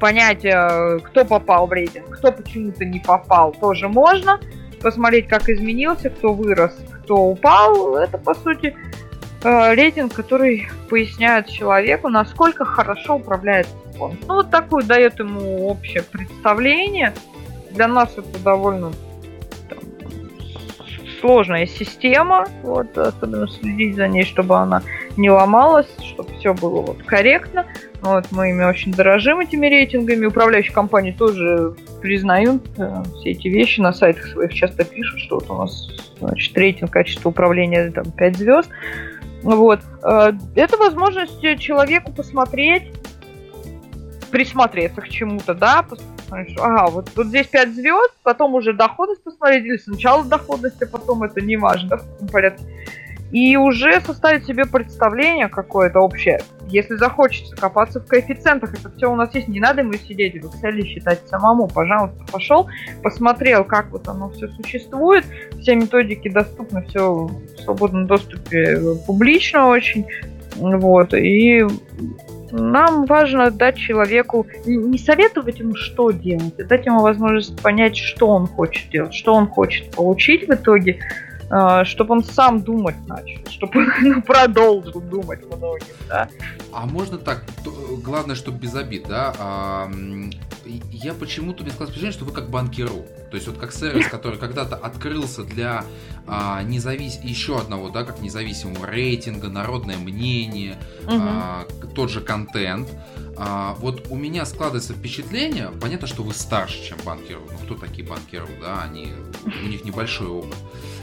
[0.00, 4.40] Понять, э, кто попал в рейтинг, кто почему-то не попал, тоже можно.
[4.80, 6.72] Посмотреть, как изменился, кто вырос,
[7.04, 7.96] кто упал.
[7.96, 8.76] Это, по сути,
[9.42, 14.20] э, рейтинг, который поясняет человеку, насколько хорошо управляет фонд.
[14.26, 17.14] Ну, вот такое дает ему общее представление.
[17.70, 18.92] Для нас это довольно
[21.24, 24.82] сложная система, вот, особенно следить за ней, чтобы она
[25.16, 27.64] не ломалась, чтобы все было вот корректно.
[28.02, 30.26] Вот, мы ими очень дорожим, этими рейтингами.
[30.26, 35.48] Управляющие компании тоже признают э, все эти вещи, на сайтах своих часто пишут, что вот
[35.48, 35.88] у нас
[36.20, 38.68] значит, рейтинг качества управления там 5 звезд.
[39.42, 39.80] Вот.
[40.02, 42.92] Э, это возможность человеку посмотреть,
[44.30, 45.86] присмотреться к чему-то, да,
[46.58, 51.22] ага, вот, вот здесь 5 звезд, потом уже доходность посмотреть, или сначала доходность, а потом
[51.22, 52.64] это не важно, в порядке.
[53.30, 56.40] И уже составить себе представление какое-то общее.
[56.68, 60.46] Если захочется копаться в коэффициентах, это все у нас есть, не надо ему сидеть в
[60.46, 61.66] Excel считать самому.
[61.66, 62.68] Пожалуйста, пошел,
[63.02, 65.24] посмотрел, как вот оно все существует.
[65.60, 70.06] Все методики доступны, все в свободном доступе, публично очень.
[70.56, 71.66] Вот, и
[72.54, 78.28] нам важно дать человеку, не советовать ему, что делать, а дать ему возможность понять, что
[78.28, 81.00] он хочет делать, что он хочет получить в итоге,
[81.84, 86.28] чтобы он сам думать начал, чтобы он ну, продолжил думать многим, да.
[86.72, 87.44] А можно так,
[88.02, 89.90] главное, чтобы без обид, да, а,
[90.64, 94.38] я почему-то мне складывается впечатление, что вы как банкиру, то есть вот как сервис, который
[94.38, 95.84] когда-то открылся для
[96.26, 97.20] а, независ...
[97.22, 101.16] еще одного, да, как независимого рейтинга, народное мнение, угу.
[101.18, 102.88] а, тот же контент,
[103.36, 108.06] а, вот у меня складывается впечатление, понятно, что вы старше, чем банкиру, ну кто такие
[108.06, 109.08] банкиру, да, они,
[109.44, 110.56] у них небольшой опыт,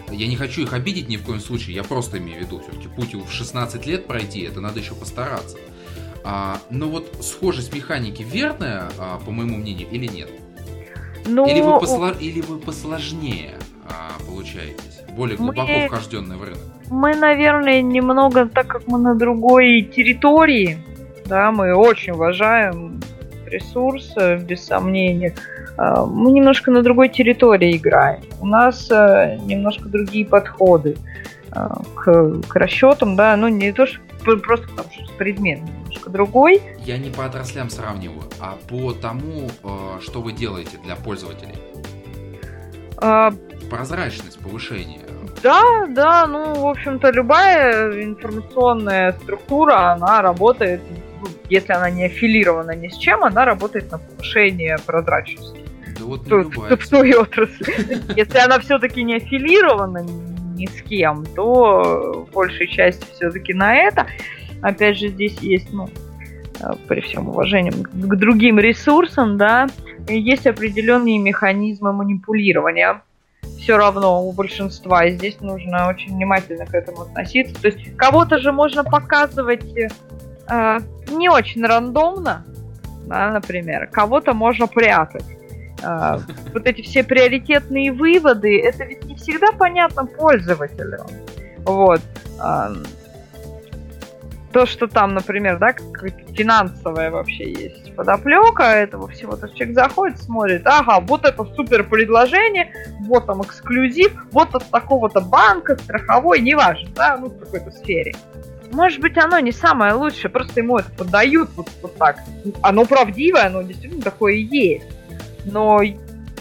[0.10, 2.88] я не хочу их обидеть ни в коем случае, я просто имею в виду, все-таки
[2.88, 5.58] путь в 16 лет пройти, это надо еще постараться.
[6.24, 10.30] А, но вот схожесть механики верная, а, по моему мнению, или нет?
[11.26, 11.48] Ну...
[11.48, 12.12] Или, вы посло...
[12.12, 15.88] или вы посложнее а, получаетесь, более глубоко мы...
[15.88, 16.62] вхожденный в рынок?
[16.90, 20.78] Мы, наверное, немного, так как мы на другой территории,
[21.26, 23.00] да, мы очень уважаем
[23.46, 25.36] ресурс, без сомнения.
[25.78, 28.22] А, мы немножко на другой территории играем.
[28.40, 30.98] У нас а, немножко другие подходы
[31.52, 34.00] а, к, к расчетам, да, ну не то, что
[34.38, 36.62] просто потому что предмет немножко другой.
[36.86, 39.50] Я не по отраслям сравниваю, а по тому,
[40.02, 41.56] что вы делаете для пользователей.
[42.98, 43.32] А...
[43.70, 45.00] Прозрачность, повышение.
[45.42, 50.82] Да, да, ну, в общем-то, любая информационная структура, она работает,
[51.22, 55.62] ну, если она не аффилирована ни с чем, она работает на повышение прозрачности
[56.02, 58.00] да вот не в, в той отрасли.
[58.16, 60.04] Если она все-таки не аффилирована
[60.56, 64.08] ни с кем, то большая часть все-таки на это.
[64.62, 65.90] Опять же, здесь есть, ну,
[66.60, 69.68] э, при всем уважении к другим ресурсам, да,
[70.08, 73.02] есть определенные механизмы манипулирования.
[73.60, 77.60] Все равно у большинства, и здесь нужно очень внимательно к этому относиться.
[77.60, 79.64] То есть кого-то же можно показывать
[80.50, 82.46] э, не очень рандомно,
[83.06, 85.26] да, например, кого-то можно прятать.
[85.84, 86.20] А,
[86.54, 91.06] вот эти все приоритетные выводы, это ведь не всегда понятно пользователю.
[91.66, 92.02] Вот.
[92.40, 92.72] А,
[94.52, 95.74] то, что там, например, да,
[96.34, 102.74] финансовая вообще есть подоплека этого всего, то человек заходит, смотрит, ага, вот это супер предложение,
[103.02, 108.14] вот там эксклюзив, вот от такого-то банка, страховой, неважно, да, ну, в какой-то сфере.
[108.72, 112.18] Может быть, оно не самое лучшее, просто ему это подают вот, вот так.
[112.62, 114.88] Оно правдивое, оно действительно такое и есть
[115.46, 115.82] но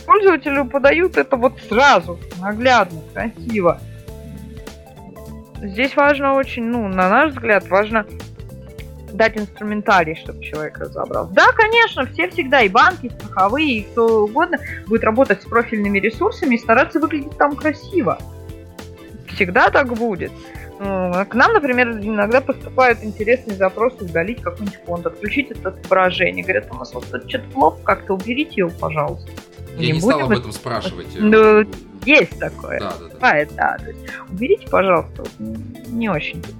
[0.07, 3.81] пользователю подают это вот сразу, наглядно, красиво.
[5.62, 8.07] Здесь важно очень, ну, на наш взгляд, важно
[9.12, 11.35] дать инструментарий, чтобы человек разобрался.
[11.35, 15.98] Да, конечно, все всегда, и банки, и страховые, и кто угодно, будет работать с профильными
[15.98, 18.19] ресурсами и стараться выглядеть там красиво.
[19.35, 20.32] Всегда так будет.
[20.82, 26.43] Ну, к нам, например, иногда поступают интересные запросы удалить какой-нибудь фонд, отключить это отображение.
[26.43, 29.31] Говорят, у нас вот что-то плохо, как-то уберите его, пожалуйста.
[29.77, 31.09] Я не, не стал об этом спрашивать.
[31.19, 31.66] Ну,
[32.07, 32.81] есть такое.
[32.81, 33.15] Да, да, да.
[33.15, 33.77] Бывает, да.
[33.78, 34.01] То есть,
[34.31, 35.24] уберите, пожалуйста.
[35.89, 36.55] Не очень тут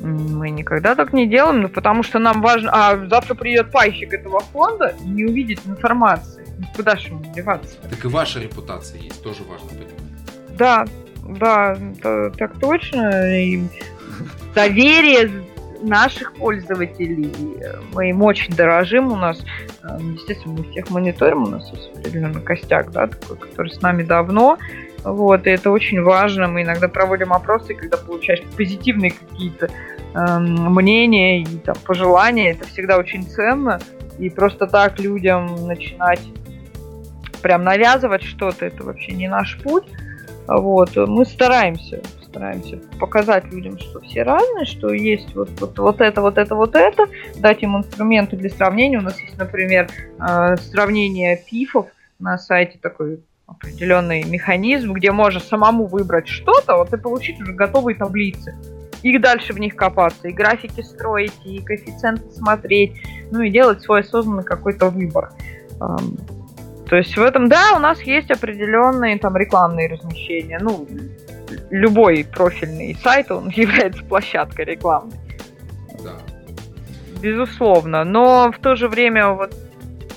[0.00, 2.70] мы никогда так не делаем, ну потому что нам важно...
[2.72, 6.46] А завтра придет пайщик этого фонда и не увидит информации.
[6.76, 7.76] Куда же ему деваться?
[7.90, 10.56] Так и ваша репутация есть, тоже важно понимать.
[10.56, 10.86] Да,
[11.28, 13.38] да, это, так точно.
[13.38, 13.62] И
[14.54, 15.30] доверие
[15.82, 17.32] наших пользователей.
[17.92, 19.12] Мы им очень дорожим.
[19.12, 19.44] У нас,
[19.82, 21.44] э, естественно, мы всех мониторим.
[21.44, 24.58] У нас есть определенный костяк, да, такой, который с нами давно.
[25.04, 26.48] Вот, и это очень важно.
[26.48, 29.68] Мы иногда проводим опросы, когда получаешь позитивные какие-то
[30.14, 32.50] э, мнения и там, пожелания.
[32.52, 33.78] Это всегда очень ценно.
[34.18, 36.20] И просто так людям начинать
[37.40, 39.84] прям навязывать что-то, это вообще не наш путь.
[40.48, 46.22] Вот, мы стараемся, стараемся показать людям, что все разные, что есть вот, вот, вот это,
[46.22, 47.06] вот это, вот это,
[47.36, 48.98] дать им инструменты для сравнения.
[48.98, 51.88] У нас есть, например, э, сравнение пифов
[52.18, 57.96] на сайте такой определенный механизм, где можно самому выбрать что-то, вот и получить уже готовые
[57.96, 58.56] таблицы.
[59.02, 64.00] И дальше в них копаться, и графики строить, и коэффициенты смотреть, ну и делать свой
[64.00, 65.30] осознанный какой-то выбор.
[66.88, 70.58] То есть в этом, да, у нас есть определенные там рекламные размещения.
[70.60, 70.86] Ну,
[71.70, 75.16] любой профильный сайт, он является площадкой рекламной.
[76.02, 76.14] Да.
[77.20, 78.04] Безусловно.
[78.04, 79.54] Но в то же время вот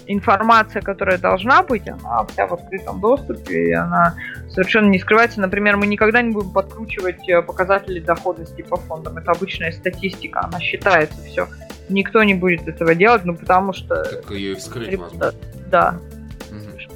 [0.07, 4.15] информация, которая должна быть, она вся в открытом доступе, и она
[4.49, 5.41] совершенно не скрывается.
[5.41, 9.17] Например, мы никогда не будем подкручивать э, показатели доходности по фондам.
[9.17, 11.47] Это обычная статистика, она считается все.
[11.89, 14.03] Никто не будет этого делать, ну потому что...
[14.03, 15.33] Так ее и вскрыть возможно.
[15.69, 15.99] Да.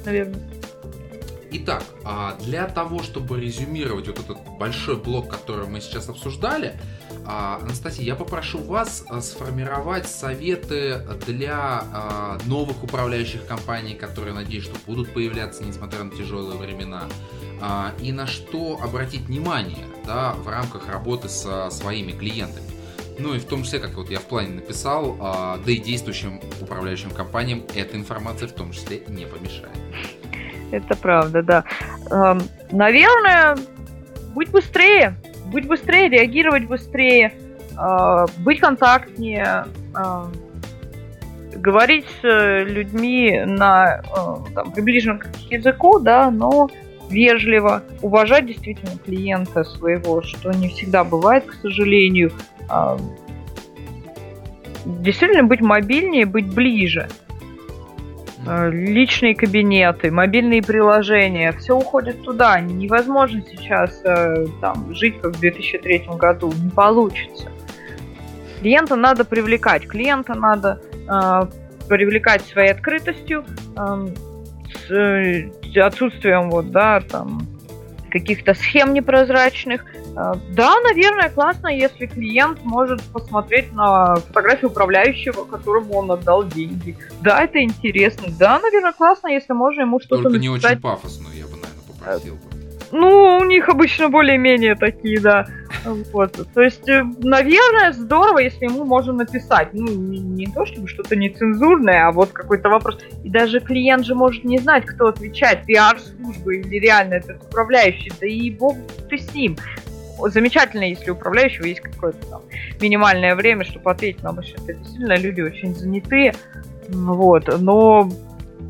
[0.06, 0.40] Наверное.
[1.50, 6.74] Итак, а для того, чтобы резюмировать вот этот большой блок, который мы сейчас обсуждали,
[7.24, 11.84] а, Анастасия, я попрошу вас а, сформировать советы для
[12.46, 17.04] новых управляющих компаний, которые, надеюсь, что будут появляться, несмотря на тяжелые времена,
[18.00, 22.75] и на что обратить внимание да, в рамках работы со своими клиентами.
[23.18, 25.16] Ну и в том числе, как вот я в плане написал,
[25.64, 29.70] да и действующим управляющим компаниям эта информация в том числе не помешает.
[30.70, 31.64] Это правда, да.
[32.70, 33.56] Наверное,
[34.34, 35.16] будь быстрее
[35.46, 37.32] быть быстрее, реагировать быстрее,
[37.78, 40.24] э, быть контактнее, э,
[41.56, 46.68] говорить с людьми на э, там, приближенном к языку, да, но
[47.08, 52.32] вежливо, уважать действительно клиента своего, что не всегда бывает, к сожалению.
[54.84, 57.08] Действительно быть мобильнее, быть ближе.
[58.46, 62.60] Э, личные кабинеты, мобильные приложения, все уходит туда.
[62.60, 67.48] Невозможно сейчас э, там, жить как в 2003 году, не получится.
[68.60, 71.46] Клиента надо привлекать, клиента надо э,
[71.88, 73.44] привлекать своей открытостью,
[73.76, 74.06] э,
[74.86, 77.46] с э, отсутствием вот, да, там,
[78.10, 79.84] каких-то схем непрозрачных.
[80.16, 86.96] Э, да, наверное, классно, если клиент может посмотреть на фотографию управляющего, которому он отдал деньги.
[87.20, 88.28] Да, это интересно.
[88.38, 92.34] Да, наверное, классно, если можно ему что-то Только не очень пафосно, я бы, наверное, попросил
[92.34, 92.40] бы.
[92.92, 95.46] Ну, у них обычно более-менее такие, да.
[96.12, 96.36] Вот.
[96.54, 99.68] То есть, э, наверное, здорово, если ему можно написать.
[99.72, 102.98] Ну, не, не то чтобы что-то нецензурное, а вот какой-то вопрос.
[103.22, 108.10] И даже клиент же может не знать, кто отвечает, пиар-служба или реально этот управляющий.
[108.20, 108.76] Да и бог
[109.10, 109.56] ты с ним.
[110.18, 112.42] Замечательно, если у управляющего есть какое-то там
[112.80, 116.34] минимальное время, чтобы ответить, но обычно это действительно люди очень занятые.
[116.88, 117.48] Вот.
[117.60, 118.08] Но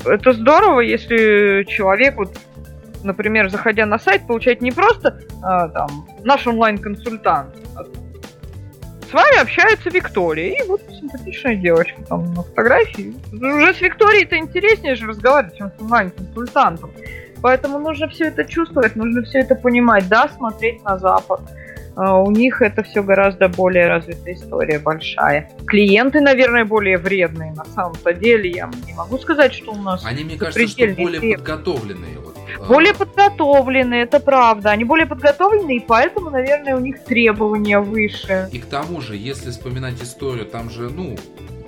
[0.05, 2.37] это здорово, если человек вот
[3.03, 7.83] например, заходя на сайт, получать не просто а, там наш онлайн-консультант, а
[9.09, 10.61] с вами общается Виктория.
[10.61, 13.15] И вот симпатичная девочка там на фотографии.
[13.31, 16.91] Уже с Викторией это интереснее же разговаривать, чем с онлайн-консультантом.
[17.47, 20.09] Поэтому нужно все это чувствовать, нужно все это понимать.
[20.09, 21.39] Да, смотреть на Запад.
[21.95, 25.49] Uh, у них это все гораздо более развитая история, большая.
[25.65, 28.51] Клиенты, наверное, более вредные на самом-то деле.
[28.51, 30.05] Я не могу сказать, что у нас...
[30.05, 31.37] Они, мне кажется, что более треб...
[31.37, 32.19] подготовленные.
[32.19, 32.35] Вот
[32.67, 34.71] более подготовлены, это правда.
[34.71, 38.49] Они более подготовлены, и поэтому, наверное, у них требования выше.
[38.51, 41.15] И к тому же, если вспоминать историю, там же, ну,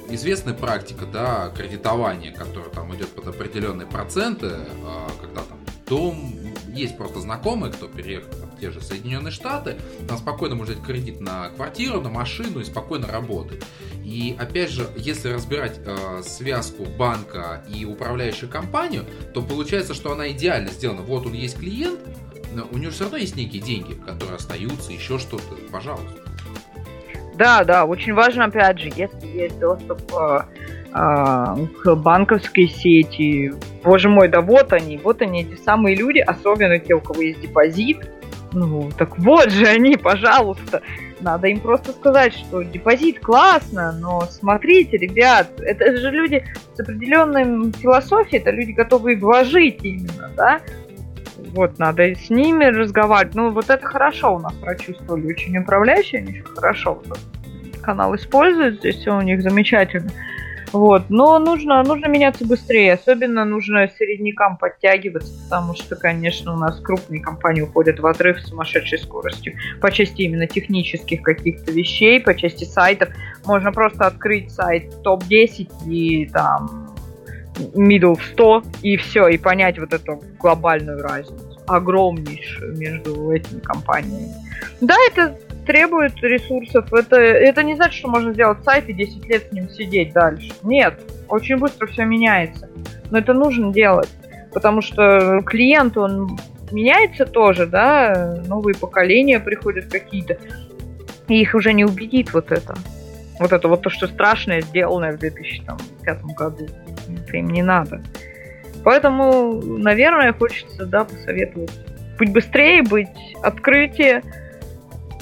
[0.10, 4.48] известная практика, да, кредитования, которая там идет под определенные проценты,
[4.86, 6.34] а, когда там дом,
[6.74, 11.20] есть просто знакомые, кто переехал в те же Соединенные Штаты, там спокойно может взять кредит
[11.20, 13.64] на квартиру, на машину и спокойно работать.
[14.04, 20.32] И опять же, если разбирать э, связку банка и управляющую компанию, то получается, что она
[20.32, 21.02] идеально сделана.
[21.02, 22.00] Вот он есть клиент,
[22.54, 26.22] но у нее все равно есть некие деньги, которые остаются, еще что-то, пожалуйста.
[27.36, 30.42] Да, да, очень важно, опять же, если есть доступ э,
[30.92, 33.54] к банковской сети.
[33.84, 37.42] Боже мой, да вот они, вот они, эти самые люди, особенно те, у кого есть
[37.42, 37.98] депозит.
[38.52, 40.82] Ну, так вот же они, пожалуйста.
[41.22, 46.44] Надо им просто сказать, что депозит классно, но смотрите, ребят, это же люди
[46.74, 50.62] с определенной философией, это люди, готовые вложить именно, да?
[51.54, 53.36] Вот, надо с ними разговаривать.
[53.36, 57.02] Ну, вот это хорошо у нас прочувствовали очень управляющие, они хорошо
[57.82, 60.12] канал используют, здесь все у них замечательно.
[60.72, 61.10] Вот.
[61.10, 62.94] Но нужно, нужно меняться быстрее.
[62.94, 68.50] Особенно нужно середнякам подтягиваться, потому что, конечно, у нас крупные компании уходят в отрыв с
[68.50, 69.54] сумасшедшей скоростью.
[69.82, 73.10] По части именно технических каких-то вещей, по части сайтов.
[73.46, 76.96] Можно просто открыть сайт топ-10 и там
[77.76, 84.34] middle в 100 и все, и понять вот эту глобальную разницу огромнейшую между этими компаниями.
[84.82, 85.38] Да, это
[85.70, 86.92] требует ресурсов.
[86.92, 90.52] Это, это не значит, что можно сделать сайт и 10 лет с ним сидеть дальше.
[90.64, 92.68] Нет, очень быстро все меняется.
[93.12, 94.10] Но это нужно делать,
[94.52, 96.40] потому что клиент, он
[96.72, 100.40] меняется тоже, да, новые поколения приходят какие-то,
[101.28, 102.74] и их уже не убедит вот это.
[103.40, 106.68] Вот это вот то, что страшное, сделанное в 2005 году.
[107.32, 108.02] Им не надо.
[108.84, 111.72] Поэтому, наверное, хочется, да, посоветовать
[112.18, 113.08] быть быстрее, быть
[113.44, 114.24] открытие,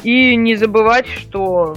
[0.03, 1.76] и не забывать, что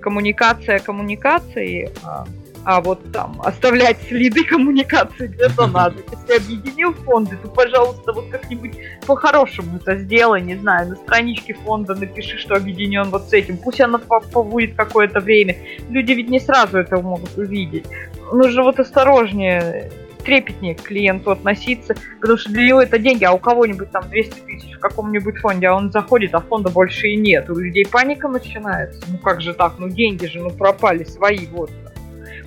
[0.00, 2.26] коммуникация коммуникацией, а,
[2.64, 5.96] а вот там оставлять следы коммуникации где-то надо.
[6.10, 8.72] Если объединил фонды, то, пожалуйста, вот как-нибудь
[9.06, 13.58] по-хорошему это сделай, не знаю, на страничке фонда напиши, что объединен вот с этим.
[13.58, 15.56] Пусть она побудет какое-то время.
[15.88, 17.86] Люди ведь не сразу это могут увидеть.
[18.32, 19.90] Нужно вот осторожнее
[20.24, 24.40] трепетнее к клиенту относиться, потому что для него это деньги, а у кого-нибудь там 200
[24.40, 27.48] тысяч в каком-нибудь фонде, а он заходит, а фонда больше и нет.
[27.50, 29.00] У людей паника начинается.
[29.08, 29.74] Ну как же так?
[29.78, 31.70] Ну деньги же, ну пропали свои, вот.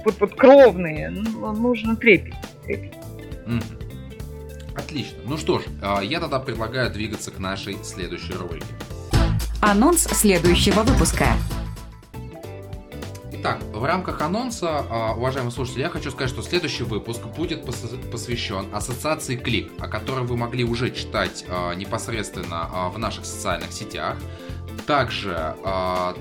[0.05, 1.09] Вот, вот кровные.
[1.09, 2.35] Ну, нужно трепеть.
[2.63, 2.93] трепеть.
[4.75, 5.17] Отлично.
[5.25, 8.67] Ну что ж, а, я тогда предлагаю двигаться к нашей следующей рубрике.
[9.59, 11.25] Анонс следующего выпуска.
[13.39, 18.73] Итак, в рамках анонса, а, уважаемые слушатели, я хочу сказать, что следующий выпуск будет посвящен
[18.73, 24.17] ассоциации Клик, о которой вы могли уже читать а, непосредственно а, в наших социальных сетях.
[24.87, 25.55] Также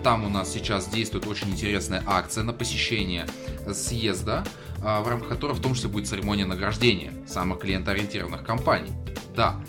[0.03, 3.27] там у нас сейчас действует очень интересная акция на посещение
[3.71, 4.45] съезда,
[4.79, 8.91] в рамках которой в том числе будет церемония награждения самых клиентоориентированных компаний.
[9.37, 9.61] Да.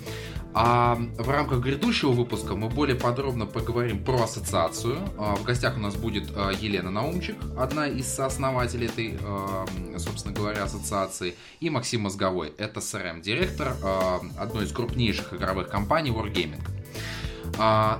[0.60, 4.98] А в рамках грядущего выпуска мы более подробно поговорим про ассоциацию.
[5.20, 9.68] А, в гостях у нас будет а, Елена Наумчик, одна из сооснователей этой, а,
[10.00, 13.76] собственно говоря, ассоциации, и Максим Мозговой, это CRM-директор
[14.40, 16.64] одной из крупнейших игровых компаний Wargaming.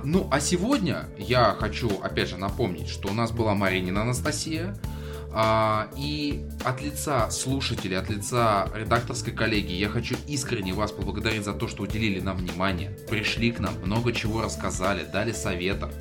[0.04, 4.97] Ну, а сегодня я хочу, опять же, напомнить, что у нас была Маринина Анастасия, а,
[5.34, 11.68] и от лица слушателей, от лица редакторской коллегии я хочу искренне вас поблагодарить за то,
[11.68, 15.92] что уделили нам внимание, пришли к нам, много чего рассказали, дали советов.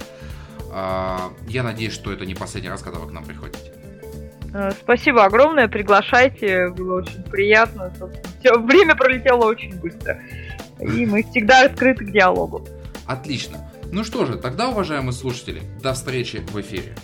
[0.71, 3.73] А, я надеюсь, что это не последний раз, когда вы к нам приходите.
[4.53, 7.93] Э, спасибо огромное, приглашайте, было очень приятно.
[8.39, 10.21] Все, время пролетело очень быстро.
[10.79, 12.67] И мы всегда открыты к диалогу.
[13.05, 13.69] Отлично.
[13.91, 16.95] Ну что же, тогда, уважаемые слушатели, до встречи в эфире.